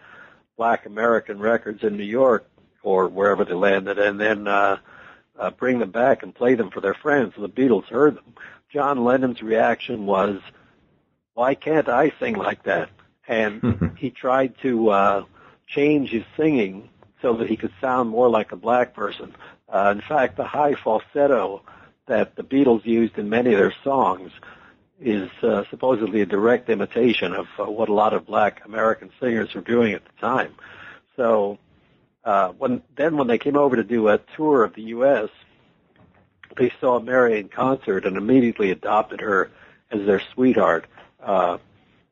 black 0.57 0.87
American 0.87 1.37
records 1.37 1.83
in 1.83 1.97
New 1.97 2.03
York 2.03 2.49
or 2.81 3.07
wherever 3.09 3.45
they 3.45 3.53
landed, 3.53 3.99
and 3.99 4.19
then 4.19 4.47
uh, 4.47 4.77
uh, 5.38 5.51
bring 5.51 5.79
them 5.79 5.91
back 5.91 6.23
and 6.23 6.34
play 6.36 6.55
them 6.55 6.69
for 6.69 6.82
their 6.82 6.93
friends. 6.93 7.34
And 7.36 7.43
the 7.43 7.49
Beatles 7.49 7.86
heard 7.86 8.15
them. 8.15 8.36
John 8.71 9.03
Lennon's 9.03 9.41
reaction 9.41 10.05
was, 10.05 10.39
"Why 11.34 11.55
can't 11.55 11.89
I 11.89 12.11
sing 12.19 12.36
like 12.36 12.63
that?" 12.63 12.89
And 13.27 13.91
he 13.97 14.09
tried 14.09 14.57
to 14.61 14.89
uh, 14.89 15.25
change 15.67 16.09
his 16.09 16.23
singing 16.38 16.89
so 17.21 17.34
that 17.38 17.49
he 17.49 17.57
could 17.57 17.73
sound 17.79 18.09
more 18.09 18.29
like 18.29 18.51
a 18.51 18.55
black 18.55 18.93
person. 18.93 19.36
Uh, 19.69 19.93
in 19.95 20.01
fact, 20.01 20.38
the 20.38 20.43
high 20.43 20.73
falsetto 20.73 21.61
that 22.07 22.36
the 22.36 22.43
Beatles 22.43 22.86
used 22.86 23.17
in 23.17 23.29
many 23.29 23.53
of 23.53 23.59
their 23.59 23.73
songs 23.84 24.32
is 24.99 25.29
uh, 25.41 25.63
supposedly 25.69 26.21
a 26.21 26.25
direct 26.25 26.69
imitation 26.69 27.34
of 27.34 27.47
uh, 27.59 27.65
what 27.65 27.89
a 27.89 27.93
lot 27.93 28.13
of 28.13 28.25
black 28.25 28.61
American 28.65 29.09
singers 29.19 29.53
were 29.53 29.61
doing 29.61 29.93
at 29.93 30.03
the 30.05 30.11
time. 30.19 30.53
So 31.15 31.57
uh, 32.24 32.49
when 32.49 32.82
then 32.95 33.17
when 33.17 33.28
they 33.28 33.38
came 33.38 33.57
over 33.57 33.76
to 33.76 33.84
do 33.84 34.07
a 34.07 34.19
tour 34.36 34.63
of 34.63 34.74
the 34.76 34.84
U.S., 34.84 35.30
they 36.57 36.72
saw 36.80 36.99
Mary 36.99 37.39
in 37.39 37.49
concert 37.49 38.05
and 38.05 38.17
immediately 38.17 38.72
adopted 38.72 39.22
her 39.22 39.49
as 39.91 40.05
their 40.05 40.22
sweetheart, 40.34 40.86
uh, 41.22 41.57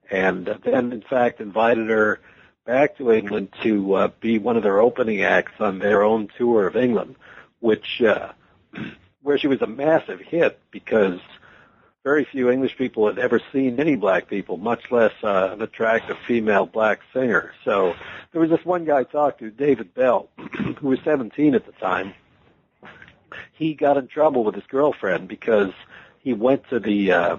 and 0.09 0.45
then 0.63 0.91
in 0.91 1.01
fact 1.01 1.41
invited 1.41 1.89
her 1.89 2.19
back 2.65 2.97
to 2.97 3.11
England 3.11 3.49
to 3.63 3.93
uh, 3.93 4.07
be 4.19 4.37
one 4.37 4.57
of 4.57 4.63
their 4.63 4.79
opening 4.79 5.21
acts 5.23 5.53
on 5.59 5.79
their 5.79 6.03
own 6.03 6.29
tour 6.37 6.67
of 6.67 6.75
England 6.75 7.15
which 7.59 8.01
uh, 8.01 8.31
where 9.21 9.37
she 9.37 9.47
was 9.47 9.61
a 9.61 9.67
massive 9.67 10.19
hit 10.19 10.59
because 10.71 11.19
very 12.03 12.25
few 12.25 12.49
English 12.49 12.77
people 12.77 13.07
had 13.07 13.19
ever 13.19 13.41
seen 13.51 13.79
any 13.79 13.95
black 13.95 14.27
people, 14.27 14.57
much 14.57 14.91
less 14.91 15.11
uh, 15.23 15.49
an 15.53 15.61
attractive 15.61 16.17
female 16.27 16.65
black 16.65 16.99
singer. 17.13 17.53
So 17.65 17.93
there 18.31 18.41
was 18.41 18.49
this 18.49 18.63
one 18.63 18.85
guy 18.85 18.99
I 18.99 19.03
talked 19.03 19.39
to, 19.39 19.51
David 19.51 19.93
Bell, 19.93 20.29
who 20.79 20.87
was 20.87 20.99
17 21.03 21.55
at 21.55 21.65
the 21.65 21.71
time. 21.73 22.13
He 23.53 23.73
got 23.73 23.97
in 23.97 24.07
trouble 24.07 24.43
with 24.43 24.55
his 24.55 24.63
girlfriend 24.67 25.27
because 25.27 25.73
he 26.19 26.33
went 26.33 26.67
to 26.69 26.79
the 26.79 27.11
uh, 27.11 27.37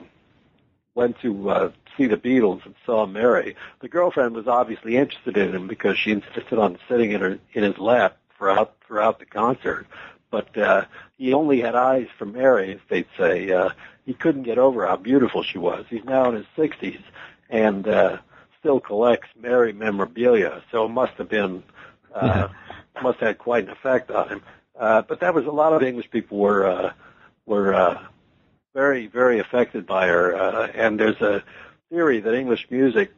went 0.95 1.19
to 1.21 1.51
uh, 1.51 1.71
see 1.97 2.07
the 2.07 2.19
Beatles 2.19 2.65
and 2.67 2.75
saw 2.85 3.07
Mary. 3.07 3.57
The 3.81 3.89
girlfriend 3.89 4.35
was 4.35 4.47
obviously 4.47 4.97
interested 4.97 5.39
in 5.39 5.55
him 5.55 5.67
because 5.67 5.99
she 5.99 6.13
insisted 6.13 6.59
on 6.59 6.79
sitting 6.89 7.13
in 7.13 7.21
her 7.23 7.39
in 7.55 7.63
his 7.63 7.79
lap 7.79 8.19
throughout 8.37 8.75
throughout 8.87 9.19
the 9.19 9.25
concert 9.25 9.87
but 10.31 10.57
uh, 10.57 10.85
he 11.19 11.33
only 11.33 11.61
had 11.61 11.75
eyes 11.75 12.07
for 12.19 12.25
Mary, 12.25 12.73
as 12.75 12.81
they'd 12.89 13.07
say. 13.19 13.51
Uh, 13.51 13.71
he 14.07 14.15
couldn't 14.15 14.45
get 14.45 14.59
over 14.59 14.87
how 14.87 14.97
beautiful 14.97 15.43
she 15.43 15.59
was. 15.59 15.85
He's 15.89 16.05
now 16.05 16.29
in 16.29 16.37
his 16.37 16.47
60s 16.57 17.03
and 17.49 17.87
uh, 17.87 18.19
still 18.59 18.81
collects 18.81 19.29
Mary 19.41 19.73
memorabilia, 19.73 20.63
so 20.71 20.87
it 20.87 20.91
must 20.91 21.13
have 21.15 21.29
been 21.29 21.63
uh, 22.15 22.49
yeah. 22.97 23.03
must 23.03 23.19
have 23.21 23.29
had 23.29 23.39
quite 23.39 23.65
an 23.65 23.71
effect 23.71 24.11
on 24.11 24.29
him. 24.29 24.43
Uh, 24.79 25.03
but 25.03 25.21
that 25.21 25.35
was 25.35 25.47
a 25.47 25.51
lot 25.51 25.73
of 25.73 25.83
English 25.83 26.11
people 26.11 26.39
were 26.39 26.67
uh, 26.67 26.93
were 27.47 27.75
uh, 27.75 28.03
very 28.75 29.07
very 29.07 29.39
affected 29.39 29.87
by 29.87 30.07
her, 30.07 30.35
uh, 30.35 30.69
and 30.75 30.99
there's 30.99 31.21
a 31.21 31.43
theory 31.91 32.21
that 32.21 32.35
English 32.35 32.67
music 32.71 33.13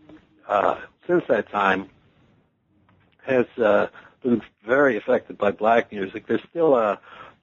uh, 0.49 0.77
since 1.07 1.25
that 1.29 1.49
time 1.51 1.89
has 3.25 3.47
uh, 3.59 3.87
been 4.23 4.43
very 4.67 4.97
affected 4.97 5.39
by 5.39 5.51
black 5.51 5.93
music. 5.93 6.27
There's 6.27 6.43
still 6.51 6.75
a 6.77 6.99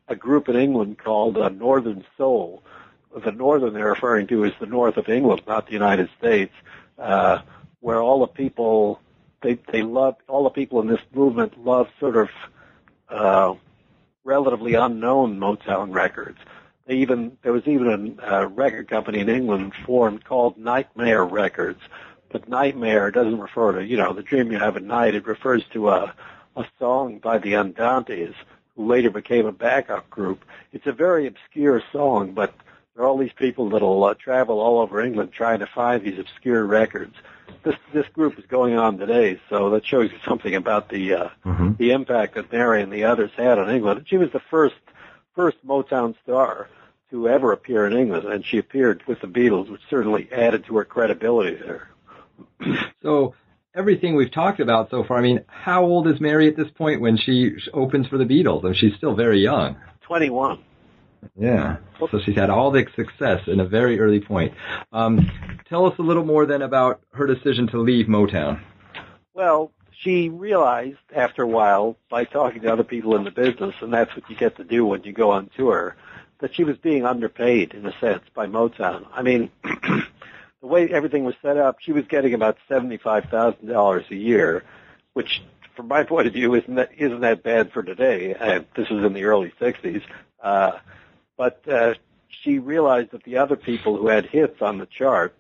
a 0.09 0.15
group 0.15 0.49
in 0.49 0.55
England 0.55 0.97
called 0.97 1.37
uh, 1.37 1.49
Northern 1.49 2.03
Soul. 2.17 2.63
The 3.15 3.31
northern 3.31 3.73
they're 3.73 3.89
referring 3.89 4.27
to 4.27 4.43
is 4.43 4.53
the 4.59 4.65
north 4.65 4.97
of 4.97 5.09
England, 5.09 5.41
not 5.47 5.65
the 5.65 5.73
United 5.73 6.09
States, 6.17 6.53
uh, 6.97 7.39
where 7.79 8.01
all 8.01 8.19
the 8.19 8.27
people 8.27 9.01
they 9.41 9.57
they 9.71 9.81
love 9.81 10.15
all 10.27 10.43
the 10.43 10.49
people 10.49 10.81
in 10.81 10.87
this 10.87 11.01
movement 11.13 11.63
love 11.63 11.87
sort 11.99 12.15
of 12.17 12.29
uh, 13.09 13.53
relatively 14.23 14.75
unknown 14.75 15.39
Motown 15.39 15.93
records. 15.93 16.37
They 16.85 16.95
even 16.97 17.37
there 17.41 17.53
was 17.53 17.67
even 17.67 18.19
a 18.21 18.41
uh, 18.41 18.45
record 18.45 18.87
company 18.87 19.19
in 19.19 19.29
England 19.29 19.73
formed 19.85 20.23
called 20.23 20.57
Nightmare 20.57 21.25
Records, 21.25 21.81
but 22.29 22.47
Nightmare 22.47 23.11
doesn't 23.11 23.39
refer 23.39 23.73
to 23.73 23.85
you 23.85 23.97
know 23.97 24.13
the 24.13 24.23
dream 24.23 24.51
you 24.51 24.59
have 24.59 24.77
at 24.77 24.83
night. 24.83 25.15
It 25.15 25.25
refers 25.25 25.63
to 25.73 25.89
a 25.89 26.13
a 26.55 26.65
song 26.77 27.19
by 27.19 27.37
the 27.37 27.53
Andantes, 27.53 28.33
who 28.75 28.85
later 28.85 29.09
became 29.09 29.45
a 29.45 29.51
backup 29.51 30.09
group. 30.09 30.43
It's 30.73 30.87
a 30.87 30.91
very 30.91 31.27
obscure 31.27 31.81
song, 31.91 32.33
but 32.33 32.53
there 32.99 33.05
are 33.05 33.11
all 33.11 33.17
these 33.17 33.31
people 33.31 33.69
that'll 33.69 34.03
uh, 34.03 34.13
travel 34.13 34.59
all 34.59 34.81
over 34.81 34.99
England 34.99 35.31
trying 35.31 35.59
to 35.59 35.67
find 35.67 36.03
these 36.03 36.19
obscure 36.19 36.65
records. 36.65 37.15
This 37.63 37.75
this 37.93 38.05
group 38.09 38.37
is 38.37 38.45
going 38.45 38.77
on 38.77 38.97
today, 38.97 39.39
so 39.49 39.69
that 39.69 39.85
shows 39.85 40.11
you 40.11 40.17
something 40.27 40.53
about 40.53 40.89
the 40.89 41.13
uh, 41.13 41.29
mm-hmm. 41.45 41.71
the 41.77 41.91
impact 41.91 42.35
that 42.35 42.51
Mary 42.51 42.83
and 42.83 42.91
the 42.91 43.05
others 43.05 43.31
had 43.37 43.57
on 43.57 43.69
England. 43.69 44.05
She 44.09 44.17
was 44.17 44.33
the 44.33 44.41
first 44.51 44.75
first 45.33 45.65
Motown 45.65 46.13
star 46.23 46.67
to 47.11 47.29
ever 47.29 47.53
appear 47.53 47.87
in 47.87 47.93
England, 47.93 48.25
and 48.25 48.45
she 48.45 48.57
appeared 48.57 49.01
with 49.07 49.21
the 49.21 49.27
Beatles, 49.27 49.71
which 49.71 49.81
certainly 49.89 50.27
added 50.29 50.65
to 50.65 50.75
her 50.75 50.83
credibility 50.83 51.55
there. 51.55 51.89
So 53.01 53.33
everything 53.73 54.17
we've 54.17 54.29
talked 54.29 54.59
about 54.59 54.89
so 54.89 55.05
far, 55.05 55.19
I 55.19 55.21
mean, 55.21 55.45
how 55.47 55.85
old 55.85 56.05
is 56.09 56.19
Mary 56.19 56.49
at 56.49 56.57
this 56.57 56.69
point 56.71 56.99
when 56.99 57.15
she 57.15 57.53
opens 57.73 58.07
for 58.07 58.17
the 58.17 58.25
Beatles? 58.25 58.65
I 58.65 58.67
mean, 58.67 58.73
she's 58.73 58.95
still 58.97 59.15
very 59.15 59.39
young. 59.39 59.77
21. 60.01 60.59
Yeah. 61.37 61.77
So 61.99 62.19
she's 62.25 62.35
had 62.35 62.49
all 62.49 62.71
the 62.71 62.85
success 62.95 63.41
in 63.47 63.59
a 63.59 63.65
very 63.65 63.99
early 63.99 64.19
point. 64.19 64.53
Um, 64.91 65.29
tell 65.67 65.85
us 65.85 65.97
a 65.99 66.01
little 66.01 66.25
more 66.25 66.45
then 66.45 66.61
about 66.61 67.01
her 67.13 67.27
decision 67.27 67.67
to 67.67 67.79
leave 67.79 68.07
Motown. 68.07 68.61
Well, 69.33 69.71
she 70.01 70.29
realized 70.29 70.97
after 71.15 71.43
a 71.43 71.47
while 71.47 71.97
by 72.09 72.23
talking 72.23 72.61
to 72.61 72.71
other 72.71 72.83
people 72.83 73.15
in 73.15 73.23
the 73.23 73.31
business, 73.31 73.75
and 73.81 73.93
that's 73.93 74.13
what 74.15 74.29
you 74.29 74.35
get 74.35 74.57
to 74.57 74.63
do 74.63 74.85
when 74.85 75.03
you 75.03 75.11
go 75.11 75.31
on 75.31 75.49
tour, 75.55 75.95
that 76.39 76.55
she 76.55 76.63
was 76.63 76.77
being 76.77 77.05
underpaid 77.05 77.73
in 77.73 77.85
a 77.85 77.93
sense 77.99 78.23
by 78.33 78.47
Motown. 78.47 79.05
I 79.13 79.21
mean, 79.21 79.49
the 79.63 80.67
way 80.67 80.89
everything 80.89 81.25
was 81.25 81.35
set 81.41 81.57
up, 81.57 81.77
she 81.81 81.91
was 81.91 82.05
getting 82.07 82.33
about 82.33 82.57
seventy-five 82.67 83.25
thousand 83.25 83.67
dollars 83.67 84.05
a 84.09 84.15
year, 84.15 84.63
which, 85.13 85.41
from 85.75 85.89
my 85.89 86.03
point 86.05 86.27
of 86.27 86.33
view, 86.33 86.55
isn't 86.55 86.75
that 86.75 86.91
isn't 86.97 87.21
that 87.21 87.43
bad 87.43 87.71
for 87.73 87.83
today. 87.83 88.33
Uh, 88.33 88.61
this 88.75 88.89
was 88.89 89.03
in 89.03 89.13
the 89.13 89.25
early 89.25 89.51
'60s, 89.59 90.01
uh, 90.41 90.71
but 91.39 91.63
uh, 91.69 91.93
she 92.43 92.59
realized 92.59 93.11
that 93.11 93.23
the 93.23 93.37
other 93.37 93.55
people 93.55 93.95
who 93.95 94.07
had 94.09 94.25
hits 94.25 94.61
on 94.61 94.77
the 94.77 94.85
chart 94.85 95.33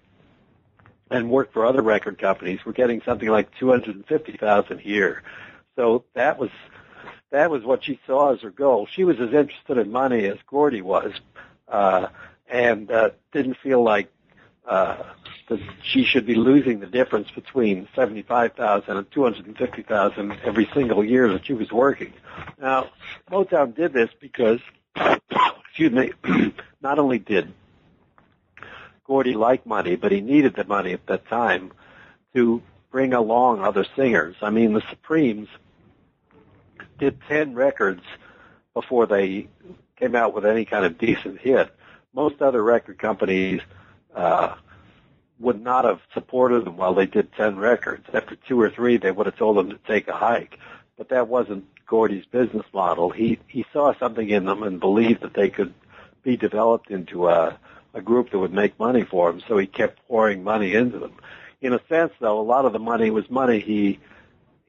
and 1.11 1.29
worked 1.29 1.51
for 1.51 1.65
other 1.65 1.81
record 1.81 2.17
companies 2.17 2.63
were 2.65 2.71
getting 2.71 3.01
something 3.01 3.27
like 3.27 3.49
two 3.59 3.69
hundred 3.69 3.95
and 3.97 4.05
fifty 4.07 4.37
thousand 4.37 4.79
a 4.79 4.87
year. 4.87 5.21
So 5.75 6.05
that 6.13 6.39
was 6.39 6.51
that 7.31 7.51
was 7.51 7.63
what 7.63 7.83
she 7.83 7.99
saw 8.07 8.33
as 8.33 8.39
her 8.41 8.49
goal. 8.49 8.87
She 8.95 9.03
was 9.03 9.17
as 9.19 9.33
interested 9.33 9.77
in 9.77 9.91
money 9.91 10.25
as 10.25 10.37
Gordy 10.47 10.81
was, 10.81 11.11
uh, 11.67 12.07
and 12.47 12.89
uh, 12.89 13.09
didn't 13.33 13.57
feel 13.61 13.83
like 13.83 14.09
uh, 14.65 15.03
that 15.49 15.59
she 15.83 16.05
should 16.05 16.25
be 16.25 16.35
losing 16.35 16.79
the 16.79 16.87
difference 16.87 17.29
between 17.31 17.89
seventy-five 17.93 18.53
thousand 18.53 18.95
and 18.95 19.11
two 19.11 19.23
hundred 19.23 19.47
and 19.47 19.57
fifty 19.57 19.83
thousand 19.83 20.31
every 20.45 20.69
single 20.73 21.03
year 21.03 21.27
that 21.33 21.45
she 21.45 21.53
was 21.53 21.71
working. 21.73 22.13
Now, 22.57 22.89
Motown 23.29 23.75
did 23.75 23.91
this 23.91 24.09
because, 24.21 24.61
excuse 25.79 26.13
me, 26.25 26.53
not 26.81 26.99
only 26.99 27.19
did 27.19 27.53
Gordy 29.05 29.33
like 29.33 29.65
money, 29.65 29.95
but 29.95 30.11
he 30.11 30.19
needed 30.19 30.55
the 30.55 30.65
money 30.65 30.91
at 30.91 31.05
that 31.07 31.25
time 31.29 31.71
to 32.35 32.61
bring 32.91 33.13
along 33.13 33.61
other 33.61 33.85
singers. 33.95 34.35
I 34.41 34.49
mean, 34.49 34.73
the 34.73 34.81
Supremes 34.89 35.47
did 36.97 37.17
ten 37.29 37.53
records 37.53 38.03
before 38.73 39.05
they 39.05 39.47
came 39.97 40.15
out 40.15 40.33
with 40.33 40.45
any 40.45 40.65
kind 40.65 40.83
of 40.83 40.97
decent 40.97 41.39
hit. 41.39 41.73
Most 42.13 42.41
other 42.41 42.61
record 42.61 42.99
companies 42.99 43.61
uh, 44.13 44.55
would 45.39 45.63
not 45.63 45.85
have 45.85 46.01
supported 46.13 46.65
them 46.65 46.75
while 46.75 46.93
they 46.93 47.05
did 47.05 47.31
10 47.33 47.57
records. 47.57 48.05
After 48.13 48.35
two 48.35 48.59
or 48.59 48.69
three, 48.69 48.97
they 48.97 49.11
would 49.11 49.27
have 49.27 49.37
told 49.37 49.55
them 49.55 49.69
to 49.69 49.79
take 49.87 50.09
a 50.09 50.13
hike. 50.13 50.59
But 50.97 51.09
that 51.09 51.29
wasn't 51.29 51.65
Gordy's 51.89 52.25
business 52.25 52.65
model. 52.71 53.09
He, 53.09 53.39
he 53.47 53.65
saw 53.73 53.93
something 53.97 54.29
in 54.29 54.45
them 54.45 54.61
and 54.61 54.79
believed 54.79 55.21
that 55.21 55.33
they 55.33 55.49
could 55.49 55.73
be 56.23 56.37
developed 56.37 56.91
into 56.91 57.27
a, 57.27 57.57
a 57.95 58.01
group 58.01 58.29
that 58.29 58.37
would 58.37 58.53
make 58.53 58.77
money 58.79 59.03
for 59.03 59.29
him, 59.29 59.41
so 59.47 59.57
he 59.57 59.65
kept 59.65 60.07
pouring 60.07 60.43
money 60.43 60.75
into 60.75 60.99
them. 60.99 61.15
In 61.61 61.73
a 61.73 61.81
sense, 61.89 62.13
though, 62.19 62.39
a 62.39 62.43
lot 62.43 62.65
of 62.65 62.73
the 62.73 62.79
money 62.79 63.09
was 63.09 63.29
money 63.29 63.59
he, 63.59 63.99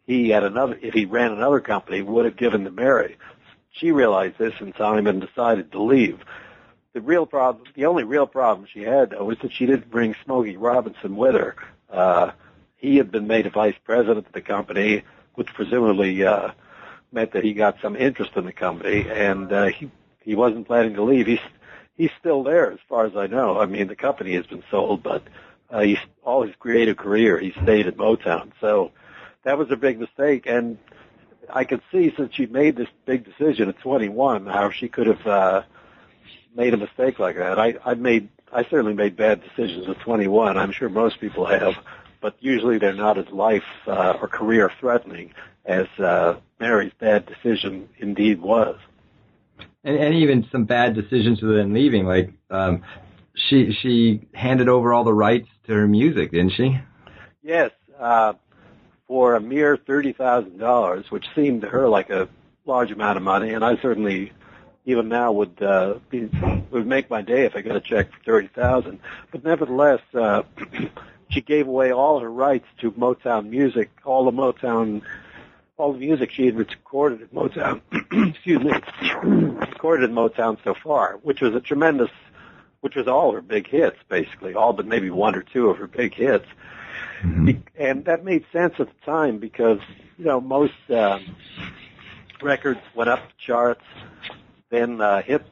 he 0.07 0.31
had 0.31 0.45
another, 0.45 0.79
if 0.81 0.95
he 0.95 1.05
ran 1.05 1.33
another 1.33 1.61
company, 1.61 2.01
would 2.01 2.25
have 2.25 2.37
given 2.39 2.65
to 2.65 2.71
Mary. 2.71 3.17
She 3.71 3.93
realized 3.93 4.39
this 4.39 4.55
in 4.59 4.73
time 4.73 5.07
and 5.07 5.21
decided 5.21 5.73
to 5.73 5.83
leave. 5.83 6.19
The 6.95 7.03
real 7.03 7.27
problem, 7.27 7.65
the 7.77 7.85
only 7.85 8.03
real 8.03 8.27
problem 8.27 8.67
she 8.73 8.81
had 8.83 9.11
though, 9.11 9.25
was 9.25 9.39
that 9.43 9.53
she 9.53 9.67
didn't 9.67 9.91
bring 9.91 10.17
Smokey 10.25 10.57
Robinson 10.57 11.17
with 11.17 11.35
her. 11.35 11.55
Uh, 11.89 12.33
he 12.79 12.97
had 12.97 13.13
been 13.13 13.27
made 13.27 13.47
a 13.47 13.51
vice 13.51 13.77
president 13.85 14.27
of 14.27 14.33
the 14.33 14.41
company, 14.41 15.05
which 15.35 15.49
presumably 15.55 16.25
uh, 16.25 16.51
meant 17.13 17.33
that 17.33 17.45
he 17.45 17.53
got 17.53 17.77
some 17.83 17.97
interest 17.97 18.33
in 18.37 18.45
the 18.45 18.53
company, 18.53 19.07
and 19.09 19.53
uh, 19.53 19.67
he 19.67 19.91
he 20.21 20.35
wasn't 20.35 20.67
planning 20.67 20.95
to 20.95 21.03
leave. 21.03 21.27
He's 21.27 21.41
he's 21.97 22.11
still 22.19 22.43
there, 22.43 22.71
as 22.71 22.79
far 22.89 23.07
as 23.07 23.17
I 23.17 23.27
know. 23.27 23.61
I 23.61 23.67
mean, 23.67 23.89
the 23.89 23.97
company 23.97 24.35
has 24.35 24.47
been 24.47 24.65
sold, 24.71 25.03
but 25.03 25.23
uh, 25.71 25.81
he's 25.81 25.99
all 26.23 26.43
his 26.43 26.55
creative 26.59 26.97
career 26.97 27.39
he 27.39 27.53
stayed 27.63 27.87
at 27.87 27.97
Motown. 27.97 28.53
So 28.61 28.93
that 29.45 29.59
was 29.59 29.71
a 29.71 29.77
big 29.77 29.99
mistake, 29.99 30.45
and 30.47 30.79
I 31.49 31.65
could 31.65 31.83
see 31.91 32.13
since 32.17 32.35
she 32.35 32.47
made 32.47 32.77
this 32.77 32.89
big 33.07 33.25
decision 33.25 33.69
at 33.69 33.79
21 33.81 34.47
how 34.47 34.71
she 34.71 34.89
could 34.89 35.07
have. 35.07 35.27
Uh, 35.27 35.63
made 36.55 36.75
a 36.75 36.77
mistake 36.77 37.19
like 37.19 37.37
that. 37.37 37.59
I, 37.59 37.75
I've 37.85 37.99
made, 37.99 38.29
I 38.53 38.65
certainly 38.65 38.95
made 38.95 39.17
bad 39.17 39.43
decisions 39.43 39.89
at 39.89 40.01
21. 40.01 40.57
I'm 40.57 40.73
sure 40.73 40.89
most 40.89 41.21
people 41.21 41.47
have, 41.47 41.75
but 42.21 42.37
usually 42.41 42.79
they're 42.79 42.93
not 42.93 43.19
as 43.19 43.29
life 43.29 43.65
uh, 43.87 44.19
or 44.21 44.29
career 44.29 44.71
threatening 44.81 45.33
as 45.65 45.87
uh, 45.99 46.37
Mary's 46.59 46.93
bad 46.99 47.27
decision 47.27 47.89
indeed 47.99 48.41
was. 48.41 48.79
And, 49.85 49.97
and 49.97 50.15
even 50.15 50.47
some 50.53 50.65
bad 50.65 50.95
decisions 50.95 51.41
within 51.43 51.73
leaving, 51.73 52.07
like 52.07 52.33
um, 52.51 52.83
she 53.35 53.73
she 53.81 54.29
handed 54.35 54.69
over 54.69 54.93
all 54.93 55.05
the 55.05 55.13
rights 55.13 55.49
to 55.67 55.73
her 55.73 55.87
music, 55.87 56.33
didn't 56.33 56.53
she? 56.53 56.79
Yes, 57.43 57.71
uh, 57.99 58.35
for 59.07 59.35
a 59.37 59.41
mere 59.41 59.77
thirty 59.77 60.13
thousand 60.13 60.59
dollars, 60.59 61.11
which 61.11 61.25
seemed 61.35 61.63
to 61.63 61.69
her 61.69 61.89
like 61.89 62.11
a 62.11 62.29
large 62.67 62.91
amount 62.91 63.17
of 63.17 63.23
money, 63.23 63.55
and 63.55 63.65
I 63.65 63.77
certainly 63.81 64.33
even 64.85 65.09
now 65.09 65.33
would 65.33 65.63
uh, 65.63 65.95
be 66.11 66.31
would 66.71 66.87
make 66.87 67.11
my 67.11 67.23
day 67.23 67.45
if 67.45 67.57
I 67.57 67.63
got 67.63 67.77
a 67.77 67.81
check 67.81 68.11
for 68.13 68.19
thirty 68.25 68.49
thousand. 68.49 69.01
But 69.31 69.45
nevertheless, 69.45 70.01
uh, 70.15 70.43
she 71.31 71.41
gave 71.41 71.69
away 71.69 71.93
all 71.93 72.21
her 72.21 72.31
rights 72.31 72.67
to 72.81 72.91
Motown 72.93 73.49
music, 73.49 73.91
all 74.05 74.25
the 74.25 74.33
Motown, 74.33 75.03
all 75.81 75.93
the 75.93 75.99
music 75.99 76.31
she 76.31 76.47
had 76.47 76.57
recorded 76.57 77.23
at 77.23 77.35
Motown. 77.35 77.81
excuse 78.31 78.63
me, 78.63 78.73
recorded 79.23 80.11
in 80.11 80.15
Motown 80.15 80.59
so 80.63 80.75
far, 80.75 81.19
which 81.23 81.41
was 81.41 81.55
a 81.55 81.61
tremendous, 81.61 82.11
which 82.81 82.95
was 82.95 83.09
all 83.09 83.33
her 83.33 83.43
big 83.43 83.69
hits, 83.69 83.97
basically, 84.09 84.55
all 84.55 84.73
but 84.73 84.87
maybe 84.87 85.11
one 85.11 85.35
or 85.35 85.43
two 85.43 85.69
of 85.69 85.79
her 85.79 85.87
big 85.87 86.15
hits. 86.15 86.47
Mm-hmm. 87.23 87.61
And 87.77 88.05
that 88.05 88.25
made 88.25 88.45
sense 88.53 88.75
at 88.79 88.87
the 88.87 89.07
time 89.07 89.39
because 89.39 89.81
you 90.17 90.25
know 90.25 90.41
most 90.41 90.75
uh, 90.89 91.19
records 92.43 92.81
went 92.95 93.11
up 93.11 93.21
the 93.21 93.35
charts 93.39 93.85
then 94.71 95.01
uh, 95.01 95.21
hit 95.23 95.43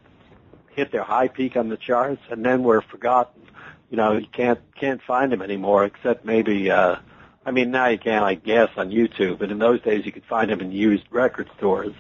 hit 0.71 0.93
their 0.93 1.03
high 1.03 1.29
peak 1.29 1.57
on 1.57 1.69
the 1.69 1.77
charts, 1.77 2.23
and 2.31 2.45
then 2.45 2.63
were 2.63 2.81
forgotten. 2.81 3.43
You 3.91 3.97
know, 3.97 4.17
you 4.17 4.27
can't 4.33 4.61
can't 4.75 5.03
find 5.03 5.31
them 5.31 5.43
anymore, 5.43 5.85
except 5.85 6.25
maybe. 6.25 6.71
Uh, 6.71 6.97
I 7.45 7.51
mean, 7.51 7.71
now 7.71 7.87
you 7.87 7.99
can, 7.99 8.23
I 8.23 8.35
guess, 8.35 8.69
on 8.77 8.91
YouTube, 8.91 9.39
but 9.39 9.51
in 9.51 9.59
those 9.59 9.81
days 9.81 10.05
you 10.05 10.13
could 10.13 10.25
find 10.25 10.51
them 10.51 10.61
in 10.61 10.71
used 10.71 11.05
record 11.11 11.49
stores, 11.57 11.93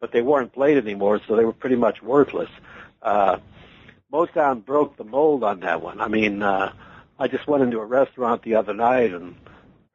but 0.00 0.12
they 0.12 0.22
weren't 0.22 0.52
played 0.52 0.78
anymore, 0.78 1.20
so 1.26 1.36
they 1.36 1.44
were 1.44 1.52
pretty 1.52 1.76
much 1.76 2.02
worthless. 2.02 2.50
Uh, 3.02 3.38
Motown 4.12 4.64
broke 4.64 4.96
the 4.96 5.04
mold 5.04 5.44
on 5.44 5.60
that 5.60 5.82
one. 5.82 6.00
I 6.00 6.08
mean, 6.08 6.42
uh, 6.42 6.72
I 7.18 7.28
just 7.28 7.46
went 7.46 7.62
into 7.62 7.78
a 7.78 7.84
restaurant 7.84 8.42
the 8.42 8.54
other 8.54 8.74
night 8.74 9.12
and 9.12 9.34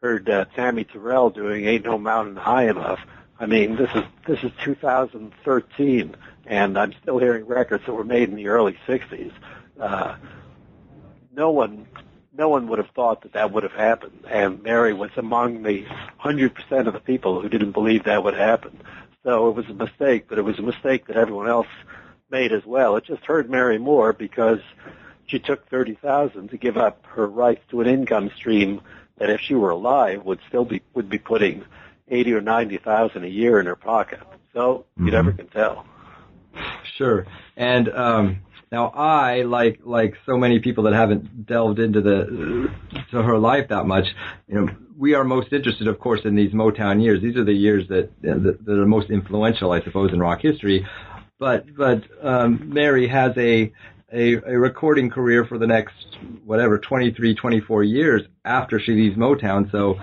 heard 0.01 0.29
uh, 0.29 0.45
Tammy 0.55 0.83
Terrell 0.83 1.29
doing 1.29 1.65
"Ain't 1.65 1.85
No 1.85 1.97
Mountain 1.97 2.35
High 2.35 2.69
Enough." 2.69 2.99
I 3.39 3.45
mean, 3.47 3.75
this 3.75 3.89
is 3.95 4.03
this 4.27 4.43
is 4.43 4.51
2013 4.63 6.15
and 6.45 6.77
I'm 6.77 6.93
still 7.01 7.17
hearing 7.17 7.45
records 7.45 7.85
that 7.85 7.93
were 7.93 8.03
made 8.03 8.29
in 8.29 8.35
the 8.35 8.47
early 8.47 8.77
'60s. 8.87 9.31
Uh, 9.79 10.15
no 11.33 11.51
one, 11.51 11.87
no 12.35 12.49
one 12.49 12.67
would 12.67 12.79
have 12.79 12.89
thought 12.95 13.23
that 13.23 13.33
that 13.33 13.51
would 13.51 13.63
have 13.63 13.73
happened, 13.73 14.25
and 14.29 14.63
Mary 14.63 14.93
was 14.93 15.11
among 15.17 15.63
the 15.63 15.85
hundred 16.17 16.55
percent 16.55 16.87
of 16.87 16.93
the 16.93 16.99
people 16.99 17.41
who 17.41 17.49
didn't 17.49 17.71
believe 17.71 18.05
that 18.05 18.23
would 18.23 18.35
happen. 18.35 18.79
So 19.23 19.49
it 19.49 19.55
was 19.55 19.65
a 19.69 19.73
mistake, 19.73 20.25
but 20.27 20.37
it 20.37 20.43
was 20.43 20.57
a 20.57 20.63
mistake 20.63 21.07
that 21.07 21.17
everyone 21.17 21.47
else 21.47 21.67
made 22.29 22.51
as 22.51 22.65
well. 22.65 22.95
It 22.95 23.05
just 23.05 23.25
hurt 23.25 23.49
Mary 23.49 23.77
more 23.77 24.13
because 24.13 24.59
she 25.25 25.39
took 25.39 25.69
thirty 25.69 25.95
thousand 25.95 26.49
to 26.49 26.57
give 26.57 26.77
up 26.77 27.05
her 27.07 27.27
rights 27.27 27.61
to 27.69 27.81
an 27.81 27.87
income 27.87 28.31
stream 28.35 28.81
that, 29.17 29.29
if 29.29 29.41
she 29.41 29.53
were 29.53 29.69
alive, 29.69 30.23
would 30.23 30.39
still 30.47 30.65
be 30.65 30.81
would 30.93 31.09
be 31.09 31.19
putting 31.19 31.65
eighty 32.07 32.33
or 32.33 32.41
ninety 32.41 32.77
thousand 32.77 33.23
a 33.23 33.29
year 33.29 33.59
in 33.59 33.65
her 33.65 33.75
pocket. 33.75 34.19
So 34.53 34.85
you 34.97 35.05
mm-hmm. 35.05 35.11
never 35.11 35.31
can 35.33 35.47
tell. 35.47 35.85
Sure. 36.97 37.25
And 37.55 37.89
um, 37.89 38.41
now 38.71 38.87
I, 38.87 39.41
like 39.41 39.81
like 39.83 40.15
so 40.25 40.37
many 40.37 40.59
people 40.59 40.85
that 40.85 40.93
haven't 40.93 41.45
delved 41.45 41.79
into 41.79 42.01
the 42.01 42.69
to 43.11 43.21
her 43.21 43.37
life 43.37 43.67
that 43.69 43.85
much, 43.85 44.05
you 44.47 44.55
know, 44.55 44.69
we 44.97 45.13
are 45.13 45.25
most 45.25 45.51
interested, 45.51 45.87
of 45.87 45.99
course, 45.99 46.21
in 46.23 46.35
these 46.35 46.53
Motown 46.53 47.03
years. 47.03 47.21
These 47.21 47.35
are 47.35 47.43
the 47.43 47.53
years 47.53 47.87
that 47.89 48.09
that, 48.21 48.59
that 48.65 48.79
are 48.79 48.85
most 48.85 49.09
influential, 49.09 49.73
I 49.73 49.81
suppose, 49.81 50.13
in 50.13 50.19
rock 50.19 50.39
history. 50.41 50.87
But 51.37 51.75
but 51.75 52.03
um, 52.23 52.71
Mary 52.73 53.09
has 53.09 53.33
a, 53.35 53.73
a 54.13 54.35
a 54.35 54.57
recording 54.57 55.09
career 55.09 55.43
for 55.43 55.57
the 55.57 55.67
next 55.67 55.95
whatever 56.45 56.79
23, 56.79 57.35
24 57.35 57.83
years 57.83 58.21
after 58.45 58.79
she 58.79 58.93
leaves 58.93 59.17
Motown. 59.17 59.69
So 59.69 59.99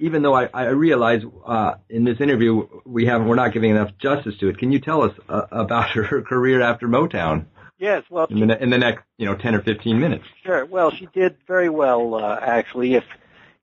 even 0.00 0.22
though 0.22 0.34
I, 0.34 0.48
I 0.54 0.68
realize 0.68 1.20
uh, 1.44 1.74
in 1.90 2.04
this 2.04 2.22
interview 2.22 2.66
we 2.86 3.04
have 3.04 3.22
we're 3.22 3.34
not 3.34 3.52
giving 3.52 3.72
enough 3.72 3.90
justice 3.98 4.34
to 4.40 4.48
it, 4.48 4.56
can 4.56 4.72
you 4.72 4.80
tell 4.80 5.02
us 5.02 5.12
uh, 5.28 5.42
about 5.50 5.90
her 5.90 6.22
career 6.22 6.62
after 6.62 6.88
Motown? 6.88 7.44
Yes, 7.78 8.04
well, 8.08 8.26
in 8.30 8.48
the, 8.48 8.62
in 8.62 8.70
the 8.70 8.78
next 8.78 9.02
you 9.18 9.26
know 9.26 9.34
ten 9.34 9.54
or 9.54 9.62
fifteen 9.62 10.00
minutes. 10.00 10.24
Sure. 10.44 10.64
Well, 10.64 10.90
she 10.90 11.08
did 11.12 11.36
very 11.46 11.68
well 11.68 12.14
uh, 12.14 12.38
actually. 12.40 12.94
If 12.94 13.04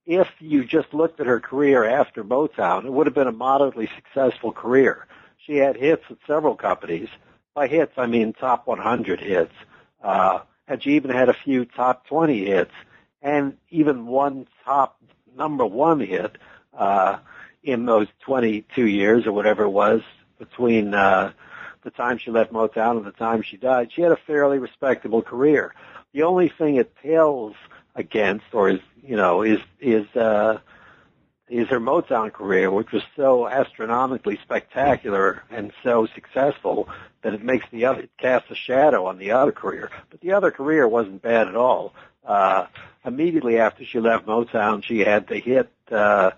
if 0.05 0.27
you 0.39 0.65
just 0.65 0.93
looked 0.93 1.19
at 1.19 1.25
her 1.25 1.39
career 1.39 1.83
after 1.83 2.23
Motown, 2.23 2.85
it 2.85 2.91
would 2.91 3.07
have 3.07 3.15
been 3.15 3.27
a 3.27 3.31
moderately 3.31 3.89
successful 3.95 4.51
career. 4.51 5.07
She 5.45 5.57
had 5.57 5.77
hits 5.77 6.03
at 6.09 6.17
several 6.27 6.55
companies, 6.55 7.09
by 7.53 7.67
hits 7.67 7.93
I 7.97 8.07
mean 8.07 8.33
top 8.33 8.67
100 8.67 9.19
hits. 9.19 9.53
Uh, 10.01 10.39
and 10.67 10.81
she 10.83 10.91
even 10.91 11.11
had 11.11 11.29
a 11.29 11.33
few 11.33 11.65
top 11.65 12.07
20 12.07 12.45
hits, 12.45 12.71
and 13.21 13.57
even 13.69 14.05
one 14.05 14.47
top 14.65 14.97
number 15.35 15.65
one 15.65 15.99
hit 15.99 16.37
uh, 16.77 17.17
in 17.63 17.85
those 17.85 18.07
22 18.25 18.85
years 18.85 19.25
or 19.25 19.31
whatever 19.31 19.63
it 19.63 19.69
was 19.69 20.01
between 20.39 20.93
uh, 20.93 21.31
the 21.83 21.91
time 21.91 22.17
she 22.17 22.31
left 22.31 22.51
Motown 22.51 22.97
and 22.97 23.05
the 23.05 23.11
time 23.11 23.41
she 23.41 23.57
died. 23.57 23.91
She 23.91 24.01
had 24.01 24.11
a 24.11 24.17
fairly 24.27 24.59
respectable 24.59 25.21
career. 25.21 25.73
The 26.13 26.23
only 26.23 26.49
thing 26.49 26.75
it 26.75 26.95
pales 26.95 27.55
against, 27.95 28.45
or 28.53 28.69
is 28.69 28.79
you 29.05 29.15
know, 29.15 29.41
is 29.41 29.59
is 29.79 30.07
uh, 30.15 30.59
is 31.49 31.67
her 31.67 31.79
Motown 31.79 32.31
career, 32.31 32.71
which 32.71 32.91
was 32.91 33.03
so 33.15 33.47
astronomically 33.47 34.39
spectacular 34.41 35.43
and 35.51 35.71
so 35.83 36.07
successful 36.15 36.89
that 37.21 37.33
it 37.33 37.43
makes 37.43 37.65
the 37.71 37.85
other 37.85 38.01
it 38.01 38.11
casts 38.17 38.49
a 38.51 38.55
shadow 38.55 39.05
on 39.05 39.17
the 39.17 39.31
other 39.31 39.51
career. 39.51 39.91
But 40.09 40.21
the 40.21 40.33
other 40.33 40.51
career 40.51 40.87
wasn't 40.87 41.21
bad 41.21 41.47
at 41.47 41.55
all. 41.55 41.93
Uh, 42.25 42.67
immediately 43.05 43.59
after 43.59 43.83
she 43.83 43.99
left 43.99 44.25
Motown, 44.25 44.83
she 44.83 44.99
had 44.99 45.27
the 45.27 45.39
hit 45.39 45.69
uh, 45.91 46.31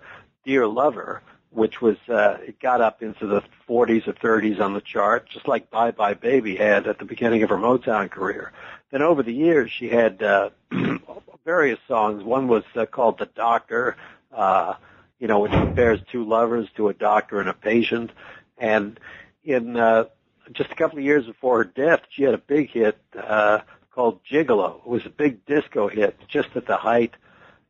"Dear 0.44 0.66
Lover," 0.66 1.22
which 1.56 1.80
was 1.80 1.96
uh, 2.08 2.38
it 2.46 2.60
got 2.60 2.80
up 2.80 3.02
into 3.02 3.26
the 3.26 3.42
40s 3.68 4.06
or 4.06 4.12
30s 4.12 4.60
on 4.60 4.74
the 4.74 4.80
chart, 4.80 5.28
just 5.28 5.48
like 5.48 5.70
"Bye 5.70 5.90
Bye 5.90 6.14
Baby" 6.14 6.56
had 6.56 6.86
at 6.86 6.98
the 6.98 7.04
beginning 7.04 7.42
of 7.42 7.48
her 7.50 7.56
Motown 7.56 8.10
career. 8.10 8.52
Then 8.90 9.02
over 9.02 9.22
the 9.22 9.32
years, 9.32 9.70
she 9.70 9.88
had 9.88 10.22
uh, 10.22 10.50
various 11.44 11.78
songs. 11.88 12.22
One 12.22 12.46
was 12.46 12.64
uh, 12.74 12.86
called 12.86 13.18
"The 13.18 13.26
Doctor." 13.26 13.96
Uh, 14.32 14.74
you 15.18 15.28
know, 15.28 15.40
which 15.40 15.52
compares 15.52 16.00
two 16.12 16.24
lovers 16.24 16.68
to 16.76 16.88
a 16.88 16.94
doctor 16.94 17.40
and 17.40 17.48
a 17.48 17.54
patient. 17.54 18.10
And 18.58 19.00
in 19.44 19.76
uh, 19.76 20.04
just 20.52 20.70
a 20.70 20.74
couple 20.74 20.98
of 20.98 21.04
years 21.04 21.26
before 21.26 21.58
her 21.58 21.64
death, 21.64 22.02
she 22.10 22.22
had 22.22 22.34
a 22.34 22.38
big 22.38 22.70
hit 22.70 22.98
uh, 23.16 23.60
called 23.92 24.20
Gigolo. 24.30 24.80
It 24.80 24.86
was 24.86 25.06
a 25.06 25.10
big 25.10 25.46
disco 25.46 25.88
hit, 25.88 26.18
just 26.28 26.50
at 26.54 26.66
the 26.66 26.76
height, 26.76 27.14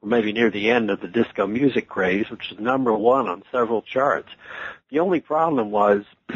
maybe 0.07 0.33
near 0.33 0.51
the 0.51 0.71
end 0.71 0.91
of 0.91 1.01
the 1.01 1.09
disco 1.09 1.47
music 1.47 1.89
craze, 1.89 2.31
which 2.31 2.51
was 2.51 2.59
number 2.59 2.95
one 2.95 3.29
on 3.29 3.43
several 3.51 3.83
charts. 3.83 4.29
The 4.91 5.01
only 5.01 5.21
problem 5.21 5.71
was 5.71 6.05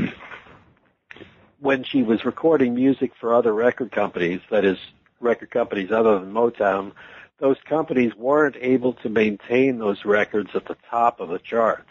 when 1.61 1.85
she 1.85 2.03
was 2.03 2.25
recording 2.25 2.75
music 2.75 3.13
for 3.21 3.35
other 3.35 3.53
record 3.53 3.93
companies, 3.93 4.41
that 4.51 4.65
is, 4.65 4.79
record 5.21 5.51
companies 5.51 5.93
other 5.93 6.19
than 6.19 6.33
Motown, 6.33 6.93
those 7.39 7.57
companies 7.69 8.15
weren't 8.15 8.57
able 8.61 8.95
to 8.95 9.09
maintain 9.09 9.79
those 9.79 10.05
records 10.05 10.51
at 10.55 10.67
the 10.67 10.77
top 10.91 11.21
of 11.21 11.29
the 11.29 11.39
charts. 11.39 11.89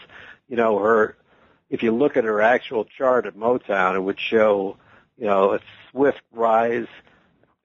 You 0.48 0.58
know, 0.58 0.80
her, 0.80 1.16
if 1.70 1.82
you 1.82 1.92
look 1.92 2.18
at 2.18 2.24
her 2.24 2.42
actual 2.42 2.86
chart 2.86 3.26
at 3.26 3.36
Motown, 3.36 3.96
it 3.96 4.02
would 4.02 4.20
show, 4.20 4.78
you 5.18 5.28
know, 5.28 5.54
a 5.54 5.60
swift 5.92 6.22
rise 6.32 6.88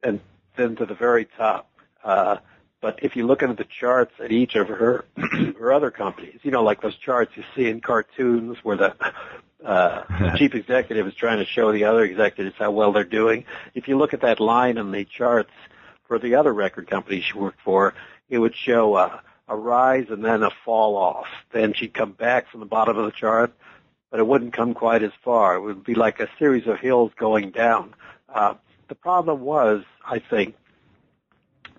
and 0.03 0.21
then 0.57 0.77
to 0.77 0.87
the 0.87 0.95
very 0.95 1.27
top. 1.37 1.71
Uh, 2.03 2.37
but 2.85 2.99
if 3.01 3.17
you 3.17 3.27
look 3.27 3.43
at 3.43 3.57
the 3.57 3.65
charts 3.65 4.13
at 4.23 4.31
each 4.31 4.57
of 4.57 4.69
her 4.69 5.07
her 5.59 5.73
other 5.73 5.91
companies, 5.91 6.39
you 6.43 6.51
know, 6.51 6.63
like 6.63 6.83
those 6.83 6.95
charts 6.99 7.33
you 7.35 7.43
see 7.57 7.67
in 7.67 7.81
cartoons 7.81 8.59
where 8.63 8.77
the 8.77 8.95
uh, 9.65 10.37
chief 10.37 10.55
executive 10.55 11.07
is 11.07 11.15
trying 11.15 11.39
to 11.39 11.47
show 11.47 11.73
the 11.73 11.85
other 11.85 12.05
executives 12.05 12.55
how 12.59 12.71
well 12.71 12.93
they're 12.93 13.03
doing. 13.03 13.47
If 13.75 13.89
you 13.89 13.97
look 13.97 14.13
at 14.13 14.21
that 14.21 14.39
line 14.39 14.77
in 14.77 14.91
the 14.91 15.07
charts 15.07 15.53
for 16.07 16.19
the 16.19 16.35
other 16.35 16.53
record 16.53 16.87
company 16.87 17.23
she 17.23 17.33
worked 17.33 17.63
for, 17.63 17.95
it 18.29 18.37
would 18.37 18.55
show 18.55 18.99
a, 18.99 19.23
a 19.49 19.57
rise 19.57 20.09
and 20.11 20.23
then 20.23 20.43
a 20.43 20.51
fall 20.67 20.99
off. 20.99 21.29
Then 21.53 21.73
she'd 21.73 21.95
come 21.95 22.13
back 22.13 22.51
from 22.51 22.61
the 22.61 22.67
bottom 22.67 22.99
of 22.99 23.07
the 23.07 23.13
chart, 23.13 23.55
but 24.11 24.21
it 24.21 24.27
wouldn't 24.27 24.53
come 24.53 24.75
quite 24.75 25.03
as 25.03 25.13
far. 25.25 25.55
It 25.55 25.63
would 25.63 25.85
be 25.85 25.95
like 25.95 26.21
a 26.21 26.29
series 26.39 26.67
of 26.67 26.81
hills 26.81 27.13
going 27.17 27.51
down. 27.51 27.95
Uh, 28.29 28.57
the 28.89 28.95
problem 28.95 29.41
was, 29.41 29.85
I 30.07 30.19
think, 30.19 30.55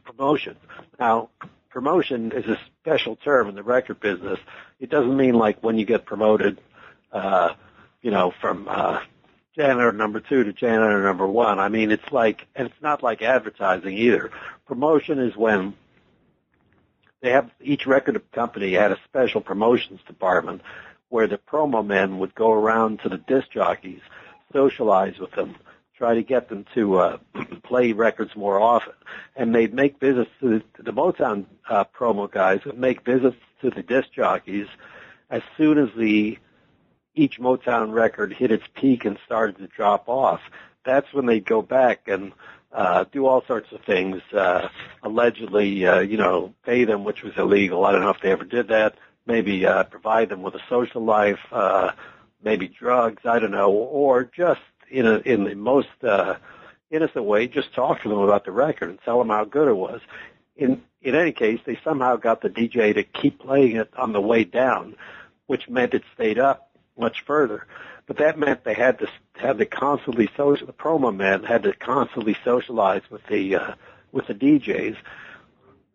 promotion. 0.05 0.55
Now, 0.99 1.29
promotion 1.69 2.31
is 2.31 2.45
a 2.45 2.57
special 2.81 3.17
term 3.17 3.49
in 3.49 3.55
the 3.55 3.63
record 3.63 3.99
business. 3.99 4.39
It 4.79 4.89
doesn't 4.89 5.17
mean 5.17 5.33
like 5.35 5.61
when 5.61 5.77
you 5.77 5.85
get 5.85 6.05
promoted, 6.05 6.61
uh, 7.11 7.53
you 8.01 8.11
know, 8.11 8.33
from 8.39 8.67
uh, 8.69 9.01
janitor 9.55 9.91
number 9.91 10.19
two 10.19 10.43
to 10.43 10.53
janitor 10.53 11.03
number 11.03 11.27
one. 11.27 11.59
I 11.59 11.69
mean, 11.69 11.91
it's 11.91 12.11
like, 12.11 12.47
and 12.55 12.67
it's 12.67 12.81
not 12.81 13.03
like 13.03 13.21
advertising 13.21 13.97
either. 13.97 14.31
Promotion 14.65 15.19
is 15.19 15.35
when 15.35 15.73
they 17.21 17.31
have 17.31 17.49
each 17.59 17.87
record 17.87 18.21
company 18.31 18.73
had 18.73 18.91
a 18.91 18.99
special 19.05 19.41
promotions 19.41 19.99
department 20.07 20.61
where 21.09 21.27
the 21.27 21.37
promo 21.37 21.85
men 21.85 22.19
would 22.19 22.35
go 22.35 22.51
around 22.51 22.99
to 22.99 23.09
the 23.09 23.17
disc 23.17 23.49
jockeys, 23.51 24.01
socialize 24.51 25.17
with 25.19 25.31
them, 25.31 25.55
try 25.97 26.15
to 26.15 26.23
get 26.23 26.49
them 26.49 26.65
to 26.73 26.97
uh, 26.97 27.17
play 27.63 27.93
records 27.93 28.35
more 28.35 28.59
often, 28.59 28.93
and 29.35 29.53
they'd 29.53 29.73
make 29.73 29.99
visits 29.99 30.29
to 30.41 30.61
the, 30.77 30.83
the 30.83 30.93
Motown 30.93 31.45
uh, 31.69 31.85
promo 31.97 32.29
guys 32.29 32.65
would 32.65 32.77
make 32.77 33.05
visits 33.05 33.37
to 33.61 33.69
the 33.69 33.83
disc 33.83 34.11
jockeys 34.13 34.67
as 35.29 35.41
soon 35.57 35.77
as 35.77 35.89
the 35.97 36.37
each 37.15 37.39
Motown 37.39 37.93
record 37.93 38.33
hit 38.33 38.51
its 38.51 38.65
peak 38.75 39.05
and 39.05 39.17
started 39.25 39.57
to 39.57 39.67
drop 39.67 40.07
off, 40.07 40.41
that's 40.83 41.11
when 41.13 41.25
they'd 41.25 41.45
go 41.45 41.61
back 41.61 42.07
and 42.07 42.33
uh, 42.71 43.05
do 43.11 43.25
all 43.25 43.43
sorts 43.47 43.71
of 43.71 43.81
things, 43.85 44.21
uh, 44.33 44.67
allegedly, 45.01 45.85
uh, 45.87 45.99
you 45.99 46.17
know, 46.17 46.53
pay 46.65 46.83
them, 46.83 47.03
which 47.03 47.23
was 47.23 47.33
illegal. 47.37 47.85
I 47.85 47.91
don't 47.93 48.01
know 48.01 48.09
if 48.09 48.21
they 48.21 48.31
ever 48.31 48.43
did 48.43 48.67
that. 48.67 48.95
Maybe 49.25 49.65
uh, 49.65 49.85
provide 49.85 50.29
them 50.29 50.43
with 50.43 50.55
a 50.55 50.61
social 50.69 51.03
life, 51.03 51.39
uh, 51.51 51.91
maybe 52.43 52.67
drugs. 52.67 53.23
I 53.25 53.39
don't 53.39 53.51
know, 53.51 53.71
or 53.71 54.25
just 54.25 54.61
in 54.89 55.05
a 55.05 55.17
in 55.19 55.43
the 55.43 55.55
most 55.55 55.87
uh, 56.03 56.35
innocent 56.91 57.25
way, 57.25 57.47
just 57.47 57.73
talk 57.73 58.01
to 58.03 58.09
them 58.09 58.19
about 58.19 58.45
the 58.45 58.51
record 58.51 58.89
and 58.89 58.99
tell 59.03 59.19
them 59.19 59.29
how 59.29 59.45
good 59.45 59.67
it 59.67 59.75
was. 59.75 60.01
In 60.55 60.81
in 61.01 61.15
any 61.15 61.31
case, 61.31 61.59
they 61.65 61.77
somehow 61.83 62.15
got 62.15 62.41
the 62.41 62.49
DJ 62.49 62.93
to 62.93 63.03
keep 63.03 63.39
playing 63.39 63.75
it 63.75 63.91
on 63.97 64.13
the 64.13 64.21
way 64.21 64.43
down, 64.43 64.95
which 65.47 65.69
meant 65.69 65.93
it 65.93 66.03
stayed 66.13 66.39
up 66.39 66.71
much 66.97 67.23
further. 67.25 67.67
But 68.07 68.17
that 68.17 68.37
meant 68.37 68.63
they 68.63 68.73
had 68.73 68.99
to 68.99 69.07
had 69.33 69.57
to 69.57 69.65
constantly 69.65 70.29
social. 70.37 70.67
The 70.67 70.73
promo 70.73 71.15
men 71.15 71.43
had 71.43 71.63
to 71.63 71.73
constantly 71.73 72.37
socialize 72.43 73.01
with 73.09 73.25
the 73.27 73.55
uh, 73.55 73.73
with 74.11 74.27
the 74.27 74.33
DJs, 74.33 74.95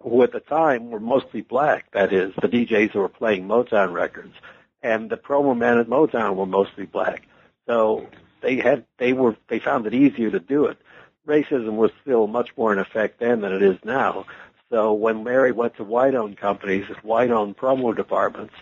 who 0.01 0.23
at 0.23 0.33
the 0.33 0.41
time 0.41 0.91
were 0.91 1.01
mostly 1.01 1.41
black. 1.41 1.91
That 1.93 2.13
is, 2.13 2.33
the 2.41 2.49
DJs 2.49 2.91
who 2.91 3.01
were 3.01 3.09
playing 3.09 3.47
Motown 3.47 3.93
records, 3.93 4.35
and 4.83 5.09
the 5.09 5.17
promo 5.17 5.57
men 5.57 5.79
at 5.79 5.89
Motown 5.89 6.37
were 6.37 6.47
mostly 6.47 6.87
black. 6.87 7.27
So 7.67 8.09
they 8.41 8.57
had 8.57 8.85
they 8.99 9.13
were 9.13 9.37
they 9.49 9.59
found 9.59 9.87
it 9.87 9.95
easier 9.95 10.31
to 10.31 10.41
do 10.41 10.67
it. 10.67 10.79
Racism 11.27 11.75
was 11.77 11.91
still 12.03 12.27
much 12.27 12.57
more 12.57 12.73
in 12.73 12.79
effect 12.79 13.21
then 13.21 13.41
than 13.41 13.53
it 13.53 13.63
is 13.63 13.79
now. 13.85 14.27
So 14.71 14.93
when 14.93 15.25
Larry 15.25 15.53
went 15.53 15.77
to 15.77 15.85
white-owned 15.85 16.37
companies, 16.39 16.87
white-owned 17.03 17.57
promo 17.57 17.95
departments, 17.95 18.55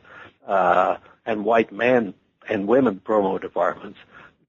uh, 0.47 0.97
and 1.27 1.45
white 1.45 1.71
men 1.71 2.15
and 2.49 2.67
women 2.67 3.01
promo 3.05 3.41
departments. 3.41 3.99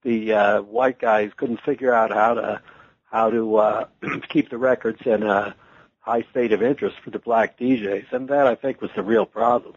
The 0.03 0.33
uh, 0.33 0.61
white 0.61 0.97
guys 0.97 1.31
couldn't 1.35 1.61
figure 1.61 1.93
out 1.93 2.11
how 2.11 2.33
to 2.35 2.61
how 3.03 3.29
to 3.29 3.57
uh, 3.57 3.85
keep 4.29 4.49
the 4.49 4.57
records 4.57 5.01
in 5.05 5.23
a 5.23 5.55
high 5.99 6.23
state 6.31 6.53
of 6.53 6.63
interest 6.63 6.95
for 7.03 7.09
the 7.09 7.19
black 7.19 7.59
DJs, 7.59 8.11
and 8.13 8.29
that 8.29 8.47
I 8.47 8.55
think 8.55 8.81
was 8.81 8.91
the 8.95 9.03
real 9.03 9.25
problem. 9.25 9.75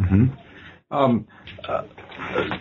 Mm-hmm. 0.00 0.26
Um, 0.90 1.26
uh, 1.64 1.82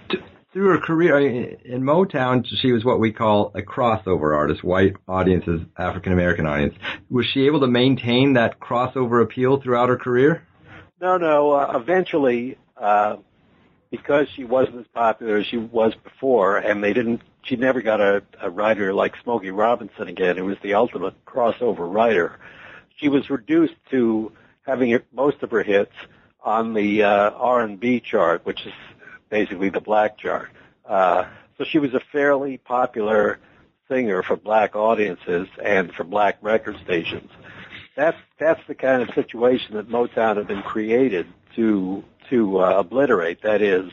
t- 0.10 0.18
through 0.58 0.70
her 0.70 0.80
career 0.80 1.20
in 1.20 1.84
Motown, 1.84 2.44
she 2.62 2.72
was 2.72 2.84
what 2.84 3.00
we 3.00 3.12
call 3.12 3.52
a 3.54 3.62
crossover 3.62 4.36
artist, 4.36 4.64
white 4.64 4.96
audiences, 5.08 5.62
African 5.78 6.14
American 6.14 6.48
audience. 6.48 6.74
Was 7.12 7.28
she 7.32 7.46
able 7.46 7.60
to 7.60 7.68
maintain 7.68 8.34
that 8.34 8.60
crossover 8.60 9.22
appeal 9.22 9.62
throughout 9.62 9.90
her 9.90 9.98
career? 9.98 10.48
No, 11.00 11.18
no. 11.18 11.52
Uh, 11.52 11.80
eventually, 11.80 12.58
uh, 12.76 13.18
because 13.92 14.26
she 14.36 14.46
wasn't 14.46 14.80
as 14.80 14.88
popular 14.96 15.38
as 15.38 15.46
she 15.46 15.58
was 15.58 15.94
before, 16.04 16.58
and 16.58 16.84
they 16.84 16.92
didn't. 16.92 17.22
She 17.44 17.56
never 17.56 17.84
got 17.84 18.02
a, 18.02 18.24
a 18.42 18.50
writer 18.50 18.96
like 18.96 19.14
Smokey 19.24 19.52
Robinson 19.52 20.08
again, 20.08 20.38
who 20.38 20.46
was 20.46 20.58
the 20.64 20.74
ultimate 20.74 21.24
crossover 21.24 21.94
writer. 21.94 22.40
She 22.96 23.10
was 23.10 23.30
reduced 23.30 23.76
to 23.92 24.32
having 24.66 24.98
most 25.14 25.44
of 25.44 25.52
her 25.52 25.62
hits 25.62 25.94
on 26.44 26.74
the 26.74 27.04
uh, 27.04 27.30
R&B 27.30 28.00
chart, 28.00 28.44
which 28.44 28.66
is 28.66 28.74
basically 29.30 29.70
the 29.70 29.82
black 29.82 30.18
chart. 30.18 30.50
Uh, 30.86 31.26
so 31.58 31.64
she 31.64 31.80
was 31.80 31.94
a 31.94 32.00
fairly 32.12 32.58
popular 32.58 33.40
singer 33.90 34.24
for 34.24 34.36
black 34.36 34.76
audiences 34.76 35.48
and 35.64 35.94
for 35.94 36.04
black 36.04 36.38
record 36.42 36.78
stations. 36.84 37.30
That's 37.96 38.18
that's 38.38 38.62
the 38.68 38.76
kind 38.76 39.02
of 39.02 39.10
situation 39.16 39.76
that 39.76 39.90
Motown 39.90 40.38
had 40.38 40.48
been 40.48 40.62
created 40.62 41.28
to 41.56 42.04
to 42.30 42.60
uh, 42.60 42.80
obliterate. 42.80 43.42
That 43.42 43.62
is, 43.62 43.92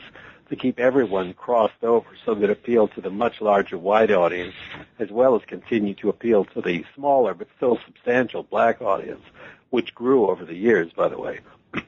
to 0.49 0.55
keep 0.55 0.79
everyone 0.79 1.33
crossed 1.33 1.83
over 1.83 2.07
so 2.25 2.35
that 2.35 2.43
it 2.43 2.49
appealed 2.51 2.93
to 2.95 3.01
the 3.01 3.09
much 3.09 3.41
larger 3.41 3.77
white 3.77 4.11
audience, 4.11 4.53
as 4.99 5.09
well 5.09 5.35
as 5.35 5.41
continue 5.47 5.95
to 5.95 6.09
appeal 6.09 6.45
to 6.45 6.61
the 6.61 6.85
smaller 6.93 7.33
but 7.33 7.47
still 7.57 7.79
substantial 7.85 8.43
black 8.43 8.81
audience, 8.81 9.23
which 9.71 9.95
grew 9.95 10.27
over 10.27 10.45
the 10.45 10.55
years, 10.55 10.91
by 10.93 11.07
the 11.07 11.17
way. 11.17 11.39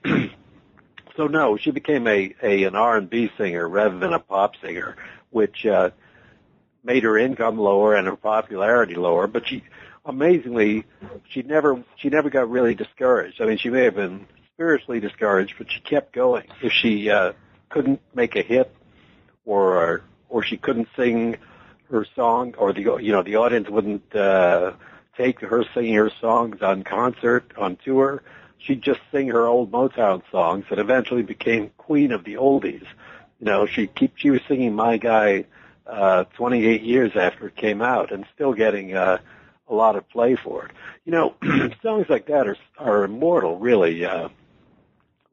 so 1.18 1.28
no, 1.28 1.58
she 1.58 1.72
became 1.72 2.08
a, 2.08 2.34
a 2.42 2.64
an 2.64 2.76
R 2.76 2.98
and 2.98 3.10
B 3.10 3.30
singer 3.38 3.68
rather 3.68 3.98
than 3.98 4.14
a 4.14 4.20
pop 4.20 4.54
singer, 4.64 4.96
which 5.32 5.66
uh, 5.66 5.90
made 6.84 7.04
her 7.04 7.18
income 7.18 7.58
lower 7.58 7.96
and 7.96 8.08
her 8.08 8.16
popularity 8.16 8.96
lower. 8.96 9.28
But 9.28 9.48
she, 9.48 9.64
amazingly, 10.06 10.86
she 11.30 11.42
never 11.42 11.84
she 11.98 12.10
never 12.10 12.30
got 12.30 12.50
really 12.50 12.76
discouraged. 12.76 13.42
I 13.42 13.46
mean, 13.46 13.58
she 13.58 13.70
may 13.70 13.84
have 13.86 13.96
been 13.96 14.28
spiritually 14.54 15.00
discouraged, 15.00 15.56
but 15.58 15.72
she 15.72 15.82
kept 15.82 16.14
going. 16.14 16.46
If 16.62 16.72
she 16.72 17.10
uh, 17.10 17.34
couldn't 17.70 18.00
make 18.14 18.36
a 18.36 18.44
hit, 18.44 18.74
or 19.44 20.04
or 20.30 20.44
she 20.44 20.58
couldn't 20.58 20.88
sing 20.96 21.38
her 21.90 22.06
song, 22.16 22.54
or 22.60 22.74
the 22.74 22.98
you 23.02 23.12
know 23.12 23.24
the 23.24 23.38
audience 23.38 23.70
wouldn't 23.70 24.16
uh, 24.16 24.74
take 25.18 25.40
her 25.40 25.66
singing 25.74 25.96
her 25.96 26.12
songs 26.22 26.62
on 26.62 26.84
concert 26.84 27.52
on 27.58 27.78
tour, 27.84 28.22
she'd 28.58 28.82
just 28.82 29.00
sing 29.12 29.28
her 29.30 29.46
old 29.48 29.72
Motown 29.72 30.22
songs 30.32 30.66
that 30.70 30.80
eventually 30.80 31.24
became 31.24 31.72
queen 31.78 32.12
of 32.12 32.24
the 32.24 32.36
oldies. 32.36 32.86
You 33.40 33.46
know, 33.46 33.66
she 33.66 33.88
keep 33.88 34.18
she 34.18 34.30
was 34.30 34.42
singing 34.48 34.74
My 34.74 34.98
Guy 34.98 35.46
uh 35.86 36.26
28 36.36 36.82
years 36.82 37.12
after 37.16 37.48
it 37.48 37.56
came 37.56 37.82
out 37.82 38.12
and 38.12 38.26
still 38.36 38.54
getting 38.54 38.96
uh 38.96 39.20
a 39.70 39.74
lot 39.74 39.96
of 39.96 40.08
play 40.10 40.36
for 40.36 40.66
it. 40.66 40.72
You 41.06 41.12
know, 41.12 41.36
songs 41.84 42.08
like 42.10 42.28
that 42.28 42.48
are 42.48 42.58
are 42.78 43.04
immortal 43.04 43.58
really. 43.58 44.06
Uh 44.06 44.30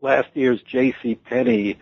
last 0.00 0.28
year's 0.34 0.60
J.C. 0.62 1.14
Penney 1.14 1.78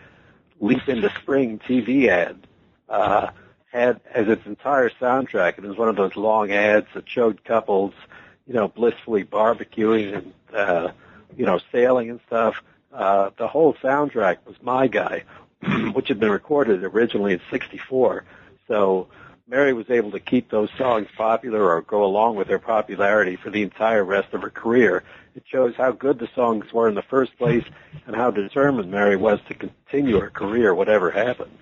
Leap 0.60 0.88
into 0.88 1.10
Spring 1.20 1.58
TV 1.58 2.08
ad 2.08 2.46
uh 2.88 3.28
had 3.72 4.00
as 4.14 4.28
its 4.28 4.46
entire 4.46 4.90
soundtrack 4.90 5.56
and 5.56 5.64
it 5.64 5.68
was 5.68 5.78
one 5.78 5.88
of 5.88 5.96
those 5.96 6.14
long 6.14 6.52
ads 6.52 6.86
that 6.94 7.08
showed 7.08 7.42
couples, 7.44 7.94
you 8.46 8.54
know, 8.54 8.68
blissfully 8.68 9.24
barbecuing 9.24 10.14
and 10.14 10.32
uh 10.54 10.92
you 11.36 11.46
know, 11.46 11.60
sailing 11.70 12.10
and 12.10 12.20
stuff. 12.26 12.62
Uh, 12.92 13.30
the 13.38 13.48
whole 13.48 13.74
soundtrack 13.74 14.38
was 14.46 14.56
My 14.62 14.86
Guy, 14.86 15.24
which 15.92 16.08
had 16.08 16.20
been 16.20 16.30
recorded 16.30 16.84
originally 16.84 17.34
in 17.34 17.40
'64. 17.50 18.24
So 18.68 19.08
Mary 19.48 19.72
was 19.72 19.90
able 19.90 20.10
to 20.12 20.20
keep 20.20 20.50
those 20.50 20.70
songs 20.78 21.08
popular 21.16 21.62
or 21.62 21.82
go 21.82 22.04
along 22.04 22.36
with 22.36 22.48
their 22.48 22.58
popularity 22.58 23.36
for 23.36 23.50
the 23.50 23.62
entire 23.62 24.04
rest 24.04 24.32
of 24.32 24.42
her 24.42 24.50
career. 24.50 25.02
It 25.34 25.44
shows 25.46 25.74
how 25.76 25.92
good 25.92 26.18
the 26.18 26.28
songs 26.34 26.72
were 26.72 26.88
in 26.88 26.94
the 26.94 27.02
first 27.02 27.36
place 27.38 27.64
and 28.06 28.14
how 28.14 28.30
determined 28.30 28.90
Mary 28.90 29.16
was 29.16 29.40
to 29.48 29.54
continue 29.54 30.20
her 30.20 30.30
career, 30.30 30.74
whatever 30.74 31.10
happened. 31.10 31.52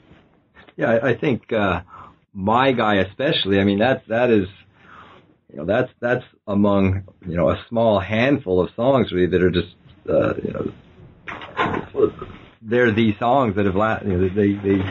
Yeah, 0.77 1.01
I, 1.03 1.14
think 1.14 1.53
uh, 1.53 1.83
my 2.33 2.73
guy 2.73 2.97
especially. 2.97 3.61
I 3.61 3.64
mean, 3.64 3.81
that 3.81 4.07
that 4.09 4.31
is 4.31 4.49
you 5.51 5.57
know 5.59 5.65
that's 5.65 5.91
that's 6.01 6.25
among 6.47 7.05
you 7.27 7.37
know 7.37 7.51
a 7.51 7.65
small 7.69 7.99
handful 8.01 8.61
of 8.61 8.71
songs 8.75 9.13
really 9.13 9.27
that 9.27 9.43
are 9.43 9.51
just 9.51 9.75
uh, 10.09 10.35
you 10.43 10.53
know 10.53 10.73
they're 12.63 12.93
the 12.93 13.17
songs 13.19 13.57
that 13.57 13.67
have 13.67 13.75
la- 13.77 14.01
you 14.03 14.17
know 14.17 14.29
they 14.29 14.53
they 14.53 14.83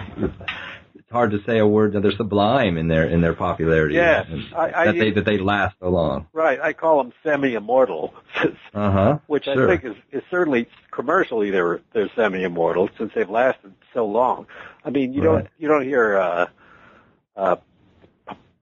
it's 0.95 1.11
hard 1.11 1.31
to 1.31 1.43
say 1.45 1.59
a 1.59 1.67
word 1.67 1.93
they're 1.93 2.11
sublime 2.11 2.77
in 2.77 2.87
their 2.87 3.07
in 3.07 3.21
their 3.21 3.33
popularity 3.33 3.95
Yes, 3.95 4.27
and 4.29 4.43
I- 4.55 4.71
I 4.81 4.85
that 4.85 4.97
they 4.99 5.11
that 5.11 5.25
they 5.25 5.37
last 5.37 5.75
so 5.79 5.89
long 5.89 6.27
Right, 6.31 6.59
I 6.61 6.73
call 6.73 7.01
them 7.03 7.11
semi-immortal, 7.23 8.13
uh-huh 8.73 9.19
which 9.27 9.45
sure. 9.45 9.71
I 9.71 9.77
think 9.77 9.85
is, 9.85 9.95
is 10.11 10.23
certainly 10.29 10.67
commercially 10.91 11.49
they're 11.51 11.81
they're 11.93 12.09
semi-immortal 12.15 12.89
since 12.97 13.11
they've 13.15 13.29
lasted 13.29 13.73
so 13.93 14.05
long. 14.05 14.47
I 14.85 14.89
mean, 14.91 15.13
you 15.13 15.21
Right. 15.21 15.43
don't 15.43 15.47
you 15.57 15.67
don't 15.67 15.83
hear 15.83 16.17
uh, 16.17 16.47
uh, 17.35 17.55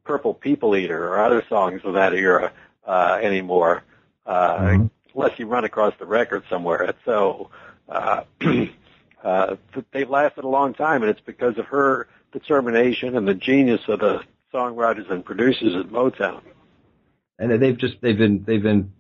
Purple 0.07 0.33
People 0.33 0.75
Eater 0.75 1.07
or 1.07 1.19
other 1.19 1.43
songs 1.49 1.81
of 1.83 1.93
that 1.95 2.13
era 2.13 2.51
uh, 2.87 3.19
anymore, 3.21 3.83
uh, 4.25 4.57
Mhm. 4.57 4.89
unless 5.13 5.37
you 5.37 5.45
run 5.47 5.65
across 5.65 5.93
the 5.99 6.05
record 6.05 6.43
somewhere. 6.49 6.93
So 7.05 7.49
uh, 7.89 8.23
uh, 9.23 9.55
they've 9.91 10.09
lasted 10.09 10.45
a 10.45 10.47
long 10.47 10.73
time, 10.73 11.01
and 11.03 11.09
it's 11.09 11.19
because 11.21 11.57
of 11.57 11.65
her 11.65 12.07
determination 12.31 13.15
and 13.17 13.27
the 13.27 13.33
genius 13.33 13.81
of 13.89 13.99
the 13.99 14.21
songwriters 14.53 15.09
and 15.11 15.23
producers 15.25 15.75
at 15.75 15.87
Motown. 15.91 16.41
and 17.37 17.51
they've 17.61 17.77
just 17.77 17.95
they've 18.01 18.17
been 18.17 18.43
they've 18.45 18.63
been 18.63 18.91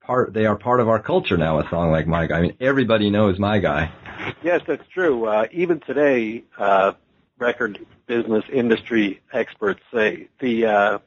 part 0.00 0.32
they 0.34 0.44
are 0.46 0.56
part 0.56 0.80
of 0.80 0.88
our 0.88 0.98
culture 0.98 1.36
now 1.36 1.60
a 1.60 1.68
song 1.70 1.90
like 1.92 2.06
my 2.06 2.26
guy 2.26 2.38
i 2.38 2.40
mean 2.42 2.56
everybody 2.60 3.08
knows 3.10 3.38
my 3.38 3.58
guy 3.58 3.90
Yes, 4.42 4.60
that's 4.66 4.86
true. 4.88 5.26
Uh, 5.26 5.46
even 5.52 5.80
today, 5.80 6.42
uh, 6.58 6.92
record 7.38 7.84
business 8.06 8.44
industry 8.52 9.20
experts 9.32 9.80
say 9.92 10.28
the 10.40 10.66
uh, 10.66 10.98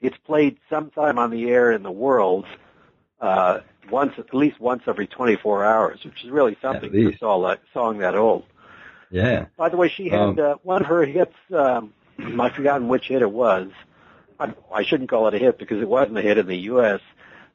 it's 0.00 0.16
played 0.26 0.58
sometime 0.70 1.18
on 1.18 1.30
the 1.30 1.48
air 1.48 1.72
in 1.72 1.82
the 1.82 1.90
world 1.90 2.46
uh, 3.20 3.60
once, 3.90 4.12
at 4.18 4.32
least 4.34 4.60
once 4.60 4.82
every 4.86 5.06
24 5.06 5.64
hours, 5.64 6.04
which 6.04 6.24
is 6.24 6.30
really 6.30 6.56
something 6.62 6.90
for 6.90 7.08
a 7.08 7.18
song 7.18 7.42
that, 7.42 7.60
song 7.72 7.98
that 7.98 8.14
old. 8.14 8.44
yeah 9.10 9.46
By 9.56 9.68
the 9.68 9.76
way, 9.76 9.88
she 9.88 10.08
had 10.08 10.20
Um, 10.20 10.38
uh, 10.38 10.54
one 10.62 10.82
of 10.82 10.88
her 10.88 11.04
hits. 11.04 11.34
Um, 11.52 11.92
I've 12.18 12.52
forgotten 12.52 12.88
which 12.88 13.08
hit 13.08 13.22
it 13.22 13.30
was. 13.30 13.70
I, 14.40 14.52
I 14.72 14.84
shouldn't 14.84 15.10
call 15.10 15.26
it 15.28 15.34
a 15.34 15.38
hit 15.38 15.58
because 15.58 15.80
it 15.80 15.88
wasn't 15.88 16.18
a 16.18 16.22
hit 16.22 16.38
in 16.38 16.46
the 16.46 16.58
U.S. 16.72 17.00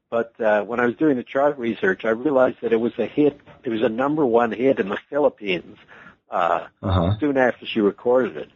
But 0.10 0.40
uh, 0.40 0.64
when 0.64 0.80
I 0.80 0.86
was 0.86 0.96
doing 0.96 1.18
the 1.18 1.24
chart 1.24 1.58
research, 1.58 2.06
I 2.06 2.10
realized 2.10 2.58
that 2.62 2.74
it 2.74 2.80
was 2.80 2.94
a 2.98 3.06
hit. 3.06 3.40
It 3.64 3.70
was 3.70 3.82
a 3.82 3.90
number 3.90 4.26
one 4.26 4.52
hit 4.52 4.80
in 4.80 4.90
the 4.90 4.98
Philippines 5.10 5.78
uh, 6.34 6.68
uh-huh 6.82 7.18
soon 7.20 7.38
after 7.38 7.66
she 7.66 7.80
recorded 7.80 8.36
it. 8.38 8.50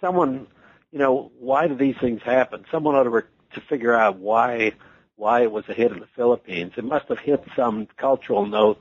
Someone, 0.00 0.46
you 0.92 0.98
know, 0.98 1.30
why 1.38 1.66
do 1.68 1.74
these 1.74 1.96
things 2.00 2.22
happen? 2.22 2.64
Someone 2.70 2.94
ought 2.94 3.02
to, 3.04 3.10
re- 3.10 3.22
to 3.54 3.60
figure 3.68 3.94
out 3.94 4.16
why 4.18 4.72
why 5.16 5.42
it 5.42 5.50
was 5.52 5.64
a 5.68 5.74
hit 5.74 5.92
in 5.92 6.00
the 6.00 6.08
Philippines. 6.16 6.72
It 6.76 6.84
must 6.84 7.06
have 7.08 7.18
hit 7.20 7.44
some 7.54 7.86
cultural 7.96 8.46
note 8.46 8.80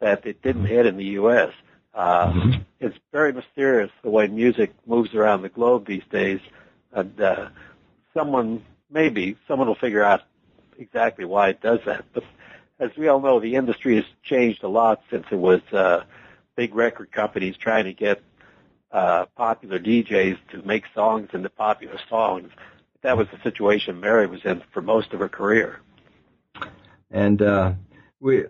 that 0.00 0.26
it 0.26 0.42
didn't 0.42 0.66
hit 0.66 0.86
in 0.86 0.96
the 0.96 1.10
U.S. 1.22 1.52
Uh, 1.94 2.32
Mhm. 2.32 2.64
It's 2.80 2.96
very 3.12 3.32
mysterious 3.32 3.90
the 4.02 4.10
way 4.10 4.28
music 4.28 4.70
moves 4.86 5.12
around 5.14 5.42
the 5.42 5.48
globe 5.48 5.86
these 5.86 6.06
days, 6.10 6.40
and 6.92 7.20
uh, 7.20 7.48
someone 8.14 8.62
maybe 8.90 9.36
someone 9.48 9.68
will 9.68 9.82
figure 9.86 10.02
out 10.10 10.22
exactly 10.78 11.24
why 11.24 11.48
it 11.48 11.60
does 11.60 11.80
that. 11.86 12.04
But 12.14 12.24
as 12.78 12.90
we 12.96 13.08
all 13.08 13.20
know, 13.20 13.40
the 13.40 13.54
industry 13.56 13.96
has 13.96 14.04
changed 14.22 14.62
a 14.62 14.68
lot 14.68 15.02
since 15.10 15.26
it 15.32 15.40
was 15.50 15.60
uh, 15.72 16.04
big 16.58 16.74
record 16.74 17.12
companies 17.12 17.56
trying 17.56 17.84
to 17.84 17.92
get 17.92 18.20
uh, 18.90 19.26
popular 19.36 19.78
DJs 19.78 20.36
to 20.50 20.60
make 20.62 20.82
songs 20.92 21.28
into 21.32 21.48
popular 21.48 22.00
songs. 22.10 22.50
That 23.02 23.16
was 23.16 23.28
the 23.32 23.40
situation 23.44 24.00
Mary 24.00 24.26
was 24.26 24.40
in 24.44 24.60
for 24.72 24.82
most 24.82 25.12
of 25.12 25.20
her 25.20 25.28
career. 25.28 25.80
and 27.12 27.40
uh 27.40 27.72
we 28.20 28.42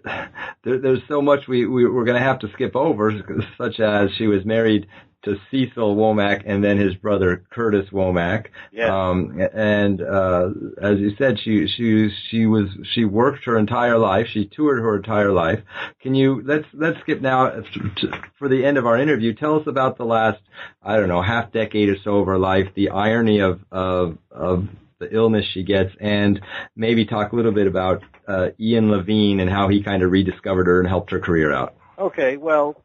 there, 0.65 0.79
there's 0.79 1.03
so 1.07 1.21
much 1.21 1.47
we, 1.47 1.67
we 1.67 1.87
we're 1.87 2.07
going 2.07 2.19
to 2.19 2.29
have 2.31 2.39
to 2.39 2.51
skip 2.55 2.75
over, 2.75 3.13
such 3.59 3.79
as 3.79 4.11
she 4.17 4.27
was 4.27 4.43
married 4.47 4.87
to 5.29 5.41
Cecil 5.51 5.97
Womack 5.97 6.43
and 6.47 6.63
then 6.65 6.79
his 6.79 6.95
brother 6.95 7.45
Curtis 7.51 7.89
Womack. 7.91 8.47
Yes. 8.73 8.91
Um, 8.91 9.41
and 9.55 10.01
uh, 10.01 10.51
as 10.81 10.99
you 10.99 11.15
said, 11.17 11.39
she 11.39 11.69
she 11.69 12.09
she 12.31 12.47
was 12.47 12.69
she 12.95 13.05
worked 13.05 13.45
her 13.45 13.59
entire 13.59 13.99
life. 13.99 14.29
She 14.33 14.47
toured 14.47 14.81
her 14.81 14.97
entire 14.97 15.33
life. 15.33 15.61
Can 16.01 16.15
you 16.15 16.43
let's 16.45 16.67
let's 16.73 16.99
skip 17.01 17.21
now 17.21 17.51
to, 17.51 18.23
for 18.39 18.49
the 18.49 18.65
end 18.65 18.79
of 18.79 18.87
our 18.87 18.99
interview? 18.99 19.35
Tell 19.35 19.61
us 19.61 19.67
about 19.67 19.99
the 19.99 20.05
last 20.05 20.41
I 20.83 20.97
don't 20.97 21.09
know 21.09 21.23
half 21.23 21.53
decade 21.53 21.89
or 21.89 21.97
so 22.03 22.19
of 22.19 22.27
her 22.27 22.39
life. 22.39 22.69
The 22.75 22.91
irony 22.91 23.41
of 23.41 23.61
of 23.71 24.19
of 24.31 24.69
the 24.99 25.15
illness 25.15 25.45
she 25.53 25.63
gets, 25.63 25.95
and 26.01 26.41
maybe 26.75 27.05
talk 27.05 27.33
a 27.33 27.37
little 27.37 27.53
bit 27.53 27.67
about 27.67 28.03
uh, 28.27 28.49
Ian 28.59 28.91
Levine 28.91 29.41
and 29.41 29.49
how 29.49 29.69
he 29.69 29.83
kind 29.83 30.03
of 30.03 30.11
rediscovered 30.11 30.67
her 30.67 30.81
and 30.81 30.89
helped 30.89 31.13
her 31.13 31.21
career 31.21 31.53
out. 31.53 31.75
Okay, 31.99 32.37
well, 32.37 32.83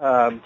um, 0.00 0.42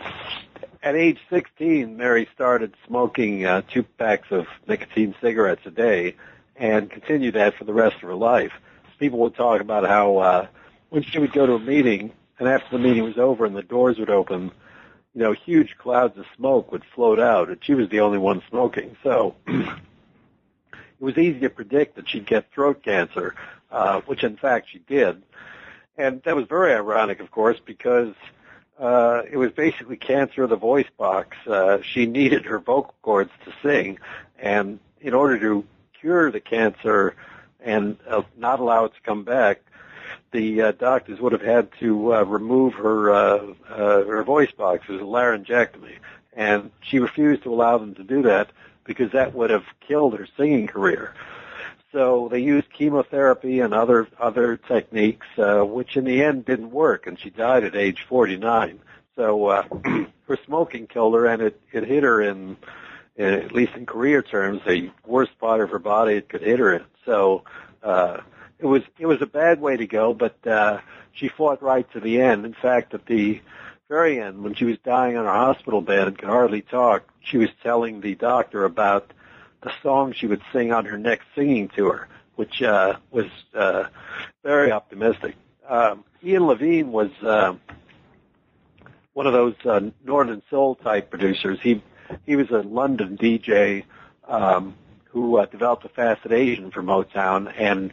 at 0.87 0.95
age 0.95 1.18
16, 1.30 1.97
Mary 1.97 2.28
started 2.32 2.72
smoking 2.87 3.45
uh, 3.45 3.61
two 3.68 3.82
packs 3.82 4.28
of 4.30 4.47
nicotine 4.68 5.16
cigarettes 5.20 5.66
a 5.66 5.70
day 5.72 6.14
and 6.55 6.89
continued 6.89 7.34
that 7.34 7.57
for 7.57 7.64
the 7.64 7.72
rest 7.72 7.97
of 7.97 8.03
her 8.03 8.14
life. 8.14 8.53
People 9.01 9.18
would 9.18 9.34
talk 9.34 9.61
about 9.61 9.84
how 9.84 10.18
uh, 10.18 10.47
when 10.91 11.03
she 11.03 11.18
would 11.18 11.32
go 11.32 11.45
to 11.45 11.55
a 11.55 11.59
meeting 11.59 12.12
and 12.39 12.49
after 12.49 12.68
the 12.70 12.78
meeting 12.78 13.03
was 13.03 13.18
over 13.18 13.45
and 13.45 13.57
the 13.57 13.64
doors 13.64 13.99
would 13.99 14.11
open, 14.11 14.53
you 15.12 15.22
know, 15.22 15.32
huge 15.32 15.76
clouds 15.76 16.16
of 16.18 16.24
smoke 16.37 16.70
would 16.70 16.84
float 16.95 17.18
out 17.18 17.49
and 17.49 17.59
she 17.64 17.74
was 17.74 17.89
the 17.89 17.99
only 17.99 18.18
one 18.18 18.41
smoking. 18.49 18.97
So 19.03 19.34
it 19.49 19.66
was 21.01 21.18
easy 21.18 21.41
to 21.41 21.51
predict 21.51 21.97
that 21.97 22.09
she'd 22.09 22.26
get 22.26 22.53
throat 22.53 22.84
cancer, 22.84 23.34
uh, 23.72 24.03
which 24.03 24.22
in 24.22 24.37
fact 24.37 24.68
she 24.70 24.78
did. 24.78 25.20
And 25.99 26.22
that 26.22 26.37
was 26.37 26.47
very 26.47 26.72
ironic, 26.72 27.18
of 27.18 27.32
course, 27.32 27.59
because 27.66 28.14
uh, 28.79 29.22
it 29.31 29.37
was 29.37 29.53
basically 29.53 29.97
cancer 29.97 30.45
of 30.45 30.51
the 30.51 30.57
voice 30.57 30.89
box. 30.99 31.37
Uh, 31.47 31.79
she 31.83 32.07
needed 32.07 32.45
her 32.47 32.59
vocal 32.59 32.95
cords 33.03 33.31
to 33.45 33.53
sing, 33.62 33.99
and 34.39 34.79
in 35.01 35.14
order 35.14 35.39
to 35.39 35.64
cure 36.01 36.31
the 36.31 36.41
cancer 36.41 37.14
and 37.61 37.97
uh, 38.09 38.22
not 38.37 38.61
allow 38.61 38.85
it 38.85 38.95
to 38.95 39.01
come 39.03 39.24
back, 39.24 39.61
the 40.33 40.62
uh, 40.62 40.72
doctors 40.72 41.20
would 41.20 41.33
have 41.33 41.43
had 41.43 41.68
to 41.81 42.14
uh, 42.14 42.22
remove 42.22 42.74
her 42.74 43.11
uh, 43.11 43.55
uh, 43.68 44.05
her 44.05 44.22
voice 44.22 44.53
box. 44.53 44.85
It 44.89 44.93
was 44.93 45.01
a 45.01 45.05
laryngectomy, 45.05 45.97
and 46.35 46.70
she 46.81 46.99
refused 46.99 47.43
to 47.45 47.53
allow 47.53 47.79
them 47.79 47.95
to 47.95 48.05
do 48.05 48.22
that 48.22 48.51
because 48.85 49.12
that 49.12 49.35
would 49.35 49.51
have 49.51 49.64
killed 49.87 50.18
her 50.18 50.29
singing 50.37 50.66
career. 50.66 51.14
So 51.97 52.28
they 52.30 52.40
used 52.40 52.70
chemotherapy 52.74 53.61
and 53.61 53.72
other 53.72 54.07
other 54.20 54.59
techniques, 54.59 55.26
uh, 55.38 55.62
which 55.62 55.97
in 55.97 56.05
the 56.05 56.22
end 56.22 56.44
didn't 56.44 56.70
work, 56.70 57.07
and 57.07 57.18
she 57.18 57.30
died 57.30 57.64
at 57.64 57.74
age 57.74 58.05
49. 58.07 58.80
So 59.16 59.47
uh, 59.47 59.62
her 60.28 60.38
smoking 60.44 60.88
killed 60.88 61.14
her, 61.14 61.24
and 61.24 61.40
it 61.40 61.59
it 61.72 61.84
hit 61.84 62.03
her 62.03 62.20
in 62.20 62.59
at 63.16 63.53
least 63.53 63.72
in 63.76 63.86
career 63.86 64.20
terms, 64.20 64.61
the 64.66 64.90
worst 65.07 65.38
part 65.38 65.62
of 65.62 65.70
her 65.70 65.78
body 65.78 66.16
it 66.16 66.28
could 66.28 66.42
hit 66.42 66.59
her 66.59 66.74
in. 66.74 66.84
So 67.07 67.44
uh, 67.82 68.18
it 68.59 68.66
was 68.66 68.82
it 68.99 69.07
was 69.07 69.22
a 69.22 69.26
bad 69.26 69.59
way 69.59 69.78
to 69.78 69.86
go, 69.86 70.12
but 70.12 70.47
uh, 70.47 70.80
she 71.12 71.28
fought 71.28 71.62
right 71.62 71.90
to 71.94 72.01
the 72.01 72.20
end. 72.20 72.44
In 72.44 72.53
fact, 72.53 72.92
at 72.92 73.07
the 73.07 73.40
very 73.88 74.20
end, 74.20 74.44
when 74.44 74.55
she 74.55 74.66
was 74.66 74.76
dying 74.84 75.16
on 75.16 75.24
her 75.24 75.30
hospital 75.30 75.80
bed 75.80 76.09
and 76.09 76.18
could 76.18 76.28
hardly 76.28 76.61
talk, 76.61 77.09
she 77.22 77.38
was 77.38 77.49
telling 77.62 78.03
the 78.03 78.16
doctor 78.16 78.66
about 78.66 79.11
the 79.62 79.72
song 79.82 80.12
she 80.12 80.26
would 80.26 80.42
sing 80.52 80.72
on 80.72 80.84
her 80.84 80.98
next 80.98 81.26
singing 81.34 81.68
tour, 81.68 82.09
which 82.36 82.62
uh, 82.62 82.96
was 83.11 83.26
uh, 83.54 83.84
very 84.42 84.72
optimistic. 84.72 85.34
Um, 85.68 86.04
Ian 86.22 86.46
Levine 86.46 86.92
was 86.92 87.11
uh, 87.22 87.54
one 89.14 89.26
of 89.26 89.32
those 89.32 89.54
uh, 89.64 89.80
Northern 90.04 90.42
Soul 90.50 90.74
type 90.76 91.11
producers. 91.11 91.59
He 91.62 91.82
he 92.24 92.36
was 92.36 92.50
a 92.50 92.59
London 92.59 93.16
DJ 93.16 93.84
um, 94.28 94.74
who 95.04 95.38
uh, 95.38 95.46
developed 95.46 95.84
a 95.84 95.88
fascination 95.88 96.70
for 96.70 96.82
Motown, 96.82 97.52
and 97.57 97.92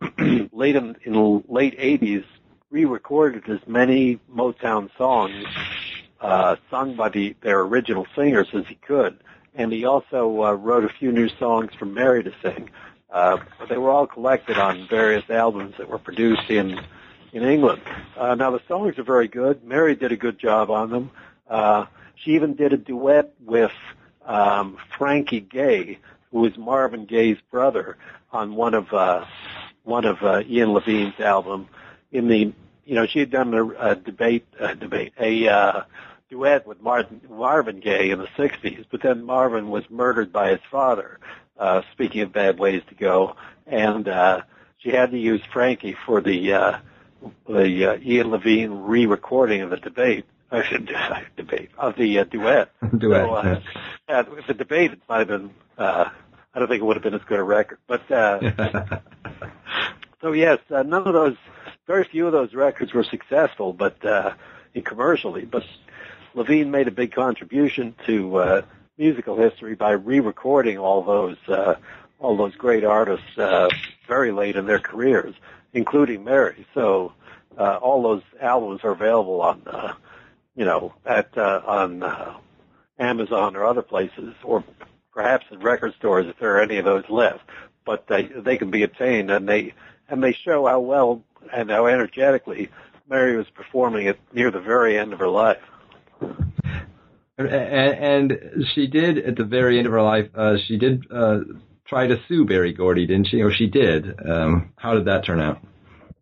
late 0.52 0.74
in, 0.76 0.96
in 1.04 1.12
the 1.12 1.42
late 1.48 1.78
'80s, 1.78 2.24
re-recorded 2.70 3.48
as 3.48 3.60
many 3.66 4.18
Motown 4.34 4.90
songs 4.96 5.44
uh, 6.20 6.56
sung 6.70 6.96
by 6.96 7.08
the, 7.08 7.36
their 7.42 7.60
original 7.60 8.06
singers 8.16 8.48
as 8.52 8.66
he 8.66 8.74
could, 8.74 9.18
and 9.54 9.72
he 9.72 9.84
also 9.84 10.42
uh, 10.42 10.52
wrote 10.52 10.84
a 10.84 10.88
few 10.88 11.12
new 11.12 11.28
songs 11.28 11.72
for 11.78 11.84
Mary 11.86 12.22
to 12.24 12.32
sing. 12.42 12.70
Uh, 13.10 13.38
but 13.58 13.68
they 13.68 13.78
were 13.78 13.90
all 13.90 14.06
collected 14.06 14.58
on 14.58 14.86
various 14.88 15.28
albums 15.30 15.74
that 15.78 15.88
were 15.88 15.98
produced 15.98 16.50
in 16.50 16.78
in 17.32 17.42
England. 17.42 17.82
Uh, 18.16 18.34
now 18.34 18.50
the 18.50 18.60
songs 18.68 18.98
are 18.98 19.02
very 19.02 19.28
good. 19.28 19.62
Mary 19.64 19.94
did 19.94 20.12
a 20.12 20.16
good 20.16 20.38
job 20.38 20.70
on 20.70 20.90
them. 20.90 21.10
Uh, 21.48 21.86
she 22.16 22.32
even 22.32 22.54
did 22.54 22.72
a 22.72 22.76
duet 22.76 23.32
with 23.44 23.72
um, 24.24 24.78
Frankie 24.96 25.40
Gaye, 25.40 25.98
who 26.30 26.40
was 26.40 26.56
Marvin 26.56 27.06
Gaye's 27.06 27.38
brother, 27.50 27.96
on 28.32 28.54
one 28.54 28.74
of 28.74 28.92
uh, 28.92 29.24
one 29.84 30.04
of 30.04 30.22
uh, 30.22 30.42
Ian 30.46 30.72
Levine's 30.72 31.18
album. 31.20 31.68
In 32.12 32.28
the 32.28 32.52
you 32.84 32.94
know 32.94 33.06
she 33.06 33.20
had 33.20 33.30
done 33.30 33.54
a, 33.54 33.90
a 33.90 33.94
debate 33.96 34.46
a 34.58 34.74
debate 34.74 35.12
a 35.18 35.48
uh, 35.48 35.82
duet 36.28 36.66
with 36.66 36.80
Martin, 36.80 37.20
Marvin 37.28 37.80
Gaye 37.80 38.10
in 38.10 38.18
the 38.18 38.28
'60s, 38.36 38.84
but 38.90 39.02
then 39.02 39.24
Marvin 39.24 39.68
was 39.70 39.84
murdered 39.90 40.32
by 40.32 40.50
his 40.50 40.60
father. 40.70 41.18
Uh, 41.58 41.82
speaking 41.92 42.20
of 42.20 42.32
bad 42.32 42.58
ways 42.58 42.82
to 42.88 42.94
go, 42.94 43.34
and 43.66 44.08
uh, 44.08 44.42
she 44.78 44.90
had 44.90 45.10
to 45.10 45.18
use 45.18 45.40
Frankie 45.52 45.96
for 46.06 46.20
the 46.20 46.52
uh, 46.52 46.78
the 47.48 47.86
uh, 47.86 47.98
Ian 48.00 48.30
Levine 48.30 48.70
re-recording 48.70 49.62
of 49.62 49.70
the 49.70 49.76
debate. 49.76 50.24
I 50.50 50.62
should 50.62 50.92
uh, 50.94 51.20
debate 51.36 51.70
of 51.76 51.96
the 51.96 52.20
uh, 52.20 52.24
duet. 52.24 52.70
duet. 52.98 53.26
So, 53.26 53.34
uh, 53.34 53.60
yeah, 54.08 54.22
the 54.46 54.54
debate 54.54 54.92
it 54.92 55.00
might 55.08 55.18
have 55.18 55.28
been. 55.28 55.50
Uh, 55.76 56.10
I 56.54 56.58
don't 56.58 56.68
think 56.68 56.80
it 56.80 56.84
would 56.84 56.96
have 56.96 57.02
been 57.02 57.14
as 57.14 57.22
good 57.26 57.38
a 57.38 57.42
record, 57.42 57.78
but 57.86 58.10
uh, 58.10 58.40
so 60.20 60.32
yes, 60.32 60.58
uh, 60.70 60.82
none 60.82 61.06
of 61.06 61.12
those, 61.12 61.36
very 61.86 62.04
few 62.04 62.26
of 62.26 62.32
those 62.32 62.54
records 62.54 62.92
were 62.92 63.04
successful, 63.04 63.72
but 63.72 64.04
uh, 64.04 64.32
commercially. 64.84 65.44
But 65.44 65.64
Levine 66.38 66.70
made 66.70 66.86
a 66.86 66.92
big 66.92 67.10
contribution 67.12 67.96
to 68.06 68.36
uh, 68.36 68.62
musical 68.96 69.36
history 69.36 69.74
by 69.74 69.90
re-recording 69.90 70.78
all 70.78 71.02
those 71.02 71.36
uh, 71.48 71.74
all 72.20 72.36
those 72.36 72.54
great 72.54 72.84
artists 72.84 73.36
uh, 73.36 73.68
very 74.06 74.30
late 74.30 74.54
in 74.54 74.64
their 74.64 74.78
careers, 74.78 75.34
including 75.72 76.22
Mary. 76.22 76.64
So 76.74 77.12
uh, 77.58 77.78
all 77.82 78.02
those 78.02 78.22
albums 78.40 78.82
are 78.84 78.92
available 78.92 79.40
on, 79.40 79.62
uh, 79.66 79.94
you 80.54 80.64
know, 80.64 80.94
at 81.04 81.36
uh, 81.36 81.60
on 81.66 82.04
uh, 82.04 82.34
Amazon 83.00 83.56
or 83.56 83.64
other 83.64 83.82
places, 83.82 84.32
or 84.44 84.62
perhaps 85.12 85.44
in 85.50 85.58
record 85.58 85.94
stores 85.94 86.28
if 86.28 86.38
there 86.38 86.56
are 86.56 86.62
any 86.62 86.78
of 86.78 86.84
those 86.84 87.08
left. 87.10 87.44
But 87.84 88.06
they 88.06 88.22
they 88.22 88.58
can 88.58 88.70
be 88.70 88.84
obtained, 88.84 89.32
and 89.32 89.48
they 89.48 89.74
and 90.08 90.22
they 90.22 90.34
show 90.34 90.66
how 90.66 90.78
well 90.78 91.20
and 91.52 91.68
how 91.68 91.86
energetically 91.86 92.68
Mary 93.08 93.36
was 93.36 93.50
performing 93.50 94.06
it 94.06 94.20
near 94.32 94.52
the 94.52 94.60
very 94.60 94.96
end 94.96 95.12
of 95.12 95.18
her 95.18 95.28
life. 95.28 95.58
And, 97.38 97.48
and 97.48 98.66
she 98.74 98.88
did 98.88 99.18
at 99.18 99.36
the 99.36 99.44
very 99.44 99.78
end 99.78 99.86
of 99.86 99.92
her 99.92 100.02
life. 100.02 100.28
Uh, 100.34 100.56
she 100.66 100.76
did 100.76 101.04
uh, 101.10 101.40
try 101.86 102.06
to 102.06 102.20
sue 102.26 102.44
Berry 102.44 102.72
Gordy, 102.72 103.06
didn't 103.06 103.28
she? 103.28 103.42
Or 103.42 103.52
she 103.52 103.66
did. 103.68 104.18
Um, 104.28 104.72
how 104.76 104.94
did 104.94 105.04
that 105.04 105.24
turn 105.24 105.40
out? 105.40 105.60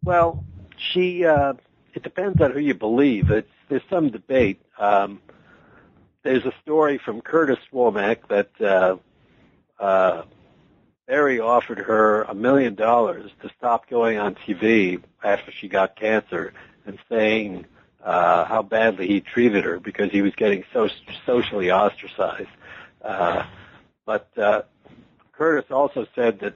Well, 0.04 0.44
she. 0.76 1.24
Uh, 1.24 1.54
it 1.94 2.02
depends 2.02 2.40
on 2.42 2.52
who 2.52 2.60
you 2.60 2.74
believe. 2.74 3.30
It's 3.30 3.48
there's 3.68 3.82
some 3.88 4.10
debate. 4.10 4.60
Um, 4.78 5.20
there's 6.22 6.44
a 6.44 6.52
story 6.62 6.98
from 6.98 7.20
Curtis 7.20 7.58
Womack 7.72 8.28
that 8.28 8.50
uh, 8.60 8.96
uh, 9.82 10.22
Berry 11.06 11.40
offered 11.40 11.78
her 11.78 12.22
a 12.22 12.34
million 12.34 12.74
dollars 12.74 13.30
to 13.42 13.50
stop 13.56 13.88
going 13.88 14.18
on 14.18 14.34
TV 14.34 15.02
after 15.24 15.50
she 15.52 15.68
got 15.68 15.96
cancer, 15.96 16.52
and 16.84 16.98
saying 17.08 17.64
uh, 18.06 18.44
how 18.44 18.62
badly 18.62 19.08
he 19.08 19.20
treated 19.20 19.64
her 19.64 19.80
because 19.80 20.10
he 20.12 20.22
was 20.22 20.32
getting 20.36 20.64
so 20.72 20.88
socially 21.26 21.72
ostracized. 21.72 22.48
Uh, 23.02 23.44
but 24.06 24.30
uh, 24.38 24.62
Curtis 25.32 25.70
also 25.70 26.06
said 26.14 26.38
that 26.40 26.54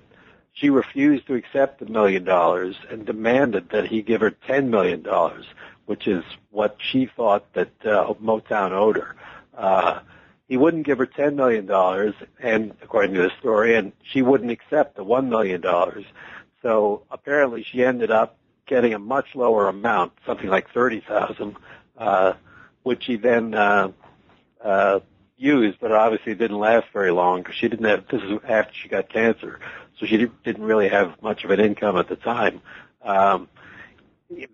she 0.52 0.70
refused 0.70 1.26
to 1.26 1.34
accept 1.34 1.80
the 1.80 1.86
million 1.86 2.22
dollars 2.22 2.76
and 2.88 3.04
demanded 3.04 3.70
that 3.70 3.88
he 3.88 4.00
give 4.00 4.20
her 4.20 4.30
ten 4.30 4.70
million 4.70 5.02
dollars, 5.02 5.44
which 5.86 6.06
is 6.06 6.22
what 6.50 6.76
she 6.78 7.10
thought 7.16 7.52
that 7.54 7.72
uh, 7.84 8.14
Motown 8.22 8.70
owed 8.70 8.96
her. 8.96 9.16
Uh, 9.56 10.00
he 10.48 10.56
wouldn't 10.56 10.86
give 10.86 10.98
her 10.98 11.06
ten 11.06 11.34
million 11.34 11.66
dollars, 11.66 12.14
and 12.38 12.72
according 12.80 13.14
to 13.14 13.22
the 13.22 13.32
story, 13.40 13.74
and 13.74 13.92
she 14.04 14.22
wouldn't 14.22 14.52
accept 14.52 14.94
the 14.94 15.04
one 15.04 15.28
million 15.28 15.60
dollars. 15.60 16.04
So 16.62 17.02
apparently, 17.10 17.64
she 17.64 17.82
ended 17.82 18.12
up 18.12 18.36
getting 18.70 18.94
a 18.94 18.98
much 18.98 19.34
lower 19.34 19.68
amount, 19.68 20.12
something 20.24 20.48
like 20.48 20.72
thirty 20.72 21.00
thousand, 21.00 21.56
uh, 21.98 22.32
which 22.84 23.04
he 23.04 23.16
then 23.16 23.52
uh, 23.52 23.90
uh, 24.64 25.00
used, 25.36 25.78
but 25.80 25.92
obviously 25.92 26.34
didn't 26.34 26.58
last 26.58 26.86
very 26.92 27.10
long 27.10 27.42
because 27.42 27.56
she 27.56 27.68
didn't 27.68 27.84
have. 27.84 28.08
This 28.08 28.22
is 28.22 28.38
after 28.48 28.72
she 28.72 28.88
got 28.88 29.10
cancer, 29.10 29.58
so 29.98 30.06
she 30.06 30.28
didn't 30.44 30.64
really 30.64 30.88
have 30.88 31.20
much 31.20 31.44
of 31.44 31.50
an 31.50 31.60
income 31.60 31.98
at 31.98 32.08
the 32.08 32.16
time. 32.16 32.62
Um, 33.02 33.48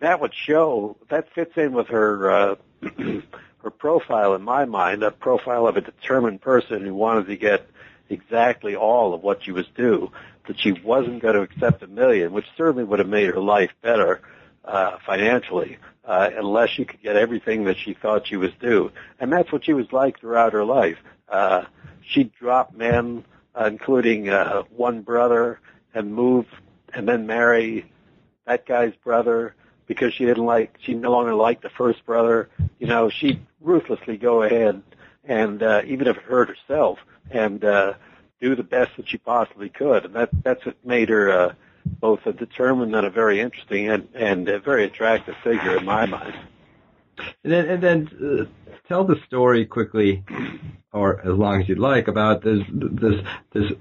that 0.01 0.21
would 0.21 0.33
show 0.35 0.97
that 1.11 1.33
fits 1.35 1.53
in 1.57 1.73
with 1.73 1.89
her 1.89 2.31
uh, 2.31 2.55
her 3.63 3.71
profile 3.71 4.35
in 4.35 4.43
my 4.43 4.65
mind, 4.65 5.03
a 5.03 5.11
profile 5.11 5.67
of 5.67 5.77
a 5.77 5.83
determined 5.83 6.41
person 6.41 6.85
who 6.85 6.95
wanted 6.95 7.27
to 7.27 7.37
get 7.37 7.69
exactly 8.09 8.77
all 8.77 9.13
of 9.13 9.23
what 9.23 9.45
she 9.45 9.53
was 9.53 9.67
due. 9.77 10.11
That 10.47 10.61
she 10.61 10.73
wasn't 10.73 11.23
going 11.23 11.35
to 11.35 11.43
accept 11.43 11.83
a 11.83 11.87
million, 11.87 12.33
which 12.33 12.47
certainly 12.57 12.85
would 12.85 12.99
have 13.01 13.09
made 13.09 13.27
her 13.27 13.41
life 13.41 13.71
better 13.83 14.21
uh, 14.65 14.99
financially, 15.05 15.79
uh, 16.05 16.31
unless 16.37 16.71
she 16.71 16.85
could 16.85 17.03
get 17.03 17.17
everything 17.17 17.65
that 17.65 17.77
she 17.77 17.95
thought 17.95 18.27
she 18.27 18.37
was 18.37 18.51
due. 18.61 18.93
And 19.19 19.33
that's 19.33 19.51
what 19.51 19.65
she 19.65 19.73
was 19.73 19.91
like 19.93 20.21
throughout 20.21 20.53
her 20.53 20.65
life. 20.65 20.99
Uh, 21.29 21.65
she 22.09 22.25
dropped 22.25 22.77
men, 22.77 23.25
uh, 23.59 23.65
including 23.65 24.29
uh, 24.29 24.63
one 24.75 25.03
brother, 25.03 25.61
and 25.95 26.15
move 26.15 26.47
and 26.93 27.09
then 27.09 27.27
marry 27.27 27.91
that 28.47 28.67
guy's 28.67 28.95
brother 29.05 29.55
because 29.87 30.15
she 30.15 30.25
didn't 30.25 30.45
like 30.45 30.77
she 30.81 30.95
no 30.95 31.11
longer 31.11 31.35
liked 31.35 31.63
the 31.63 31.71
first 31.71 32.05
brother. 32.05 32.49
You 32.79 32.87
know, 32.87 33.11
she'd 33.11 33.45
ruthlessly 33.61 34.17
go 34.17 34.43
ahead 34.43 34.83
and 35.25 35.63
uh, 35.63 35.83
even 35.87 36.07
if 36.07 36.17
it 36.17 36.23
hurt 36.23 36.49
herself 36.49 36.99
and 37.31 37.65
uh, 37.65 37.95
do 38.41 38.55
the 38.55 38.63
best 38.63 38.97
that 38.97 39.09
she 39.09 39.19
possibly 39.19 39.69
could, 39.69 40.05
and 40.05 40.15
that 40.15 40.31
that's 40.43 40.65
what 40.67 40.77
made 40.85 41.09
her 41.09 41.31
uh, 41.31 41.55
both 41.85 42.27
a 42.27 42.33
determined 42.33 42.95
and 42.95 43.07
a 43.07 43.11
very 43.11 43.41
interesting 43.41 43.89
and 43.89 44.09
and 44.15 44.49
a 44.49 44.59
very 44.59 44.85
attractive 44.85 45.35
figure 45.43 45.77
in 45.77 45.85
my 45.85 46.07
mind. 46.07 46.35
And 47.45 47.53
then, 47.53 47.69
and 47.69 47.83
then 47.83 48.09
uh, 48.23 48.77
tell 48.89 49.05
the 49.05 49.17
story 49.27 49.65
quickly, 49.65 50.23
or 50.93 51.21
as 51.21 51.37
long 51.39 51.63
as 51.63 51.69
you'd 51.69 51.79
like, 51.79 52.09
about 52.09 52.43
this 52.43 52.61
this 52.71 53.25
this 53.53 53.73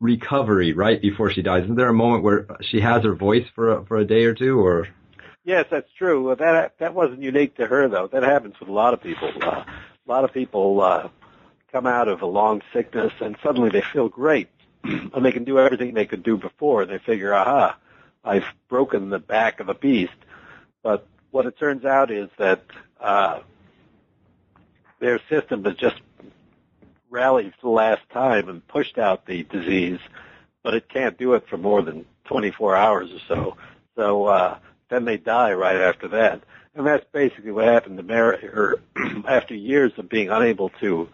recovery 0.00 0.72
right 0.72 1.00
before 1.00 1.30
she 1.30 1.42
dies. 1.42 1.64
Isn't 1.64 1.76
there 1.76 1.88
a 1.88 1.94
moment 1.94 2.22
where 2.22 2.46
she 2.62 2.80
has 2.80 3.04
her 3.04 3.14
voice 3.14 3.46
for 3.54 3.78
a, 3.78 3.84
for 3.86 3.96
a 3.96 4.04
day 4.04 4.24
or 4.24 4.34
two, 4.34 4.58
or? 4.58 4.88
Yes, 5.44 5.66
that's 5.70 5.90
true. 5.96 6.34
That 6.36 6.78
that 6.78 6.94
wasn't 6.94 7.22
unique 7.22 7.56
to 7.56 7.66
her 7.66 7.88
though. 7.88 8.08
That 8.08 8.24
happens 8.24 8.58
with 8.58 8.68
a 8.68 8.72
lot 8.72 8.94
of 8.94 9.02
people. 9.02 9.30
Uh, 9.40 9.64
a 10.08 10.10
lot 10.10 10.24
of 10.24 10.32
people 10.32 10.80
uh, 10.80 11.08
come 11.72 11.86
out 11.86 12.08
of 12.08 12.22
a 12.22 12.26
long 12.26 12.62
sickness 12.72 13.12
and 13.20 13.36
suddenly 13.42 13.70
they 13.70 13.82
feel 13.82 14.08
great 14.08 14.48
and 14.84 15.24
they 15.24 15.32
can 15.32 15.44
do 15.44 15.58
everything 15.58 15.94
they 15.94 16.06
could 16.06 16.22
do 16.22 16.36
before. 16.36 16.86
They 16.86 16.98
figure, 16.98 17.34
aha, 17.34 17.76
I've 18.24 18.46
broken 18.68 19.10
the 19.10 19.18
back 19.18 19.60
of 19.60 19.68
a 19.68 19.74
beast. 19.74 20.12
But 20.82 21.06
what 21.30 21.46
it 21.46 21.58
turns 21.58 21.84
out 21.84 22.10
is 22.10 22.28
that 22.38 22.64
uh, 23.00 23.40
their 25.00 25.20
system 25.28 25.64
has 25.64 25.74
just 25.74 25.96
rallied 27.10 27.52
for 27.54 27.62
the 27.62 27.68
last 27.70 28.02
time 28.10 28.48
and 28.48 28.66
pushed 28.66 28.98
out 28.98 29.26
the 29.26 29.42
disease, 29.44 30.00
but 30.62 30.74
it 30.74 30.88
can't 30.88 31.18
do 31.18 31.34
it 31.34 31.48
for 31.48 31.56
more 31.56 31.82
than 31.82 32.04
24 32.24 32.76
hours 32.76 33.10
or 33.12 33.20
so. 33.28 33.56
So 33.96 34.26
uh, 34.26 34.58
then 34.90 35.04
they 35.04 35.16
die 35.16 35.52
right 35.52 35.76
after 35.76 36.08
that. 36.08 36.42
And 36.74 36.86
that's 36.86 37.04
basically 37.12 37.52
what 37.52 37.64
happened 37.64 37.96
to 37.96 38.02
Mary. 38.02 38.38
Her 38.46 38.80
after 39.26 39.54
years 39.54 39.92
of 39.96 40.08
being 40.08 40.30
unable 40.30 40.68
to 40.80 41.08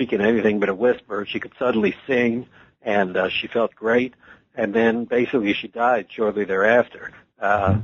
speak 0.00 0.14
in 0.14 0.22
anything 0.22 0.58
but 0.58 0.70
a 0.70 0.74
whisper. 0.74 1.26
She 1.28 1.38
could 1.40 1.52
suddenly 1.58 1.94
sing, 2.06 2.46
and 2.80 3.18
uh, 3.18 3.28
she 3.28 3.48
felt 3.48 3.74
great. 3.74 4.14
And 4.54 4.72
then 4.74 5.04
basically 5.04 5.52
she 5.52 5.68
died 5.68 6.06
shortly 6.08 6.46
thereafter. 6.46 7.12
Uh, 7.38 7.80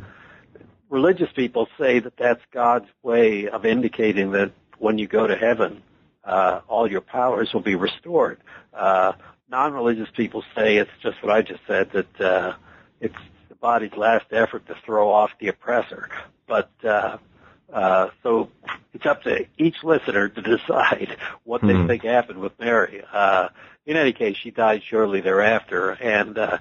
religious 0.89 1.31
people 1.33 1.69
say 1.79 1.99
that 1.99 2.17
that's 2.17 2.41
God's 2.53 2.89
way 3.03 3.49
of 3.49 3.67
indicating 3.67 4.33
that 4.33 4.53
when 4.79 4.97
you 4.97 5.07
go 5.07 5.27
to 5.27 5.37
heaven, 5.37 5.83
uh, 6.25 6.61
all 6.69 6.91
your 6.91 7.03
powers 7.03 7.53
will 7.53 7.61
be 7.61 7.75
restored. 7.75 8.39
Uh, 8.73 9.12
non-religious 9.51 10.09
people 10.17 10.43
say 10.55 10.79
it's 10.79 10.91
just 11.03 11.23
what 11.23 11.31
I 11.31 11.43
just 11.43 11.61
said 11.67 11.91
that 11.93 12.21
uh, 12.21 12.55
it's 12.99 13.14
the 13.51 13.57
body's 13.57 13.93
last 13.93 14.33
effort 14.33 14.67
to 14.69 14.77
throw 14.87 15.11
off 15.11 15.33
the 15.39 15.49
oppressor. 15.49 16.09
But 16.47 16.71
uh, 16.83 17.19
uh, 17.73 18.09
so 18.23 18.51
it's 18.95 19.07
up 19.07 19.23
to 19.25 19.47
each 19.59 19.83
listener 19.83 20.29
to 20.29 20.43
decide 20.57 21.17
what 21.45 21.61
they 21.62 21.69
mm-hmm. 21.69 21.87
think 21.87 22.05
happened 22.05 22.39
with 22.39 22.59
Mary. 22.59 23.03
Uh, 23.12 23.49
in 23.85 23.97
any 23.97 24.12
case, 24.12 24.37
she 24.37 24.51
died 24.51 24.83
shortly 24.83 25.21
thereafter, 25.21 25.91
and 25.91 26.37
uh, 26.39 26.59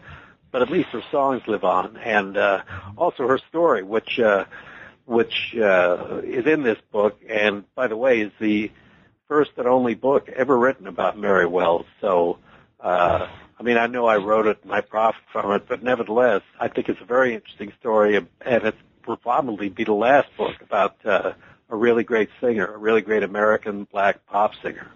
but 0.52 0.62
at 0.62 0.70
least 0.70 0.90
her 0.90 1.04
songs 1.12 1.42
live 1.48 1.64
on, 1.64 1.98
and 1.98 2.38
uh, 2.38 2.62
also 2.98 3.28
her 3.28 3.40
story, 3.50 3.84
which 3.84 4.20
uh, 4.20 4.46
which 5.06 5.56
uh, 5.56 6.22
is 6.24 6.46
in 6.46 6.64
this 6.64 6.78
book, 6.92 7.20
and 7.28 7.64
by 7.76 7.88
the 7.88 7.98
way, 7.98 8.22
is 8.22 8.32
the 8.40 8.72
first 9.28 9.52
and 9.58 9.68
only 9.68 9.96
book 9.96 10.30
ever 10.30 10.58
written 10.58 10.88
about 10.88 11.18
Mary 11.18 11.46
Wells. 11.48 11.86
So, 12.02 12.40
uh, 12.80 13.28
I 13.60 13.64
mean, 13.64 13.78
I 13.78 13.88
know 13.88 14.06
I 14.06 14.18
wrote 14.18 14.48
it 14.48 14.60
and 14.64 14.72
I 14.72 14.82
profit 14.82 15.24
from 15.32 15.52
it, 15.52 15.68
but 15.68 15.84
nevertheless, 15.84 16.42
I 16.60 16.68
think 16.68 16.90
it's 16.90 17.02
a 17.02 17.06
very 17.06 17.34
interesting 17.34 17.74
story, 17.80 18.18
and 18.18 18.28
it 18.64 18.76
will 19.08 19.18
probably 19.18 19.70
be 19.70 19.84
the 19.84 19.94
last 19.94 20.28
book 20.38 20.56
about 20.62 20.96
uh, 21.06 21.34
a 21.70 21.76
really 21.76 22.04
great 22.04 22.30
singer, 22.42 22.66
a 22.66 22.78
really 22.78 23.02
great 23.02 23.24
American 23.24 23.86
black 23.92 24.26
pop 24.28 24.52
singer. 24.62 24.92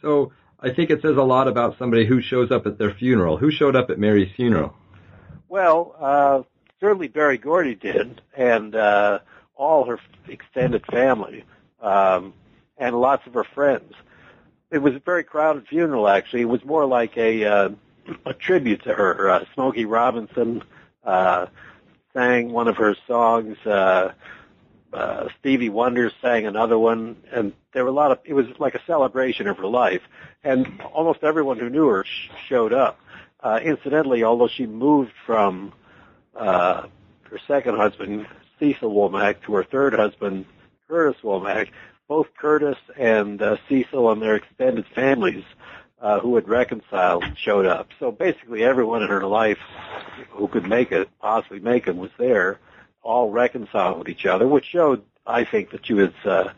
So, 0.00 0.32
I 0.60 0.70
think 0.70 0.90
it 0.90 1.02
says 1.02 1.16
a 1.16 1.22
lot 1.22 1.48
about 1.48 1.78
somebody 1.78 2.06
who 2.06 2.20
shows 2.20 2.50
up 2.50 2.66
at 2.66 2.78
their 2.78 2.94
funeral. 2.94 3.36
Who 3.36 3.50
showed 3.50 3.74
up 3.74 3.90
at 3.90 3.98
Mary's 3.98 4.32
funeral? 4.36 4.74
Well, 5.48 5.96
uh, 5.98 6.42
certainly 6.80 7.08
Berry 7.08 7.38
Gordy 7.38 7.74
did, 7.74 8.20
and 8.36 8.74
uh, 8.74 9.20
all 9.56 9.86
her 9.86 9.98
extended 10.28 10.84
family. 10.86 11.44
Um, 11.80 12.34
and 12.78 13.00
lots 13.00 13.26
of 13.26 13.34
her 13.34 13.44
friends. 13.44 13.92
It 14.70 14.78
was 14.78 14.94
a 14.94 14.98
very 14.98 15.24
crowded 15.24 15.66
funeral, 15.68 16.08
actually. 16.08 16.42
It 16.42 16.48
was 16.48 16.64
more 16.64 16.86
like 16.86 17.16
a 17.16 17.44
uh, 17.44 17.68
a 18.26 18.34
tribute 18.34 18.82
to 18.84 18.94
her. 18.94 19.30
Uh, 19.30 19.44
Smokey 19.54 19.84
Robinson 19.84 20.62
uh, 21.04 21.46
sang 22.14 22.52
one 22.52 22.68
of 22.68 22.76
her 22.76 22.96
songs. 23.06 23.56
Uh, 23.64 24.12
uh, 24.92 25.28
Stevie 25.40 25.70
Wonder 25.70 26.10
sang 26.20 26.46
another 26.46 26.78
one, 26.78 27.16
and 27.32 27.52
there 27.72 27.84
were 27.84 27.90
a 27.90 27.94
lot 27.94 28.10
of. 28.10 28.18
It 28.24 28.34
was 28.34 28.46
like 28.58 28.74
a 28.74 28.84
celebration 28.86 29.46
of 29.46 29.56
her 29.58 29.66
life, 29.66 30.02
and 30.44 30.80
almost 30.92 31.22
everyone 31.22 31.58
who 31.58 31.70
knew 31.70 31.88
her 31.88 32.04
sh- 32.04 32.28
showed 32.46 32.72
up. 32.72 33.00
Uh, 33.40 33.58
incidentally, 33.62 34.22
although 34.22 34.48
she 34.48 34.66
moved 34.66 35.12
from 35.26 35.72
uh, 36.36 36.86
her 37.22 37.40
second 37.48 37.76
husband, 37.76 38.26
Cecil 38.58 38.92
Womack, 38.92 39.42
to 39.42 39.54
her 39.54 39.64
third 39.64 39.94
husband, 39.94 40.44
Curtis 40.88 41.20
Womack, 41.22 41.70
both 42.06 42.26
Curtis 42.36 42.76
and 42.98 43.40
uh, 43.40 43.56
Cecil 43.68 44.12
and 44.12 44.20
their 44.20 44.36
extended 44.36 44.84
families 44.94 45.44
uh, 46.02 46.18
who 46.18 46.34
had 46.34 46.48
reconciled 46.48 47.24
showed 47.36 47.64
up. 47.64 47.88
So 48.00 48.10
basically 48.10 48.64
everyone 48.64 49.02
in 49.02 49.08
her 49.08 49.24
life 49.24 49.58
who 50.30 50.48
could 50.48 50.66
make 50.66 50.90
it, 50.90 51.08
possibly 51.20 51.60
make 51.60 51.86
it, 51.86 51.96
was 51.96 52.10
there, 52.18 52.58
all 53.02 53.30
reconciled 53.30 53.98
with 53.98 54.08
each 54.08 54.26
other, 54.26 54.46
which 54.46 54.64
showed, 54.64 55.02
I 55.26 55.44
think, 55.44 55.70
that 55.70 55.86
she 55.86 55.94
was 55.94 56.10
uh, 56.24 56.52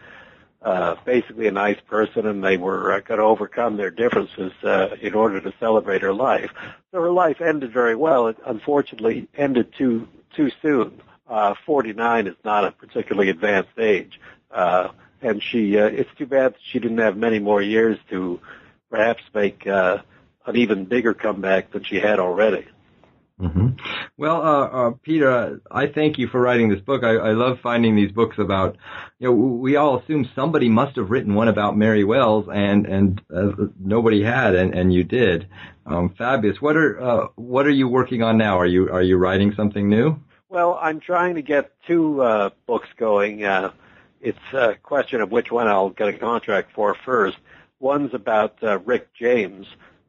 uh, 0.62 0.97
basically 1.05 1.47
a 1.47 1.53
nice 1.53 1.78
person 1.86 2.26
and 2.26 2.42
they 2.42 2.57
were 2.57 2.95
uh, 2.95 3.01
going 3.01 3.20
to 3.20 3.24
overcome 3.24 3.76
their 3.76 3.90
differences 3.90 4.53
uh, 4.62 4.97
in 5.01 5.14
order 5.14 5.40
to 5.40 5.53
celebrate 5.61 6.01
her 6.01 6.14
life. 6.14 6.51
So 6.90 7.03
her 7.03 7.11
life 7.11 7.42
ended 7.42 7.70
very 7.70 7.95
well. 7.95 8.28
It 8.28 8.38
unfortunately 8.47 9.28
ended 9.36 9.74
too 9.76 10.09
too 10.34 10.51
soon. 10.62 11.01
Uh, 11.28 11.55
49 11.64 12.26
is 12.26 12.34
not 12.45 12.64
a 12.64 12.72
particularly 12.72 13.30
advanced 13.30 13.78
age. 13.78 14.18
Uh, 14.51 14.88
and 15.20 15.42
she 15.42 15.78
uh, 15.78 15.86
it's 15.86 16.11
too 16.16 16.26
bad 16.26 16.55
she 16.62 16.78
didn't 16.78 16.99
have 16.99 17.16
many 17.16 17.38
more 17.38 17.61
years 17.61 17.99
to 18.11 18.40
perhaps 18.95 19.22
make 19.34 19.66
uh, 19.66 19.99
an 20.47 20.57
even 20.57 20.84
bigger 20.84 21.14
comeback 21.14 21.72
than 21.72 21.82
she 21.82 21.97
had 21.97 22.20
already. 22.20 22.64
Mm-hmm. 23.40 23.70
Well, 24.16 24.40
uh, 24.40 24.66
uh, 24.66 24.90
Peter, 25.03 25.61
I 25.68 25.88
thank 25.88 26.18
you 26.18 26.28
for 26.28 26.40
writing 26.40 26.68
this 26.68 26.78
book. 26.80 27.03
I, 27.03 27.14
I 27.16 27.32
love 27.32 27.59
finding 27.61 27.97
these 27.97 28.12
books 28.12 28.36
about, 28.38 28.76
you 29.18 29.28
know, 29.28 29.34
we 29.34 29.74
all 29.74 29.99
assume 29.99 30.30
somebody 30.36 30.68
must 30.68 30.95
have 30.95 31.11
written 31.11 31.34
one 31.34 31.49
about 31.49 31.76
Mary 31.76 32.05
Wells, 32.05 32.47
and 32.53 32.86
and 32.86 33.20
uh, 33.34 33.51
nobody 33.80 34.22
had, 34.22 34.55
and, 34.55 34.72
and 34.72 34.95
you 34.95 35.03
did. 35.03 35.49
Um, 35.84 36.14
fabulous. 36.16 36.62
What 36.62 36.76
are 36.76 37.03
uh, 37.03 37.26
what 37.34 37.66
are 37.66 37.70
you 37.70 37.88
working 37.88 38.22
on 38.22 38.38
now? 38.38 38.61
Are 38.61 38.66
you 38.66 38.88
are 38.92 39.03
you 39.03 39.16
writing 39.16 39.53
something 39.57 39.88
new? 39.88 40.20
Well, 40.49 40.78
I'm 40.80 41.01
trying 41.01 41.34
to 41.34 41.42
get 41.42 41.72
two 41.88 42.22
uh, 42.22 42.51
books 42.66 42.88
going. 42.97 43.42
Uh, 43.42 43.72
it's 44.20 44.38
a 44.53 44.76
question 44.80 45.20
of 45.20 45.32
which 45.32 45.51
one 45.51 45.66
I'll 45.66 45.90
get 45.90 46.07
a 46.07 46.12
contract 46.12 46.70
for 46.72 46.95
first. 47.05 47.36
One's 47.85 48.14
about 48.14 48.57
uh, 48.62 48.78
Rick 48.78 49.12
James. 49.12 49.66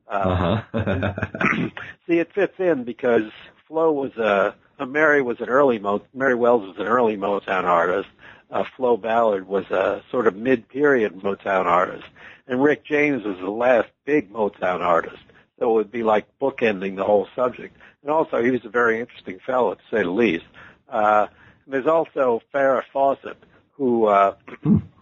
Uh, 0.07 0.61
uh-huh. 0.71 1.69
see, 2.07 2.19
it 2.19 2.33
fits 2.33 2.53
in 2.57 2.85
because 2.85 3.29
Flo 3.67 3.91
was 3.91 4.15
a, 4.15 4.55
a 4.79 4.85
Mary 4.85 5.21
was 5.21 5.41
an 5.41 5.49
early 5.49 5.77
Mo, 5.77 6.01
Mary 6.13 6.35
Wells 6.35 6.65
was 6.65 6.77
an 6.77 6.85
early 6.85 7.17
Motown 7.17 7.65
artist. 7.65 8.07
Uh, 8.49 8.63
Flo 8.77 8.95
Ballard 8.95 9.45
was 9.45 9.65
a 9.71 10.01
sort 10.09 10.25
of 10.25 10.37
mid-period 10.37 11.15
Motown 11.15 11.65
artist, 11.65 12.07
and 12.47 12.63
Rick 12.63 12.85
James 12.85 13.25
was 13.25 13.39
the 13.39 13.51
last 13.51 13.89
big 14.05 14.31
Motown 14.31 14.79
artist. 14.79 15.23
So 15.59 15.71
it 15.71 15.73
would 15.73 15.91
be 15.91 16.03
like 16.03 16.27
bookending 16.39 16.95
the 16.95 17.03
whole 17.03 17.27
subject. 17.35 17.75
And 18.03 18.09
also, 18.09 18.41
he 18.41 18.51
was 18.51 18.63
a 18.63 18.69
very 18.69 19.01
interesting 19.01 19.39
fellow, 19.45 19.75
to 19.75 19.81
say 19.91 20.03
the 20.03 20.09
least. 20.09 20.45
Uh, 20.87 21.27
there's 21.67 21.87
also 21.87 22.41
Farrah 22.53 22.83
Fawcett, 22.93 23.43
who 23.71 24.05
uh, 24.05 24.35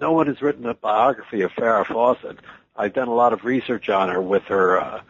no 0.00 0.12
one 0.12 0.26
has 0.26 0.42
written 0.42 0.66
a 0.66 0.74
biography 0.74 1.42
of 1.42 1.52
Farrah 1.52 1.86
Fawcett. 1.86 2.38
I've 2.76 2.92
done 2.92 3.08
a 3.08 3.14
lot 3.14 3.32
of 3.32 3.44
research 3.44 3.88
on 3.88 4.08
her 4.08 4.20
with 4.20 4.44
her 4.44 4.80
uh, 4.80 5.00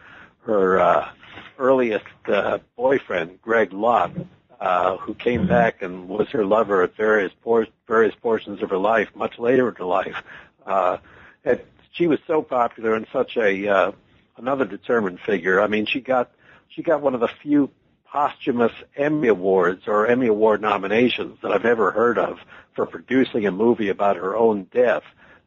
her 0.41 0.79
uh, 0.79 1.09
earliest 1.57 2.05
uh, 2.27 2.59
boyfriend, 2.75 3.41
Greg 3.41 3.73
Lott, 3.73 4.11
uh, 4.59 4.97
who 4.97 5.13
came 5.13 5.47
back 5.47 5.81
and 5.81 6.07
was 6.07 6.29
her 6.29 6.45
lover 6.45 6.83
at 6.83 6.95
various 6.95 7.33
por- 7.43 7.67
various 7.87 8.15
portions 8.15 8.61
of 8.63 8.69
her 8.69 8.77
life, 8.77 9.09
much 9.15 9.37
later 9.37 9.67
in 9.67 9.75
her 9.75 9.85
life. 9.85 10.23
Uh, 10.65 10.97
and 11.43 11.61
she 11.91 12.07
was 12.07 12.19
so 12.27 12.41
popular 12.41 12.93
and 12.95 13.07
such 13.11 13.37
a 13.37 13.67
uh, 13.67 13.91
another 14.37 14.65
determined 14.65 15.19
figure. 15.19 15.61
I 15.61 15.67
mean, 15.67 15.85
she 15.85 15.99
got 15.99 16.31
she 16.69 16.81
got 16.81 17.01
one 17.01 17.13
of 17.13 17.19
the 17.19 17.29
few 17.41 17.69
posthumous 18.11 18.71
Emmy 18.95 19.27
Awards 19.27 19.87
or 19.87 20.07
Emmy 20.07 20.27
Award 20.27 20.61
nominations 20.61 21.37
that 21.41 21.51
I've 21.51 21.65
ever 21.65 21.91
heard 21.91 22.17
of 22.17 22.39
for 22.75 22.85
producing 22.85 23.45
a 23.45 23.51
movie 23.51 23.89
about 23.89 24.17
her 24.17 24.35
own 24.35 24.67
death, 24.71 25.03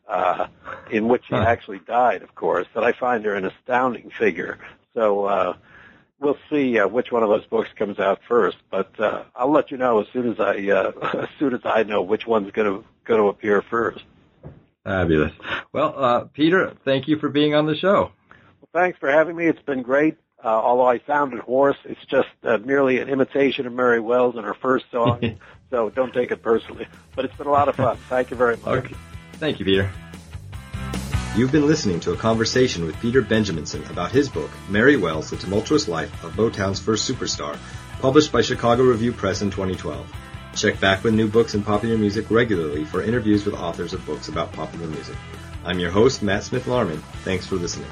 uh, 0.08 0.48
in 0.90 1.08
which 1.08 1.24
she 1.28 1.34
actually 1.34 1.80
died, 1.80 2.22
of 2.22 2.34
course. 2.34 2.66
That 2.74 2.84
I 2.84 2.92
find 2.92 3.24
her 3.24 3.34
an 3.34 3.44
astounding 3.44 4.10
figure. 4.10 4.58
So 4.94 5.24
uh, 5.24 5.56
we'll 6.18 6.38
see 6.50 6.78
uh, 6.78 6.88
which 6.88 7.10
one 7.10 7.22
of 7.22 7.28
those 7.28 7.46
books 7.46 7.70
comes 7.76 7.98
out 7.98 8.20
first. 8.28 8.58
But 8.70 8.98
uh, 9.00 9.24
I'll 9.34 9.50
let 9.50 9.70
you 9.70 9.76
know 9.76 10.00
as 10.00 10.06
soon 10.12 10.30
as 10.30 10.40
I 10.40 10.68
uh, 10.70 10.92
as 11.22 11.28
soon 11.38 11.54
as 11.54 11.60
I 11.64 11.82
know 11.84 12.02
which 12.02 12.26
one's 12.26 12.50
going 12.52 12.66
to 12.66 12.84
going 13.04 13.20
to 13.20 13.28
appear 13.28 13.62
first. 13.62 14.04
Fabulous. 14.84 15.32
Well, 15.72 15.94
uh, 15.96 16.20
Peter, 16.24 16.74
thank 16.84 17.06
you 17.06 17.18
for 17.18 17.28
being 17.28 17.54
on 17.54 17.66
the 17.66 17.76
show. 17.76 18.12
Well, 18.60 18.68
thanks 18.72 18.98
for 18.98 19.10
having 19.10 19.36
me. 19.36 19.46
It's 19.46 19.62
been 19.62 19.82
great. 19.82 20.16
Uh, 20.42 20.48
although 20.48 20.86
I 20.86 21.00
sounded 21.06 21.40
hoarse, 21.40 21.76
it's 21.84 22.04
just 22.06 22.28
uh, 22.44 22.58
merely 22.58 22.98
an 22.98 23.08
imitation 23.08 23.66
of 23.66 23.72
Mary 23.72 24.00
Wells 24.00 24.36
in 24.36 24.44
her 24.44 24.54
first 24.54 24.86
song. 24.90 25.38
so 25.70 25.90
don't 25.90 26.14
take 26.14 26.30
it 26.30 26.42
personally. 26.42 26.86
But 27.14 27.26
it's 27.26 27.36
been 27.36 27.46
a 27.46 27.52
lot 27.52 27.68
of 27.68 27.76
fun. 27.76 27.96
Thank 28.08 28.30
you 28.30 28.36
very 28.36 28.56
much. 28.56 28.84
Okay. 28.84 28.94
Thank 29.34 29.58
you, 29.58 29.66
Peter. 29.66 29.90
You've 31.36 31.52
been 31.52 31.66
listening 31.66 32.00
to 32.00 32.12
a 32.12 32.16
conversation 32.16 32.84
with 32.84 32.98
Peter 33.00 33.22
Benjaminson 33.22 33.88
about 33.88 34.10
his 34.10 34.28
book, 34.28 34.50
Mary 34.68 34.96
Wells, 34.96 35.30
The 35.30 35.36
Tumultuous 35.36 35.86
Life 35.86 36.24
of 36.24 36.32
Motown's 36.32 36.80
First 36.80 37.08
Superstar, 37.08 37.56
published 38.00 38.32
by 38.32 38.42
Chicago 38.42 38.82
Review 38.82 39.12
Press 39.12 39.40
in 39.40 39.50
2012. 39.50 40.12
Check 40.56 40.80
back 40.80 41.04
with 41.04 41.14
new 41.14 41.28
books 41.28 41.54
and 41.54 41.64
popular 41.64 41.96
music 41.96 42.30
regularly 42.30 42.84
for 42.84 43.02
interviews 43.02 43.44
with 43.44 43.54
authors 43.54 43.92
of 43.92 44.04
books 44.06 44.28
about 44.28 44.52
popular 44.52 44.88
music. 44.88 45.16
I'm 45.64 45.78
your 45.78 45.90
host, 45.90 46.22
Matt 46.22 46.42
Smith 46.42 46.66
Larman. 46.66 47.00
Thanks 47.22 47.46
for 47.46 47.56
listening. 47.56 47.90